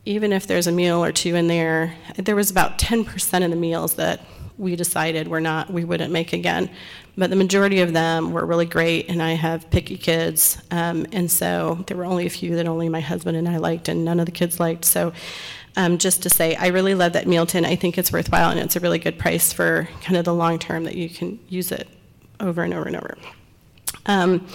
even 0.05 0.33
if 0.33 0.47
there's 0.47 0.67
a 0.67 0.73
meal 0.73 1.05
or 1.05 1.13
two 1.13 1.35
in 1.35 1.49
there, 1.49 1.95
there 2.17 2.37
was 2.37 2.51
about 2.51 2.79
10% 2.79 3.45
of 3.45 3.51
the 3.51 3.57
meals 3.57 3.95
that 3.95 4.21
we 4.59 4.77
decided 4.77 5.29
we're 5.29 5.41
not, 5.41 5.71
we 5.71 5.85
wouldn't 5.85 6.13
make 6.13 6.33
again. 6.33 6.69
But 7.17 7.31
the 7.31 7.37
majority 7.37 7.81
of 7.81 7.93
them 7.93 8.33
were 8.33 8.45
really 8.45 8.67
great, 8.67 9.09
and 9.09 9.23
I 9.23 9.33
have 9.33 9.71
picky 9.71 9.97
kids, 9.97 10.61
um, 10.71 11.07
and 11.13 11.31
so 11.31 11.85
there 11.87 11.97
were 11.97 12.05
only 12.05 12.27
a 12.27 12.31
few 12.31 12.55
that 12.57 12.69
only 12.69 12.89
my 12.89 13.01
husband 13.01 13.37
and 13.37 13.49
I 13.49 13.57
liked, 13.57 13.89
and 13.89 14.05
none 14.05 14.21
of 14.21 14.27
the 14.27 14.33
kids 14.33 14.61
liked. 14.61 14.85
So, 14.85 15.13
um, 15.77 15.99
just 15.99 16.23
to 16.25 16.31
say, 16.31 16.55
I 16.57 16.69
really 16.69 16.95
love 16.95 17.13
that 17.15 17.27
meal 17.27 17.47
tin. 17.47 17.65
I 17.65 17.77
think 17.77 17.99
it's 17.99 18.13
worthwhile, 18.13 18.51
and 18.51 18.61
it's 18.61 18.77
a 18.77 18.81
really 18.81 18.99
good 18.99 19.19
price 19.19 19.53
for 19.53 19.89
kind 20.03 20.17
of 20.17 20.25
the 20.25 20.35
long 20.35 20.59
term 20.59 20.85
that 20.85 20.95
you 20.95 21.09
can 21.09 21.39
use 21.49 21.73
it 21.73 21.89
over 22.41 22.63
and 22.63 22.75
over 22.75 22.87
and 22.87 22.97
over. 22.97 23.17
Um, 24.07 24.47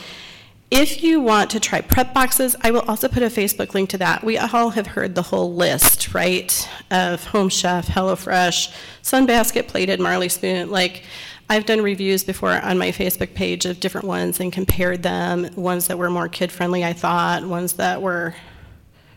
if 0.75 1.03
you 1.03 1.19
want 1.19 1.51
to 1.51 1.59
try 1.59 1.81
prep 1.81 2.15
boxes, 2.15 2.55
I 2.61 2.71
will 2.71 2.81
also 2.81 3.07
put 3.07 3.21
a 3.21 3.27
Facebook 3.27 3.75
link 3.75 3.91
to 3.91 3.97
that. 3.99 4.23
We 4.23 4.39
all 4.39 4.71
have 4.71 4.87
heard 4.87 5.13
the 5.13 5.21
whole 5.21 5.53
list, 5.53 6.15
right, 6.15 6.67
of 6.89 7.23
Home 7.25 7.49
Chef, 7.49 7.87
HelloFresh, 7.87 8.73
Sunbasket, 9.03 9.67
Plated, 9.67 9.99
Marley 9.99 10.29
Spoon. 10.29 10.71
Like, 10.71 11.03
I've 11.47 11.67
done 11.67 11.81
reviews 11.81 12.23
before 12.23 12.59
on 12.59 12.79
my 12.79 12.91
Facebook 12.91 13.35
page 13.35 13.67
of 13.67 13.79
different 13.79 14.07
ones 14.07 14.39
and 14.39 14.51
compared 14.51 15.03
them. 15.03 15.47
Ones 15.55 15.85
that 15.89 15.99
were 15.99 16.09
more 16.09 16.27
kid 16.27 16.51
friendly, 16.51 16.83
I 16.83 16.93
thought, 16.93 17.45
ones 17.45 17.73
that 17.73 18.01
were 18.01 18.33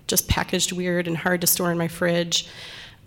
just 0.09 0.29
packaged 0.29 0.73
weird 0.73 1.09
and 1.09 1.17
hard 1.17 1.41
to 1.41 1.47
store 1.47 1.73
in 1.73 1.79
my 1.79 1.89
fridge 1.89 2.47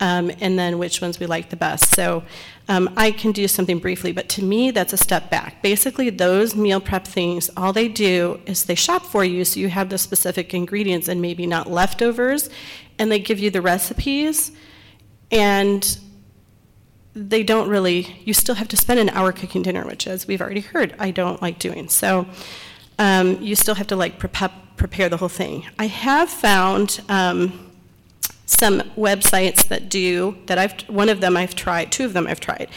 um, 0.00 0.30
and 0.40 0.58
then 0.58 0.78
which 0.78 1.00
ones 1.00 1.20
we 1.20 1.26
like 1.26 1.50
the 1.50 1.56
best. 1.56 1.94
So 1.94 2.24
um, 2.68 2.90
I 2.96 3.10
can 3.10 3.32
do 3.32 3.46
something 3.46 3.78
briefly, 3.78 4.12
but 4.12 4.28
to 4.30 4.42
me, 4.42 4.70
that's 4.70 4.92
a 4.92 4.96
step 4.96 5.30
back. 5.30 5.62
Basically, 5.62 6.08
those 6.08 6.56
meal 6.56 6.80
prep 6.80 7.06
things, 7.06 7.50
all 7.56 7.72
they 7.72 7.88
do 7.88 8.40
is 8.46 8.64
they 8.64 8.74
shop 8.74 9.02
for 9.02 9.24
you 9.24 9.44
so 9.44 9.60
you 9.60 9.68
have 9.68 9.90
the 9.90 9.98
specific 9.98 10.54
ingredients 10.54 11.08
and 11.08 11.20
maybe 11.20 11.46
not 11.46 11.70
leftovers, 11.70 12.48
and 12.98 13.12
they 13.12 13.18
give 13.18 13.38
you 13.38 13.50
the 13.50 13.60
recipes, 13.60 14.52
and 15.30 15.98
they 17.12 17.42
don't 17.42 17.68
really, 17.68 18.16
you 18.24 18.32
still 18.32 18.54
have 18.54 18.68
to 18.68 18.76
spend 18.76 19.00
an 19.00 19.10
hour 19.10 19.32
cooking 19.32 19.62
dinner, 19.62 19.84
which, 19.84 20.06
as 20.06 20.26
we've 20.26 20.40
already 20.40 20.60
heard, 20.60 20.94
I 20.98 21.10
don't 21.10 21.42
like 21.42 21.58
doing. 21.58 21.88
So 21.88 22.26
um, 22.98 23.42
you 23.42 23.56
still 23.56 23.74
have 23.74 23.88
to 23.88 23.96
like 23.96 24.18
prepare, 24.18 24.52
prepare 24.76 25.08
the 25.08 25.16
whole 25.16 25.28
thing. 25.28 25.66
I 25.78 25.88
have 25.88 26.30
found. 26.30 27.00
Um, 27.08 27.69
some 28.50 28.80
websites 28.96 29.66
that 29.68 29.88
do 29.88 30.36
that 30.46 30.58
I've 30.58 30.80
one 30.82 31.08
of 31.08 31.20
them 31.20 31.36
I've 31.36 31.54
tried, 31.54 31.92
two 31.92 32.04
of 32.04 32.12
them 32.12 32.26
I've 32.26 32.40
tried 32.40 32.68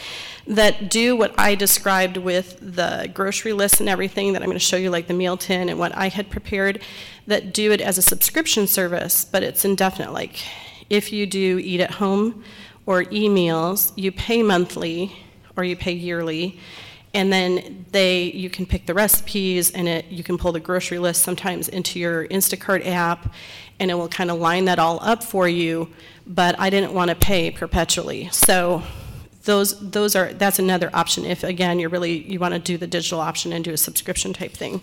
that 0.46 0.90
do 0.90 1.16
what 1.16 1.34
I 1.38 1.54
described 1.54 2.18
with 2.18 2.58
the 2.60 3.10
grocery 3.14 3.52
list 3.52 3.80
and 3.80 3.88
everything 3.88 4.34
that 4.34 4.42
I'm 4.42 4.48
going 4.48 4.58
to 4.58 4.64
show 4.64 4.76
you 4.76 4.90
like 4.90 5.06
the 5.06 5.14
meal 5.14 5.36
tin 5.36 5.68
and 5.68 5.78
what 5.78 5.96
I 5.96 6.08
had 6.08 6.30
prepared 6.30 6.82
that 7.26 7.54
do 7.54 7.72
it 7.72 7.80
as 7.80 7.96
a 7.96 8.02
subscription 8.02 8.66
service, 8.66 9.24
but 9.24 9.42
it's 9.42 9.64
indefinite. 9.64 10.12
Like 10.12 10.42
if 10.90 11.12
you 11.12 11.26
do 11.26 11.58
eat 11.58 11.80
at 11.80 11.92
home 11.92 12.44
or 12.84 13.04
eMeals, 13.04 13.92
you 13.96 14.12
pay 14.12 14.42
monthly 14.42 15.16
or 15.56 15.64
you 15.64 15.76
pay 15.76 15.92
yearly 15.92 16.58
and 17.14 17.32
then 17.32 17.86
they 17.92 18.24
you 18.24 18.50
can 18.50 18.66
pick 18.66 18.86
the 18.86 18.92
recipes 18.92 19.70
and 19.70 19.88
it 19.88 20.06
you 20.06 20.24
can 20.24 20.36
pull 20.36 20.52
the 20.52 20.60
grocery 20.60 20.98
list 20.98 21.22
sometimes 21.22 21.68
into 21.68 21.98
your 21.98 22.26
Instacart 22.28 22.84
app 22.86 23.32
and 23.80 23.90
it 23.90 23.94
will 23.94 24.08
kind 24.08 24.30
of 24.30 24.38
line 24.38 24.66
that 24.66 24.78
all 24.78 24.98
up 25.02 25.22
for 25.22 25.48
you, 25.48 25.88
but 26.26 26.58
I 26.58 26.70
didn't 26.70 26.92
want 26.92 27.10
to 27.10 27.14
pay 27.14 27.50
perpetually. 27.50 28.28
So 28.30 28.82
those 29.44 29.78
those 29.90 30.16
are 30.16 30.32
that's 30.32 30.58
another 30.58 30.90
option 30.94 31.26
if 31.26 31.44
again 31.44 31.78
you're 31.78 31.90
really 31.90 32.30
you 32.30 32.38
want 32.38 32.54
to 32.54 32.60
do 32.60 32.78
the 32.78 32.86
digital 32.86 33.20
option 33.20 33.52
and 33.52 33.62
do 33.62 33.72
a 33.72 33.76
subscription 33.76 34.32
type 34.32 34.52
thing. 34.52 34.80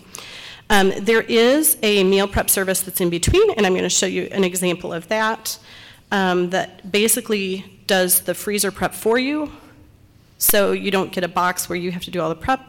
Um, 0.70 0.92
there 1.00 1.22
is 1.22 1.76
a 1.82 2.04
meal 2.04 2.28
prep 2.28 2.48
service 2.48 2.80
that's 2.80 3.00
in 3.00 3.10
between, 3.10 3.50
and 3.52 3.66
I'm 3.66 3.72
going 3.72 3.82
to 3.82 3.90
show 3.90 4.06
you 4.06 4.28
an 4.30 4.44
example 4.44 4.92
of 4.92 5.08
that. 5.08 5.58
Um, 6.12 6.50
that 6.50 6.92
basically 6.92 7.80
does 7.86 8.20
the 8.20 8.34
freezer 8.34 8.70
prep 8.70 8.94
for 8.94 9.18
you, 9.18 9.50
so 10.38 10.72
you 10.72 10.90
don't 10.90 11.10
get 11.10 11.24
a 11.24 11.28
box 11.28 11.68
where 11.68 11.76
you 11.76 11.90
have 11.90 12.02
to 12.04 12.10
do 12.10 12.20
all 12.20 12.28
the 12.28 12.34
prep. 12.34 12.60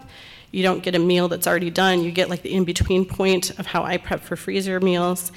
you 0.54 0.62
don't 0.62 0.84
get 0.84 0.94
a 0.96 1.00
meal 1.00 1.28
that's 1.28 1.48
already 1.48 1.72
done. 1.72 2.04
You 2.04 2.12
get 2.12 2.30
like 2.30 2.44
the 2.44 2.54
in 2.54 2.64
between 2.64 3.06
point 3.06 3.58
of 3.60 3.66
how 3.66 3.84
I 3.84 3.98
prep 3.98 4.22
for 4.22 4.36
freezer 4.36 4.80
meals. 4.80 5.32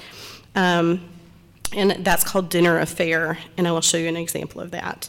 Um, 0.57 1.07
and 1.71 2.03
that's 2.03 2.23
called 2.23 2.49
dinner 2.49 2.79
affair, 2.79 3.37
and 3.57 3.67
I 3.67 3.71
will 3.71 3.81
show 3.81 3.97
you 3.97 4.07
an 4.07 4.17
example 4.17 4.59
of 4.59 4.71
that. 4.71 5.07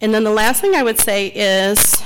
And 0.00 0.14
then 0.14 0.24
the 0.24 0.30
last 0.30 0.62
thing 0.62 0.74
I 0.74 0.82
would 0.82 0.98
say 0.98 1.26
is 1.28 2.02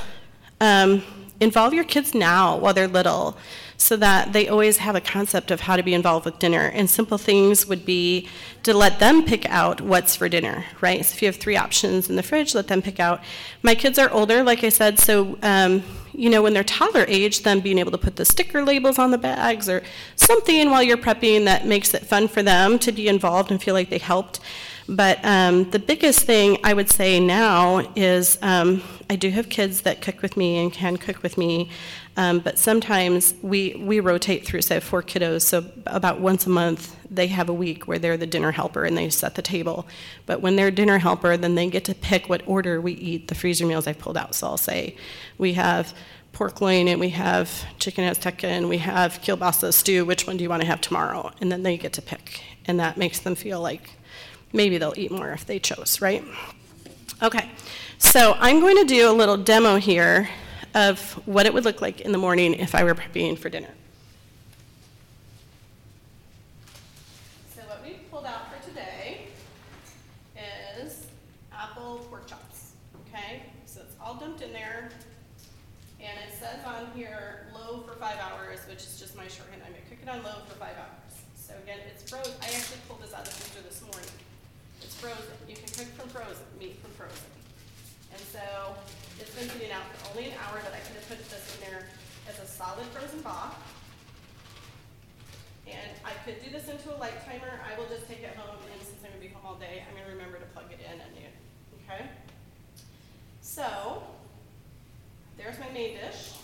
um, 0.61 1.05
involve 1.39 1.73
your 1.73 1.85
kids 1.85 2.15
now 2.15 2.57
while 2.57 2.75
they're 2.75 2.89
little 2.89 3.37
so 3.85 3.97
that 3.99 4.33
they 4.33 4.49
always 4.49 4.79
have 4.79 4.97
a 4.97 5.01
concept 5.01 5.51
of 5.51 5.61
how 5.61 5.77
to 5.77 5.83
be 5.83 5.93
involved 5.93 6.25
with 6.25 6.39
dinner. 6.39 6.69
And 6.73 6.89
simple 6.89 7.19
things 7.19 7.67
would 7.67 7.85
be 7.85 8.27
to 8.63 8.73
let 8.73 8.99
them 8.99 9.23
pick 9.23 9.45
out 9.51 9.83
what's 9.83 10.17
for 10.17 10.27
dinner, 10.27 10.65
right? 10.81 11.05
So 11.05 11.13
if 11.13 11.21
you 11.21 11.29
have 11.29 11.37
three 11.37 11.59
options 11.59 12.09
in 12.09 12.17
the 12.17 12.23
fridge, 12.23 12.55
let 12.55 12.69
them 12.69 12.81
pick 12.81 12.99
out. 12.99 13.21
My 13.63 13.75
kids 13.75 13.99
are 13.99 14.11
older, 14.11 14.43
like 14.43 14.65
I 14.65 14.71
said, 14.71 14.99
so 14.99 15.39
um, 15.43 15.83
you 16.15 16.31
know, 16.31 16.41
when 16.41 16.55
they're 16.55 16.65
toddler 16.65 17.05
age, 17.09 17.43
them 17.43 17.61
being 17.61 17.79
able 17.79 17.91
to 17.91 17.99
put 17.99 18.17
the 18.17 18.25
sticker 18.25 18.65
labels 18.65 18.99
on 18.99 19.11
the 19.11 19.19
bags 19.19 19.69
or 19.69 19.83
something 20.17 20.71
while 20.71 20.83
you're 20.83 20.97
prepping 20.97 21.45
that 21.45 21.67
makes 21.67 21.93
it 21.93 22.07
fun 22.07 22.27
for 22.27 22.43
them 22.43 22.79
to 22.79 22.91
be 22.91 23.07
involved 23.07 23.51
and 23.51 23.63
feel 23.63 23.75
like 23.75 23.91
they 23.91 23.99
helped. 23.99 24.41
But 24.89 25.19
um, 25.25 25.71
the 25.71 25.79
biggest 25.79 26.21
thing 26.21 26.59
I 26.63 26.75
would 26.75 26.91
say 26.91 27.19
now 27.19 27.79
is 27.97 28.39
um, 28.43 28.83
I 29.09 29.17
do 29.17 29.31
have 29.31 29.49
kids 29.49 29.83
that 29.83 30.03
cook 30.03 30.23
with 30.23 30.37
me 30.37 30.59
and 30.59 30.73
can 30.73 30.97
cook 30.97 31.23
with 31.23 31.39
me, 31.39 31.71
um, 32.17 32.39
but 32.39 32.59
sometimes 32.59 33.35
we, 33.43 33.75
we 33.75 33.99
rotate 33.99 34.47
through, 34.47 34.61
have 34.69 34.85
four 34.85 35.03
kiddos, 35.03 35.43
so 35.43 35.65
about 35.87 36.21
once 36.21 36.47
a 36.47 36.51
month 36.51 36.97
they 37.11 37.27
have 37.29 37.49
a 37.49 37.53
week 37.53 37.89
where 37.89 37.99
they're 37.99 38.17
the 38.17 38.27
dinner 38.27 38.53
helper 38.53 38.85
and 38.85 38.97
they 38.97 39.11
set 39.11 39.35
the 39.35 39.43
table. 39.43 39.87
But 40.27 40.41
when 40.41 40.57
they're 40.57 40.71
dinner 40.71 40.99
helper, 40.99 41.37
then 41.37 41.55
they 41.55 41.69
get 41.69 41.85
to 41.87 41.95
pick 41.95 42.29
what 42.29 42.43
order 42.47 42.81
we 42.81 42.93
eat 42.93 43.29
the 43.29 43.35
freezer 43.35 43.67
meals 43.67 43.87
I've 43.87 43.99
pulled 43.99 44.17
out. 44.17 44.35
So 44.35 44.47
I'll 44.47 44.57
say, 44.57 44.97
we 45.39 45.55
have 45.55 45.95
pork 46.33 46.61
loin 46.61 46.89
and 46.89 47.01
we 47.01 47.11
have 47.11 47.65
chicken 47.79 48.05
azteca 48.05 48.45
and 48.45 48.69
we 48.69 48.79
have 48.79 49.21
kielbasa 49.21 49.73
stew. 49.73 50.05
Which 50.05 50.27
one 50.27 50.37
do 50.37 50.45
you 50.45 50.51
want 50.51 50.63
to 50.63 50.69
have 50.69 50.81
tomorrow? 50.81 51.33
And 51.41 51.51
then 51.51 51.63
they 51.63 51.77
get 51.77 51.93
to 51.95 52.03
pick. 52.03 52.43
And 52.67 52.79
that 52.79 52.97
makes 52.97 53.21
them 53.21 53.35
feel 53.35 53.61
like 53.61 53.91
maybe 54.53 54.79
they'll 54.79 54.95
eat 54.97 55.11
more 55.11 55.31
if 55.33 55.47
they 55.47 55.59
chose, 55.59 56.01
right? 56.01 56.25
Okay, 57.23 57.51
so 57.99 58.35
I'm 58.39 58.61
going 58.61 58.77
to 58.77 58.85
do 58.85 59.11
a 59.11 59.13
little 59.13 59.37
demo 59.37 59.77
here 59.77 60.29
of 60.75 61.13
what 61.27 61.47
it 61.47 61.55
would 61.55 61.65
look 61.65 61.81
like 61.81 62.01
in 62.01 62.13
the 62.13 62.19
morning 62.19 62.55
if 62.55 62.75
I 62.75 62.83
were 62.83 62.95
prepping 62.95 63.39
for 63.39 63.49
dinner. 63.49 63.71
So 67.55 67.63
what 67.69 67.83
we 67.85 67.95
pulled 68.11 68.27
out 68.27 68.53
for 68.53 68.69
today 68.69 69.29
is 70.81 71.07
apple 71.53 72.05
pork 72.11 72.27
chops, 72.27 72.73
okay? 73.09 73.43
So 73.67 73.81
it's 73.83 73.95
all 74.01 74.15
dumped 74.15 74.43
in 74.43 74.53
there, 74.53 74.91
and 76.01 76.19
it 76.27 76.35
says 76.39 76.65
on 76.67 76.91
here, 76.95 77.47
low 77.55 77.83
for 77.83 77.95
five 77.95 78.19
hours, 78.19 78.61
which 78.69 78.79
is 78.79 78.99
just 78.99 79.17
my 79.17 79.29
shorthand. 79.29 79.63
I'm 79.65 79.73
gonna 79.73 79.85
cook 79.89 79.99
it 80.03 80.09
on 80.09 80.23
low 80.25 80.43
for 80.49 80.57
five 80.57 80.77
hours. 80.77 81.23
So 81.37 81.55
again, 81.63 81.79
it's 81.95 82.09
frozen. 82.11 82.33
I 82.43 82.47
actually 82.47 82.79
pulled 82.89 83.01
this 83.03 83.15
out 83.15 83.21
of 83.21 83.29
the 83.29 83.35
freezer 83.35 83.69
this 83.69 83.81
morning. 83.83 84.11
It's 84.83 84.95
frozen. 84.97 85.23
You 85.49 85.55
can 85.55 85.67
cook 85.67 85.87
from 85.95 86.09
frozen, 86.09 86.45
meat 86.59 86.81
from 86.83 86.91
frozen. 86.93 87.31
And 89.35 89.43
it's 89.43 89.51
been 89.51 89.67
sitting 89.67 89.75
out 89.75 89.83
for 89.99 90.15
only 90.15 90.31
an 90.31 90.39
hour, 90.47 90.63
but 90.63 90.71
I 90.71 90.79
could 90.87 90.95
have 90.95 91.09
put 91.09 91.19
this 91.19 91.59
in 91.59 91.67
there 91.67 91.91
as 92.31 92.39
a 92.39 92.47
solid 92.47 92.87
frozen 92.95 93.21
bach. 93.21 93.59
And 95.67 95.91
I 96.05 96.15
could 96.23 96.39
do 96.45 96.51
this 96.51 96.69
into 96.69 96.95
a 96.95 96.99
light 96.99 97.19
timer. 97.27 97.59
I 97.67 97.77
will 97.79 97.89
just 97.91 98.07
take 98.07 98.23
it 98.23 98.37
home, 98.37 98.63
and 98.71 98.79
since 98.79 99.03
I'm 99.03 99.11
gonna 99.11 99.21
be 99.21 99.35
home 99.35 99.43
all 99.43 99.59
day, 99.59 99.83
I'm 99.83 99.97
gonna 99.99 100.15
remember 100.15 100.39
to 100.39 100.47
plug 100.55 100.71
it 100.71 100.79
in 100.79 101.01
at 101.01 101.11
noon, 101.19 101.35
okay? 101.83 102.07
So, 103.41 104.05
there's 105.37 105.59
my 105.59 105.71
main 105.75 105.99
dish. 105.99 106.39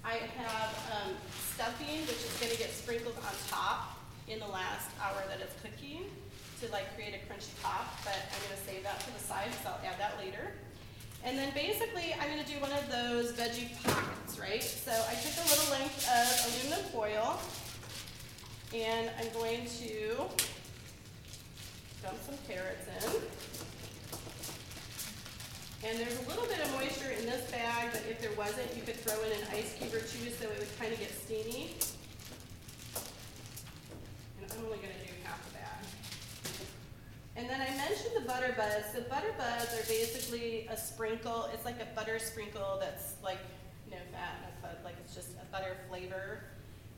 I 0.00 0.24
have 0.40 0.72
um, 0.96 1.12
stuffing, 1.52 2.00
which 2.08 2.22
is 2.24 2.32
gonna 2.40 2.56
get 2.56 2.70
sprinkled 2.70 3.16
on 3.20 3.34
top 3.50 3.98
in 4.28 4.38
the 4.38 4.48
last 4.48 4.88
hour 5.02 5.20
that 5.28 5.40
it's 5.44 5.60
cooking 5.60 6.08
to 6.62 6.72
like 6.72 6.88
create 6.96 7.12
a 7.12 7.20
crunchy 7.28 7.52
top, 7.60 7.92
but 8.04 8.16
I'm 8.16 8.40
gonna 8.48 8.62
save 8.64 8.84
that 8.84 9.00
to 9.00 9.12
the 9.12 9.20
side, 9.20 9.52
because 9.52 9.66
I'll 9.66 9.84
add 9.84 10.00
that 10.00 10.16
later. 10.16 10.56
And 11.26 11.36
then 11.36 11.52
basically, 11.54 12.14
I'm 12.20 12.30
gonna 12.30 12.46
do 12.46 12.54
one 12.60 12.70
of 12.70 12.88
those 12.88 13.32
veggie 13.32 13.66
pockets, 13.82 14.38
right? 14.38 14.62
So 14.62 14.92
I 14.92 15.14
took 15.14 15.34
a 15.34 15.48
little 15.50 15.72
length 15.72 16.06
of 16.06 16.30
aluminum 16.46 16.86
foil, 16.92 17.40
and 18.72 19.10
I'm 19.18 19.32
going 19.32 19.66
to 19.82 20.22
dump 22.00 22.22
some 22.24 22.38
carrots 22.46 22.86
in. 22.86 23.10
And 25.88 25.98
there's 25.98 26.16
a 26.16 26.28
little 26.28 26.46
bit 26.46 26.60
of 26.60 26.70
moisture 26.74 27.10
in 27.18 27.26
this 27.26 27.50
bag, 27.50 27.88
but 27.90 28.02
if 28.08 28.20
there 28.20 28.32
wasn't, 28.38 28.72
you 28.76 28.82
could 28.82 28.94
throw 28.94 29.20
in 29.24 29.32
an 29.32 29.48
ice 29.50 29.74
cube 29.74 29.94
or 29.94 30.00
two 30.00 30.30
so 30.30 30.48
it 30.48 30.58
would 30.60 30.78
kind 30.78 30.92
of 30.92 31.00
get 31.00 31.10
steamy. 31.10 31.74
And 34.40 34.52
I'm 34.52 34.64
only 34.64 34.78
a 34.78 34.80
bag. 34.80 35.05
And 37.36 37.50
then 37.50 37.60
I 37.60 37.68
mentioned 37.76 38.16
the 38.16 38.26
butter 38.26 38.54
buds. 38.56 38.92
The 38.94 39.02
butter 39.02 39.34
buds 39.36 39.74
are 39.74 39.86
basically 39.86 40.66
a 40.70 40.76
sprinkle, 40.76 41.50
it's 41.52 41.66
like 41.66 41.80
a 41.80 41.88
butter 41.94 42.18
sprinkle 42.18 42.78
that's 42.80 43.14
like 43.22 43.40
no 43.90 43.98
fat, 44.10 44.40
no 44.40 44.68
fud, 44.68 44.82
like 44.84 44.94
it's 45.04 45.14
just 45.14 45.30
a 45.36 45.44
butter 45.52 45.76
flavor. 45.88 46.44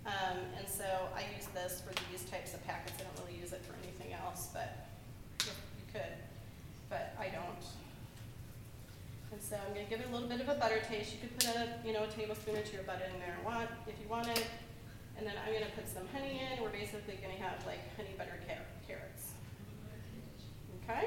Um, 0.06 0.38
and 0.56 0.66
so 0.68 0.86
I 1.14 1.26
use 1.36 1.48
this 1.52 1.82
for 1.82 1.92
these 2.10 2.22
types 2.30 2.54
of 2.54 2.64
packets. 2.66 2.94
I 3.00 3.02
don't 3.02 3.26
really 3.26 3.40
use 3.40 3.52
it 3.52 3.60
for 3.66 3.74
anything 3.82 4.14
else, 4.14 4.48
but 4.54 4.86
you 5.44 5.52
could, 5.92 6.16
but 6.88 7.16
I 7.18 7.28
don't. 7.28 7.64
And 9.32 9.42
so 9.42 9.56
I'm 9.58 9.74
gonna 9.74 9.90
give 9.90 10.00
it 10.00 10.06
a 10.08 10.12
little 10.14 10.28
bit 10.28 10.40
of 10.40 10.48
a 10.48 10.54
butter 10.54 10.80
taste. 10.88 11.12
You 11.12 11.18
could 11.20 11.34
put 11.34 11.50
a, 11.50 11.68
you 11.84 11.92
know, 11.92 12.04
a 12.04 12.10
tablespoon 12.14 12.56
or 12.56 12.62
two 12.62 12.78
of 12.78 12.86
butter 12.86 13.04
in 13.12 13.18
there 13.18 13.36
want, 13.44 13.68
if 13.86 13.98
you 14.00 14.08
wanted. 14.08 14.40
And 15.18 15.26
then 15.26 15.34
I'm 15.44 15.52
gonna 15.52 15.74
put 15.74 15.90
some 15.90 16.06
honey 16.14 16.40
in. 16.40 16.62
We're 16.62 16.70
basically 16.70 17.18
gonna 17.20 17.42
have 17.42 17.66
like 17.66 17.82
honey 17.98 18.14
butter 18.16 18.38
car- 18.46 18.64
carrots. 18.86 19.34
Okay? 20.88 21.04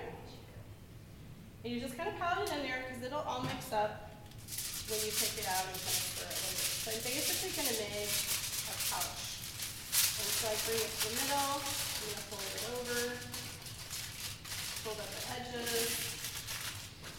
And 1.66 1.74
you 1.74 1.82
just 1.82 1.98
kind 1.98 2.10
of 2.10 2.18
pound 2.22 2.46
it 2.46 2.54
in 2.54 2.62
there 2.62 2.86
because 2.86 3.02
it'll 3.02 3.26
all 3.26 3.42
mix 3.42 3.74
up 3.74 4.14
when 4.86 5.02
you 5.02 5.10
take 5.10 5.42
it 5.42 5.50
out 5.50 5.66
and 5.66 5.74
kind 5.74 5.98
of 5.98 6.06
stir 6.06 6.30
it 6.30 6.38
bit. 6.38 6.54
So 6.86 6.94
I'm 6.94 7.02
basically 7.02 7.50
gonna 7.58 7.74
make 7.82 8.14
a 8.70 8.76
pouch. 8.94 9.42
And 10.22 10.30
so 10.38 10.54
I 10.54 10.56
bring 10.70 10.86
it 10.86 10.92
to 10.94 11.02
the 11.10 11.18
middle, 11.18 11.58
I'm 11.58 11.66
gonna 11.66 12.30
fold 12.30 12.46
it 12.46 12.62
over, 12.78 13.02
fold 14.86 15.02
up 15.02 15.10
the 15.18 15.22
edges, 15.34 15.90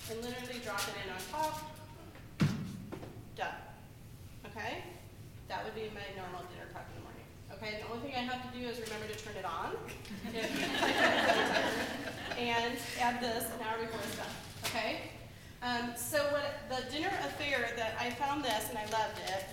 and 0.06 0.22
literally 0.22 0.62
drop 0.62 0.86
it 0.86 1.02
in 1.02 1.10
on 1.10 1.22
top. 1.34 1.66
Done. 3.34 3.58
Okay? 4.46 4.86
That 5.50 5.66
would 5.66 5.74
be 5.74 5.90
my 5.90 6.06
normal 6.14 6.46
dinner 6.46 6.70
prep 6.70 6.86
in 6.94 6.94
the 6.94 7.01
morning. 7.01 7.01
Okay, 7.62 7.78
the 7.78 7.94
only 7.94 8.02
thing 8.02 8.14
I 8.16 8.26
have 8.26 8.42
to 8.42 8.58
do 8.58 8.66
is 8.66 8.80
remember 8.80 9.06
to 9.06 9.14
turn 9.22 9.36
it 9.38 9.44
on. 9.46 9.70
and 12.36 12.74
add 12.98 13.22
this 13.22 13.44
an 13.54 13.62
hour 13.62 13.78
before 13.78 14.00
it's 14.02 14.16
done. 14.16 14.34
Okay? 14.66 15.12
Um, 15.62 15.94
so 15.94 16.18
what 16.34 16.66
the 16.66 16.90
dinner 16.90 17.12
affair 17.22 17.70
that 17.76 17.94
I 18.00 18.10
found 18.10 18.42
this 18.42 18.68
and 18.68 18.78
I 18.78 18.82
loved 18.90 19.14
it 19.30 19.46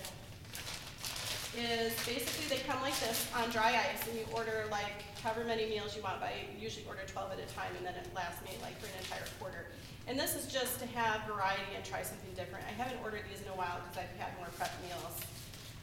is 1.54 1.94
basically 2.02 2.50
they 2.50 2.58
come 2.66 2.82
like 2.82 2.98
this 2.98 3.30
on 3.30 3.48
dry 3.50 3.78
ice 3.78 4.02
and 4.08 4.18
you 4.18 4.26
order 4.34 4.66
like 4.72 5.06
however 5.22 5.44
many 5.44 5.70
meals 5.70 5.94
you 5.94 6.02
want, 6.02 6.18
but 6.18 6.30
I 6.30 6.50
usually 6.58 6.86
order 6.88 7.02
12 7.06 7.30
at 7.30 7.38
a 7.38 7.46
time 7.54 7.70
and 7.78 7.86
then 7.86 7.94
it 7.94 8.10
lasts 8.12 8.42
me 8.42 8.58
like 8.60 8.74
for 8.80 8.86
an 8.90 8.98
entire 9.06 9.22
quarter. 9.38 9.70
And 10.08 10.18
this 10.18 10.34
is 10.34 10.50
just 10.50 10.80
to 10.80 10.86
have 10.98 11.22
variety 11.30 11.76
and 11.76 11.84
try 11.84 12.02
something 12.02 12.34
different. 12.34 12.66
I 12.66 12.74
haven't 12.74 12.98
ordered 13.04 13.22
these 13.30 13.40
in 13.40 13.54
a 13.54 13.56
while 13.56 13.78
because 13.86 14.02
I've 14.02 14.18
had 14.18 14.34
more 14.42 14.50
prep 14.58 14.74
meals. 14.82 15.14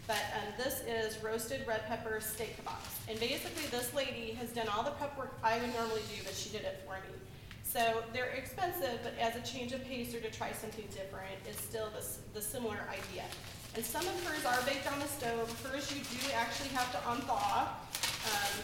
But 0.08 0.24
um, 0.40 0.54
this 0.58 0.82
is 0.88 1.22
roasted 1.22 1.68
red 1.68 1.86
pepper 1.86 2.22
steak 2.22 2.56
kebabs. 2.58 3.10
And 3.10 3.20
basically, 3.20 3.68
this 3.68 3.94
lady 3.94 4.32
has 4.40 4.50
done 4.52 4.68
all 4.70 4.84
the 4.84 4.92
prep 4.92 5.18
work 5.18 5.38
I 5.44 5.60
would 5.60 5.74
normally 5.74 6.02
do, 6.16 6.24
but 6.24 6.34
she 6.34 6.50
did 6.50 6.62
it 6.62 6.82
for 6.86 6.94
me. 6.94 7.14
So 7.64 8.04
they're 8.14 8.32
expensive, 8.32 9.00
but 9.04 9.14
as 9.20 9.36
a 9.36 9.42
change 9.42 9.74
of 9.74 9.84
pace 9.84 10.16
or 10.16 10.22
to 10.22 10.32
try 10.32 10.54
something 10.54 10.86
different, 10.96 11.36
it's 11.46 11.62
still 11.62 11.90
this, 11.94 12.20
the 12.34 12.42
similar 12.42 12.80
idea. 12.88 13.26
And 13.76 13.84
some 13.84 14.08
of 14.08 14.16
hers 14.24 14.46
are 14.46 14.66
baked 14.66 14.90
on 14.90 14.98
the 15.00 15.08
stove. 15.08 15.52
Hers 15.62 15.92
you 15.92 16.02
do 16.02 16.32
actually 16.34 16.70
have 16.70 16.90
to 16.94 16.98
unthaw 17.12 17.68
um, 17.68 18.56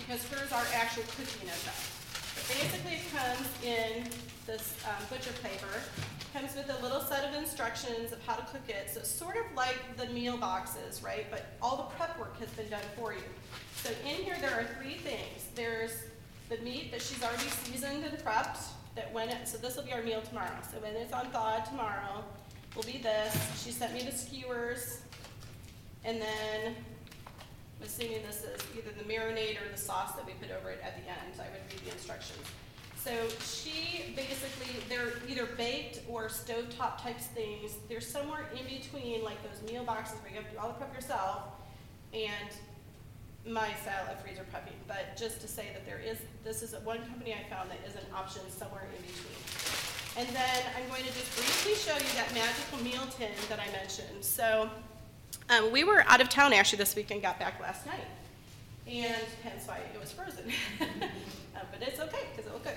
because 0.00 0.26
hers 0.32 0.50
are 0.50 0.64
actual 0.74 1.04
cooking 1.14 1.48
as 1.50 1.62
well. 1.68 1.84
But 2.34 2.48
basically, 2.56 2.94
it 2.96 3.06
comes 3.12 3.48
in 3.62 4.08
this 4.48 4.74
um, 4.86 5.04
butcher 5.10 5.30
paper. 5.42 5.68
Comes 6.32 6.56
with 6.56 6.70
a 6.70 6.82
little 6.82 7.00
set 7.00 7.24
of 7.28 7.34
instructions 7.34 8.12
of 8.12 8.24
how 8.24 8.34
to 8.34 8.42
cook 8.46 8.68
it. 8.68 8.90
So 8.90 9.00
it's 9.00 9.10
sort 9.10 9.36
of 9.36 9.44
like 9.54 9.78
the 9.96 10.06
meal 10.06 10.36
boxes, 10.38 11.02
right? 11.02 11.26
But 11.30 11.46
all 11.62 11.76
the 11.76 11.96
prep 11.96 12.18
work 12.18 12.38
has 12.40 12.48
been 12.50 12.68
done 12.68 12.82
for 12.96 13.12
you. 13.12 13.20
So 13.76 13.90
in 14.04 14.24
here 14.24 14.36
there 14.40 14.58
are 14.58 14.64
three 14.80 14.94
things. 14.94 15.48
There's 15.54 15.92
the 16.48 16.56
meat 16.58 16.90
that 16.92 17.02
she's 17.02 17.22
already 17.22 17.48
seasoned 17.48 18.04
and 18.04 18.18
prepped. 18.18 18.58
That 18.96 19.12
when 19.12 19.28
it, 19.28 19.46
so 19.46 19.58
this 19.58 19.76
will 19.76 19.84
be 19.84 19.92
our 19.92 20.02
meal 20.02 20.22
tomorrow. 20.22 20.58
So 20.72 20.78
when 20.78 20.96
it's 20.96 21.12
on 21.12 21.26
thaw 21.26 21.60
tomorrow, 21.60 22.24
will 22.74 22.82
be 22.84 22.98
this. 22.98 23.62
She 23.62 23.70
sent 23.70 23.92
me 23.92 24.02
the 24.02 24.16
skewers, 24.16 25.02
and 26.04 26.20
then 26.20 26.74
I'm 27.80 27.86
assuming 27.86 28.22
this 28.26 28.42
is 28.42 28.60
either 28.76 28.90
the 28.96 29.04
marinade 29.04 29.56
or 29.64 29.70
the 29.70 29.78
sauce 29.78 30.12
that 30.12 30.26
we 30.26 30.32
put 30.32 30.50
over 30.50 30.70
it 30.70 30.80
at 30.82 30.96
the 30.96 31.08
end. 31.08 31.34
I 31.38 31.44
would 31.52 31.70
read 31.70 31.84
the 31.86 31.92
instructions. 31.92 32.44
So 33.08 33.14
she 33.42 34.12
basically, 34.14 34.82
they're 34.90 35.14
either 35.26 35.46
baked 35.56 36.00
or 36.10 36.28
stovetop 36.28 37.02
types 37.02 37.24
things. 37.28 37.76
They're 37.88 38.02
somewhere 38.02 38.50
in 38.52 38.66
between, 38.66 39.24
like 39.24 39.38
those 39.42 39.62
meal 39.70 39.82
boxes 39.82 40.20
where 40.20 40.30
you 40.30 40.36
have 40.36 40.46
to 40.48 40.52
do 40.52 40.58
all 40.58 40.68
the 40.68 40.74
prep 40.74 40.94
yourself, 40.94 41.44
and 42.12 42.50
my 43.46 43.72
style 43.80 44.06
of 44.12 44.20
freezer 44.20 44.44
prepping. 44.52 44.76
But 44.86 45.16
just 45.16 45.40
to 45.40 45.48
say 45.48 45.68
that 45.72 45.86
there 45.86 45.98
is, 45.98 46.18
this 46.44 46.62
is 46.62 46.74
one 46.84 46.98
company 46.98 47.32
I 47.32 47.48
found 47.48 47.70
that 47.70 47.78
is 47.88 47.94
an 47.94 48.04
option 48.14 48.42
somewhere 48.50 48.82
in 48.94 49.00
between. 49.00 49.40
And 50.18 50.36
then 50.36 50.64
I'm 50.76 50.86
going 50.90 51.04
to 51.04 51.12
just 51.14 51.34
briefly 51.34 51.76
show 51.76 51.96
you 51.96 52.12
that 52.12 52.34
magical 52.34 52.84
meal 52.84 53.06
tin 53.16 53.30
that 53.48 53.58
I 53.58 53.72
mentioned. 53.72 54.22
So 54.22 54.68
um, 55.48 55.72
we 55.72 55.82
were 55.82 56.04
out 56.08 56.20
of 56.20 56.28
town 56.28 56.52
actually 56.52 56.76
this 56.76 56.94
week 56.94 57.10
and 57.10 57.22
got 57.22 57.38
back 57.38 57.58
last 57.58 57.86
night, 57.86 58.04
and 58.86 59.24
hence 59.42 59.66
why 59.66 59.78
it 59.94 59.98
was 59.98 60.12
frozen. 60.12 60.52
uh, 60.82 61.60
but 61.72 61.88
it's 61.88 62.00
okay 62.00 62.26
because 62.36 62.46
it 62.46 62.52
will 62.52 62.60
cook. 62.60 62.76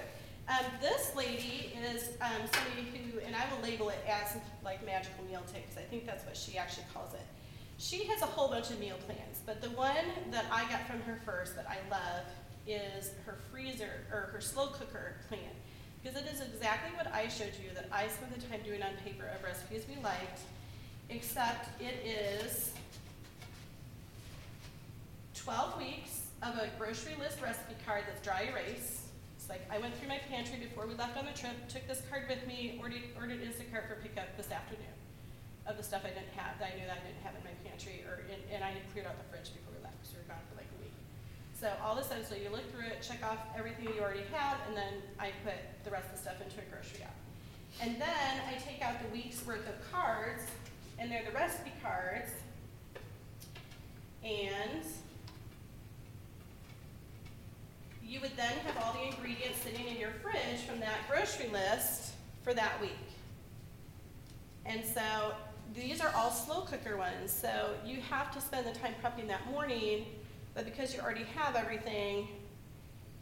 Um, 0.52 0.66
this 0.82 1.16
lady 1.16 1.72
is 1.94 2.10
um, 2.20 2.42
somebody 2.54 2.86
who, 2.92 3.20
and 3.20 3.34
I 3.36 3.44
will 3.54 3.64
label 3.64 3.88
it 3.88 4.04
as 4.06 4.36
like 4.66 4.86
magical 4.86 5.24
meal 5.24 5.42
tin 5.52 5.62
because 5.62 5.78
I 5.78 5.88
think 5.88 6.06
that's 6.06 6.26
what 6.26 6.36
she 6.36 6.58
actually 6.58 6.84
calls 6.94 7.14
it. 7.14 7.26
She 7.78 8.04
has 8.06 8.22
a 8.22 8.26
whole 8.26 8.50
bunch 8.50 8.70
of 8.70 8.78
meal 8.78 8.98
plans, 9.06 9.40
but 9.46 9.62
the 9.62 9.70
one 9.70 10.06
that 10.32 10.46
I 10.52 10.70
got 10.70 10.86
from 10.88 11.00
her 11.04 11.22
first 11.26 11.56
that 11.56 11.68
I 11.70 11.78
love 11.90 12.26
is 12.68 13.12
her 13.26 13.38
freezer 13.50 14.02
or 14.12 14.30
her 14.34 14.42
slow 14.42 14.68
cooker 14.68 15.16
plan 15.30 15.40
because 16.04 16.22
it 16.22 16.28
is 16.30 16.42
exactly 16.42 16.92
what 16.98 17.08
I 17.14 17.30
showed 17.30 17.54
you 17.64 17.74
that 17.74 17.88
I 17.90 18.08
spent 18.10 18.38
the 18.38 18.46
time 18.48 18.60
doing 18.66 18.84
on 18.84 18.90
paper 19.06 19.32
of 19.34 19.44
recipes 19.44 19.86
we 19.88 20.04
liked, 20.04 20.42
except 21.10 21.82
it 21.82 22.06
is 22.06 22.74
12 25.36 25.78
weeks 25.78 26.28
of 26.44 26.56
a 26.56 26.70
grocery 26.78 27.16
list 27.20 27.42
recipe 27.42 27.76
card 27.86 28.04
that's 28.06 28.22
dry 28.22 28.50
erase. 28.52 29.11
Like 29.52 29.68
I 29.68 29.84
went 29.84 29.92
through 30.00 30.08
my 30.08 30.24
pantry 30.32 30.64
before 30.64 30.88
we 30.88 30.96
left 30.96 31.20
on 31.20 31.28
the 31.28 31.36
trip, 31.36 31.52
took 31.68 31.84
this 31.84 32.00
card 32.08 32.24
with 32.32 32.48
me, 32.48 32.80
ordered, 32.80 33.04
ordered 33.20 33.44
Instacart 33.44 33.92
for 33.92 34.00
pickup 34.00 34.32
this 34.40 34.48
afternoon 34.48 34.96
of 35.68 35.76
the 35.76 35.84
stuff 35.84 36.08
I 36.08 36.16
didn't 36.16 36.32
have, 36.40 36.56
that 36.64 36.72
I 36.72 36.80
knew 36.80 36.88
that 36.88 37.04
I 37.04 37.12
didn't 37.12 37.20
have 37.20 37.36
in 37.36 37.44
my 37.44 37.52
pantry, 37.68 38.00
or 38.08 38.24
in, 38.32 38.40
and 38.48 38.64
I 38.64 38.72
had 38.72 38.88
cleared 38.96 39.12
out 39.12 39.20
the 39.20 39.28
fridge 39.28 39.52
before 39.52 39.76
we 39.76 39.84
left, 39.84 40.00
because 40.00 40.16
we 40.16 40.24
were 40.24 40.32
gone 40.32 40.40
for 40.48 40.56
like 40.56 40.72
a 40.72 40.80
week. 40.80 40.96
So 41.60 41.68
all 41.84 42.00
this 42.00 42.08
stuff, 42.08 42.24
so 42.24 42.40
you 42.40 42.48
look 42.48 42.64
through 42.72 42.88
it, 42.96 43.04
check 43.04 43.20
off 43.28 43.44
everything 43.52 43.92
you 43.92 44.00
already 44.00 44.24
have, 44.32 44.56
and 44.72 44.74
then 44.74 45.04
I 45.20 45.36
put 45.44 45.60
the 45.84 45.92
rest 45.92 46.08
of 46.08 46.16
the 46.16 46.24
stuff 46.24 46.40
into 46.40 46.56
a 46.64 46.66
grocery 46.72 47.04
app. 47.04 47.20
And 47.84 48.00
then 48.00 48.32
I 48.48 48.56
take 48.56 48.80
out 48.80 49.04
the 49.04 49.12
week's 49.12 49.44
worth 49.44 49.68
of 49.68 49.76
cards, 49.92 50.48
and 50.96 51.12
they're 51.12 51.28
the 51.28 51.36
recipe 51.36 51.76
cards. 51.84 52.32
And 54.24 54.88
you 58.12 58.20
would 58.20 58.36
then 58.36 58.52
have 58.66 58.78
all 58.84 58.92
the 58.92 59.16
ingredients 59.16 59.60
sitting 59.64 59.88
in 59.88 59.98
your 59.98 60.12
fridge 60.22 60.60
from 60.68 60.82
that 60.82 60.98
grocery 61.10 61.48
list 61.48 62.12
for 62.44 62.54
that 62.54 62.80
week. 62.82 62.92
And 64.66 64.84
so 64.86 65.34
these 65.74 66.02
are 66.02 66.12
all 66.14 66.30
slow 66.30 66.62
cooker 66.62 66.98
ones. 66.98 67.32
So 67.32 67.74
you 67.86 68.02
have 68.02 68.30
to 68.34 68.42
spend 68.42 68.68
the 68.68 68.78
time 68.78 68.94
prepping 69.02 69.30
that 69.30 69.50
morning, 69.50 70.08
but 70.54 70.66
because 70.66 70.94
you 70.94 71.00
already 71.00 71.24
have 71.36 71.56
everything, 71.56 72.28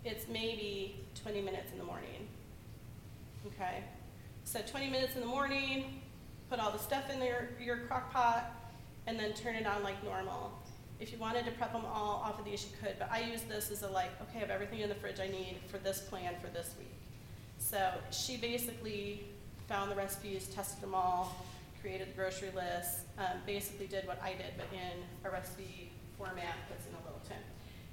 it's 0.03 0.27
maybe 0.27 0.95
20 1.21 1.39
minutes 1.41 1.71
in 1.71 1.77
the 1.77 1.83
morning. 1.83 2.27
Okay? 3.45 3.83
So 4.43 4.59
20 4.59 4.89
minutes 4.89 5.13
in 5.13 5.21
the 5.21 5.27
morning, 5.27 6.01
put 6.49 6.59
all 6.59 6.71
the 6.71 6.79
stuff 6.79 7.11
in 7.11 7.21
your, 7.21 7.49
your 7.63 7.77
crock 7.77 8.11
pot, 8.11 8.73
and 9.05 9.19
then 9.19 9.33
turn 9.33 9.53
it 9.53 9.67
on 9.67 9.83
like 9.83 10.03
normal. 10.03 10.51
If 10.99 11.11
you 11.13 11.17
wanted 11.17 11.45
to 11.45 11.51
prep 11.51 11.71
them 11.71 11.85
all 11.85 12.21
off 12.25 12.39
of 12.39 12.45
these, 12.45 12.65
you 12.65 12.75
could, 12.81 12.99
but 12.99 13.09
I 13.11 13.21
use 13.21 13.43
this 13.43 13.71
as 13.71 13.83
a 13.83 13.87
like, 13.87 14.09
okay, 14.21 14.37
I 14.37 14.41
have 14.41 14.49
everything 14.49 14.81
in 14.81 14.89
the 14.89 14.95
fridge 14.95 15.19
I 15.19 15.27
need 15.27 15.57
for 15.67 15.77
this 15.77 16.01
plan 16.01 16.33
for 16.41 16.47
this 16.47 16.73
week. 16.77 16.87
So 17.57 17.91
she 18.11 18.37
basically 18.37 19.23
found 19.67 19.91
the 19.91 19.95
recipes, 19.95 20.47
tested 20.47 20.81
them 20.81 20.93
all, 20.93 21.45
created 21.81 22.09
the 22.09 22.13
grocery 22.13 22.49
list, 22.53 22.99
um, 23.17 23.37
basically 23.45 23.87
did 23.87 24.07
what 24.07 24.21
I 24.21 24.31
did, 24.31 24.53
but 24.57 24.67
in 24.73 25.03
a 25.23 25.31
recipe 25.31 25.91
format 26.17 26.55
that's 26.69 26.85
in 26.87 26.93
a 26.93 27.05
little 27.05 27.21
tin. 27.27 27.37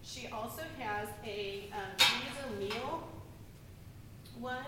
She 0.03 0.29
also 0.29 0.63
has 0.79 1.09
a 1.25 1.71
um, 1.73 2.59
meal 2.59 3.09
one 4.41 4.65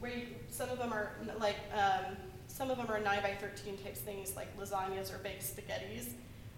where 0.00 0.12
you, 0.12 0.26
some 0.50 0.70
of 0.70 0.78
them 0.78 0.92
are 0.92 1.12
like 1.38 1.56
um, 1.74 2.16
some 2.48 2.70
of 2.70 2.76
them 2.76 2.86
are 2.88 3.00
nine 3.00 3.22
by 3.22 3.34
thirteen 3.40 3.76
types 3.78 4.00
things 4.00 4.36
like 4.36 4.48
lasagnas 4.58 5.14
or 5.14 5.18
baked 5.18 5.42
spaghettis, 5.42 6.12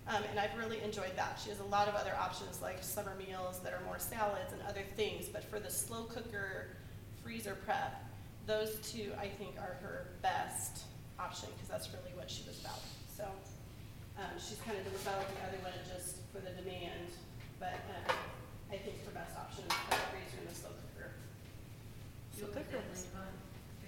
um, 0.08 0.22
and 0.30 0.38
I've 0.40 0.56
really 0.56 0.82
enjoyed 0.82 1.14
that. 1.16 1.38
She 1.42 1.50
has 1.50 1.60
a 1.60 1.64
lot 1.64 1.86
of 1.88 1.94
other 1.94 2.14
options 2.18 2.60
like 2.62 2.82
summer 2.82 3.12
meals 3.18 3.60
that 3.60 3.72
are 3.72 3.84
more 3.84 3.98
salads 3.98 4.52
and 4.52 4.62
other 4.68 4.82
things, 4.96 5.28
but 5.28 5.44
for 5.44 5.60
the 5.60 5.70
slow 5.70 6.04
cooker 6.04 6.68
freezer 7.22 7.56
prep, 7.64 8.04
those 8.46 8.76
two 8.82 9.12
I 9.20 9.28
think 9.28 9.56
are 9.58 9.76
her 9.82 10.06
best 10.22 10.84
option 11.20 11.50
because 11.52 11.68
that's 11.68 11.88
really 11.92 12.16
what 12.16 12.30
she 12.30 12.42
was 12.48 12.58
about. 12.60 12.80
So 13.14 13.24
um, 14.18 14.32
she's 14.38 14.58
kind 14.64 14.78
of 14.78 14.84
developed 14.84 15.28
the 15.36 15.46
other 15.46 15.60
one 15.62 15.76
just 15.84 16.16
for 16.32 16.40
the 16.40 16.56
demand, 16.56 17.12
but 17.60 17.76
um, 18.08 18.16
I 18.72 18.76
think 18.76 19.04
her 19.04 19.12
best 19.12 19.36
option 19.36 19.64
is 19.64 19.76
the 19.90 19.96
freezer 20.08 20.40
and 20.40 20.48
the 20.48 20.54
slow 20.54 20.70
cooker. 20.72 21.12
Slow 22.32 22.48
cooker. 22.48 22.82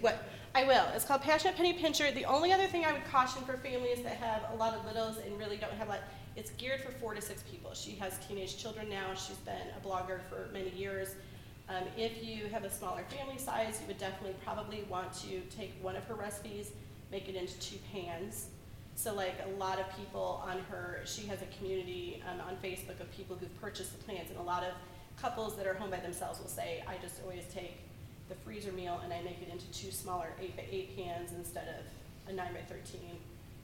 What? 0.01 0.25
I 0.53 0.65
will. 0.65 0.85
It's 0.95 1.05
called 1.05 1.23
Passionate 1.23 1.57
Penny 1.57 1.73
Pincher. 1.73 2.11
The 2.11 2.25
only 2.25 2.53
other 2.53 2.67
thing 2.67 2.85
I 2.85 2.93
would 2.93 3.05
caution 3.05 3.43
for 3.45 3.57
families 3.59 4.03
that 4.03 4.17
have 4.17 4.43
a 4.53 4.57
lot 4.57 4.75
of 4.75 4.85
littles 4.85 5.19
and 5.19 5.39
really 5.39 5.57
don't 5.57 5.73
have 5.75 5.87
a 5.87 5.93
lot, 5.93 6.01
it's 6.35 6.51
geared 6.51 6.81
for 6.81 6.91
four 6.93 7.15
to 7.15 7.23
six 7.23 7.45
people. 7.49 7.73
She 7.73 7.93
has 7.93 8.19
teenage 8.27 8.57
children 8.57 8.89
now. 8.89 9.15
She's 9.15 9.37
been 9.37 9.55
a 9.55 9.87
blogger 9.87 10.21
for 10.29 10.49
many 10.53 10.71
years. 10.71 11.15
Um, 11.69 11.85
if 11.97 12.25
you 12.25 12.47
have 12.47 12.65
a 12.65 12.71
smaller 12.71 13.05
family 13.17 13.39
size, 13.39 13.79
you 13.81 13.87
would 13.87 13.99
definitely 13.99 14.35
probably 14.45 14.85
want 14.91 15.13
to 15.23 15.41
take 15.57 15.73
one 15.81 15.95
of 15.95 16.03
her 16.07 16.15
recipes, 16.15 16.73
make 17.13 17.29
it 17.29 17.37
into 17.37 17.57
two 17.61 17.77
pans. 17.93 18.49
So 18.97 19.15
like 19.15 19.37
a 19.47 19.57
lot 19.57 19.79
of 19.79 19.87
people 19.97 20.43
on 20.45 20.59
her, 20.69 21.01
she 21.05 21.29
has 21.29 21.43
a 21.43 21.59
community 21.59 22.25
um, 22.29 22.41
on 22.41 22.57
Facebook 22.57 22.99
of 23.01 23.09
people 23.13 23.37
who've 23.37 23.61
purchased 23.61 23.97
the 23.97 24.05
plans, 24.05 24.31
and 24.31 24.39
a 24.41 24.43
lot 24.43 24.65
of 24.65 24.73
couples 25.17 25.57
that 25.57 25.67
are 25.69 25.75
home 25.75 25.91
by 25.91 26.01
themselves 26.01 26.41
will 26.41 26.49
say, 26.49 26.83
I 26.89 26.97
just 27.01 27.23
always 27.23 27.45
take 27.55 27.79
the 28.31 28.37
freezer 28.37 28.73
meal 28.73 28.99
and 29.05 29.13
I 29.13 29.21
make 29.23 29.43
it 29.43 29.53
into 29.53 29.67
two 29.73 29.91
smaller 29.91 30.29
eight 30.41 30.57
by 30.57 30.65
eight 30.71 30.97
pans 30.97 31.33
instead 31.37 31.69
of 31.69 32.31
a 32.31 32.33
nine 32.33 32.55
by 32.55 32.61
thirteen, 32.61 33.19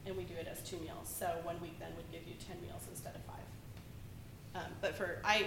and 0.04 0.16
we 0.16 0.24
do 0.24 0.34
it 0.34 0.48
as 0.50 0.60
two 0.68 0.76
meals. 0.78 1.08
So 1.08 1.26
one 1.44 1.58
week 1.62 1.78
then 1.78 1.88
would 1.96 2.10
give 2.12 2.26
you 2.26 2.34
ten 2.46 2.60
meals 2.60 2.82
instead 2.90 3.14
of 3.14 3.22
five. 3.22 3.36
Um, 4.56 4.70
but 4.80 4.94
for 4.96 5.18
I, 5.24 5.46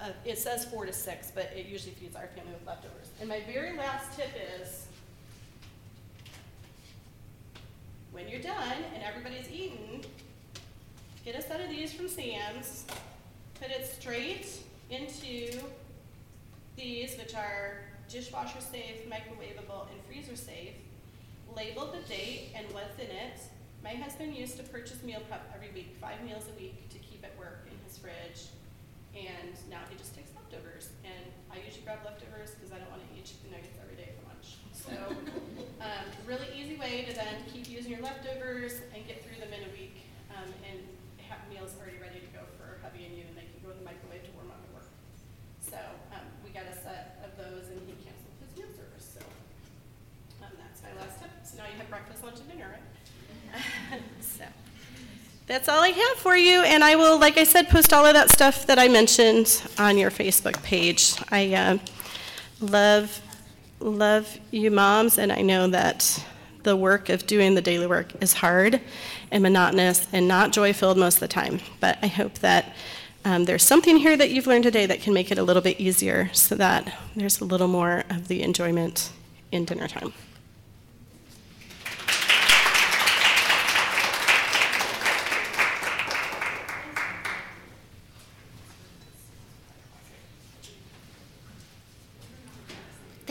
uh, 0.00 0.10
it 0.24 0.38
says 0.38 0.66
four 0.66 0.84
to 0.84 0.92
six, 0.92 1.32
but 1.34 1.50
it 1.56 1.66
usually 1.66 1.94
feeds 1.94 2.14
our 2.14 2.26
family 2.28 2.52
with 2.52 2.66
leftovers. 2.66 3.08
And 3.20 3.28
my 3.28 3.40
very 3.52 3.76
last 3.76 4.16
tip 4.16 4.30
is, 4.60 4.86
when 8.10 8.28
you're 8.28 8.40
done 8.40 8.76
and 8.94 9.02
everybody's 9.02 9.50
eaten, 9.50 10.02
get 11.24 11.36
a 11.36 11.42
set 11.42 11.60
of 11.60 11.70
these 11.70 11.92
from 11.92 12.08
Sam's, 12.08 12.84
put 13.60 13.70
it 13.70 13.86
straight 13.86 14.48
into 14.90 15.58
these, 16.76 17.16
which 17.16 17.34
are 17.34 17.78
dishwasher 18.12 18.60
safe, 18.60 19.08
microwavable, 19.08 19.88
and 19.88 19.96
freezer 20.06 20.36
safe. 20.36 20.76
Label 21.56 21.88
the 21.88 22.04
date 22.06 22.52
and 22.54 22.66
what's 22.72 23.00
in 23.00 23.08
it. 23.08 23.40
My 23.82 23.96
husband 23.96 24.36
used 24.36 24.56
to 24.58 24.62
purchase 24.62 25.02
meal 25.02 25.20
prep 25.28 25.50
every 25.56 25.72
week, 25.72 25.96
five 26.00 26.20
meals 26.22 26.44
a 26.52 26.54
week 26.60 26.88
to 26.90 26.98
keep 26.98 27.24
at 27.24 27.32
work 27.38 27.64
in 27.66 27.76
his 27.88 27.96
fridge. 27.96 28.52
And 29.16 29.56
now 29.72 29.80
he 29.88 29.96
just 29.96 30.14
takes 30.14 30.28
leftovers. 30.36 30.92
And 31.04 31.24
I 31.48 31.64
usually 31.64 31.88
grab 31.88 32.04
leftovers 32.04 32.52
because 32.52 32.72
I 32.72 32.78
don't 32.80 32.92
want 32.92 33.00
to 33.00 33.10
eat 33.16 33.24
chicken 33.24 33.48
nuggets 33.48 33.80
every 33.80 33.96
day 33.96 34.12
for 34.16 34.28
lunch. 34.28 34.60
So, 34.76 34.92
um, 35.84 36.04
really 36.28 36.48
easy 36.52 36.76
way 36.76 37.08
to 37.08 37.12
then 37.16 37.48
keep 37.48 37.68
using 37.68 37.96
your 37.96 38.04
leftovers 38.04 38.84
and 38.92 39.04
get 39.08 39.24
through 39.24 39.40
them 39.40 39.52
in 39.56 39.64
a 39.68 39.72
week 39.72 40.04
um, 40.36 40.48
and 40.68 40.84
have 41.32 41.40
meals 41.48 41.72
already 41.80 41.96
ready 41.96 42.20
to 42.20 42.30
go 42.36 42.44
for 42.60 42.76
hubby 42.84 43.08
and 43.08 43.16
you, 43.16 43.24
and 43.24 43.32
they 43.32 43.48
can 43.48 43.56
go 43.64 43.72
in 43.72 43.80
the 43.80 43.88
microwave 43.88 44.20
to 44.20 44.32
warm 44.36 44.52
up 44.52 44.60
at 44.60 44.72
work. 44.76 44.88
So 45.64 45.80
um, 46.12 46.28
we 46.44 46.52
got 46.52 46.68
a 46.68 46.76
set 46.76 47.24
of 47.24 47.32
those, 47.40 47.72
and 47.72 47.80
he 47.88 47.96
canceled 48.04 48.36
his 48.44 48.52
meal 48.52 48.68
service. 48.76 49.08
So 49.16 49.24
um, 50.44 50.52
that's 50.60 50.84
my 50.84 50.92
last 51.00 51.24
tip. 51.24 51.32
So 51.48 51.56
now 51.56 51.64
you 51.72 51.80
have 51.80 51.88
breakfast, 51.88 52.11
dinner, 52.30 52.76
right? 53.52 54.00
so 54.20 54.44
that's 55.46 55.68
all 55.68 55.82
I 55.82 55.88
have 55.88 56.16
for 56.18 56.36
you, 56.36 56.62
and 56.62 56.84
I 56.84 56.96
will, 56.96 57.18
like 57.18 57.36
I 57.36 57.44
said, 57.44 57.68
post 57.68 57.92
all 57.92 58.06
of 58.06 58.14
that 58.14 58.30
stuff 58.30 58.66
that 58.66 58.78
I 58.78 58.88
mentioned 58.88 59.62
on 59.78 59.98
your 59.98 60.10
Facebook 60.10 60.62
page. 60.62 61.14
I 61.30 61.54
uh, 61.54 61.78
love 62.60 63.20
love 63.80 64.38
you 64.52 64.70
moms, 64.70 65.18
and 65.18 65.32
I 65.32 65.42
know 65.42 65.66
that 65.68 66.24
the 66.62 66.76
work 66.76 67.08
of 67.08 67.26
doing 67.26 67.56
the 67.56 67.60
daily 67.60 67.88
work 67.88 68.12
is 68.22 68.34
hard 68.34 68.80
and 69.32 69.42
monotonous 69.42 70.06
and 70.12 70.28
not 70.28 70.52
joy 70.52 70.72
filled 70.72 70.96
most 70.96 71.14
of 71.14 71.20
the 71.20 71.28
time. 71.28 71.58
But 71.80 71.98
I 72.02 72.06
hope 72.06 72.34
that 72.34 72.76
um, 73.24 73.44
there's 73.44 73.64
something 73.64 73.96
here 73.96 74.16
that 74.16 74.30
you've 74.30 74.46
learned 74.46 74.62
today 74.62 74.86
that 74.86 75.00
can 75.00 75.12
make 75.12 75.32
it 75.32 75.38
a 75.38 75.42
little 75.42 75.62
bit 75.62 75.80
easier 75.80 76.30
so 76.32 76.54
that 76.54 76.96
there's 77.16 77.40
a 77.40 77.44
little 77.44 77.66
more 77.68 78.04
of 78.10 78.28
the 78.28 78.42
enjoyment 78.42 79.10
in 79.50 79.64
dinner 79.64 79.88
time. 79.88 80.12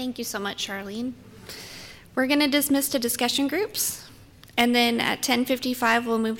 Thank 0.01 0.17
you 0.17 0.23
so 0.23 0.39
much, 0.39 0.67
Charlene. 0.67 1.13
We're 2.15 2.25
going 2.25 2.39
to 2.39 2.47
dismiss 2.47 2.89
to 2.89 2.97
discussion 2.97 3.47
groups, 3.47 4.03
and 4.57 4.73
then 4.73 4.99
at 4.99 5.21
10:55, 5.21 6.07
we'll 6.07 6.17
move 6.17 6.39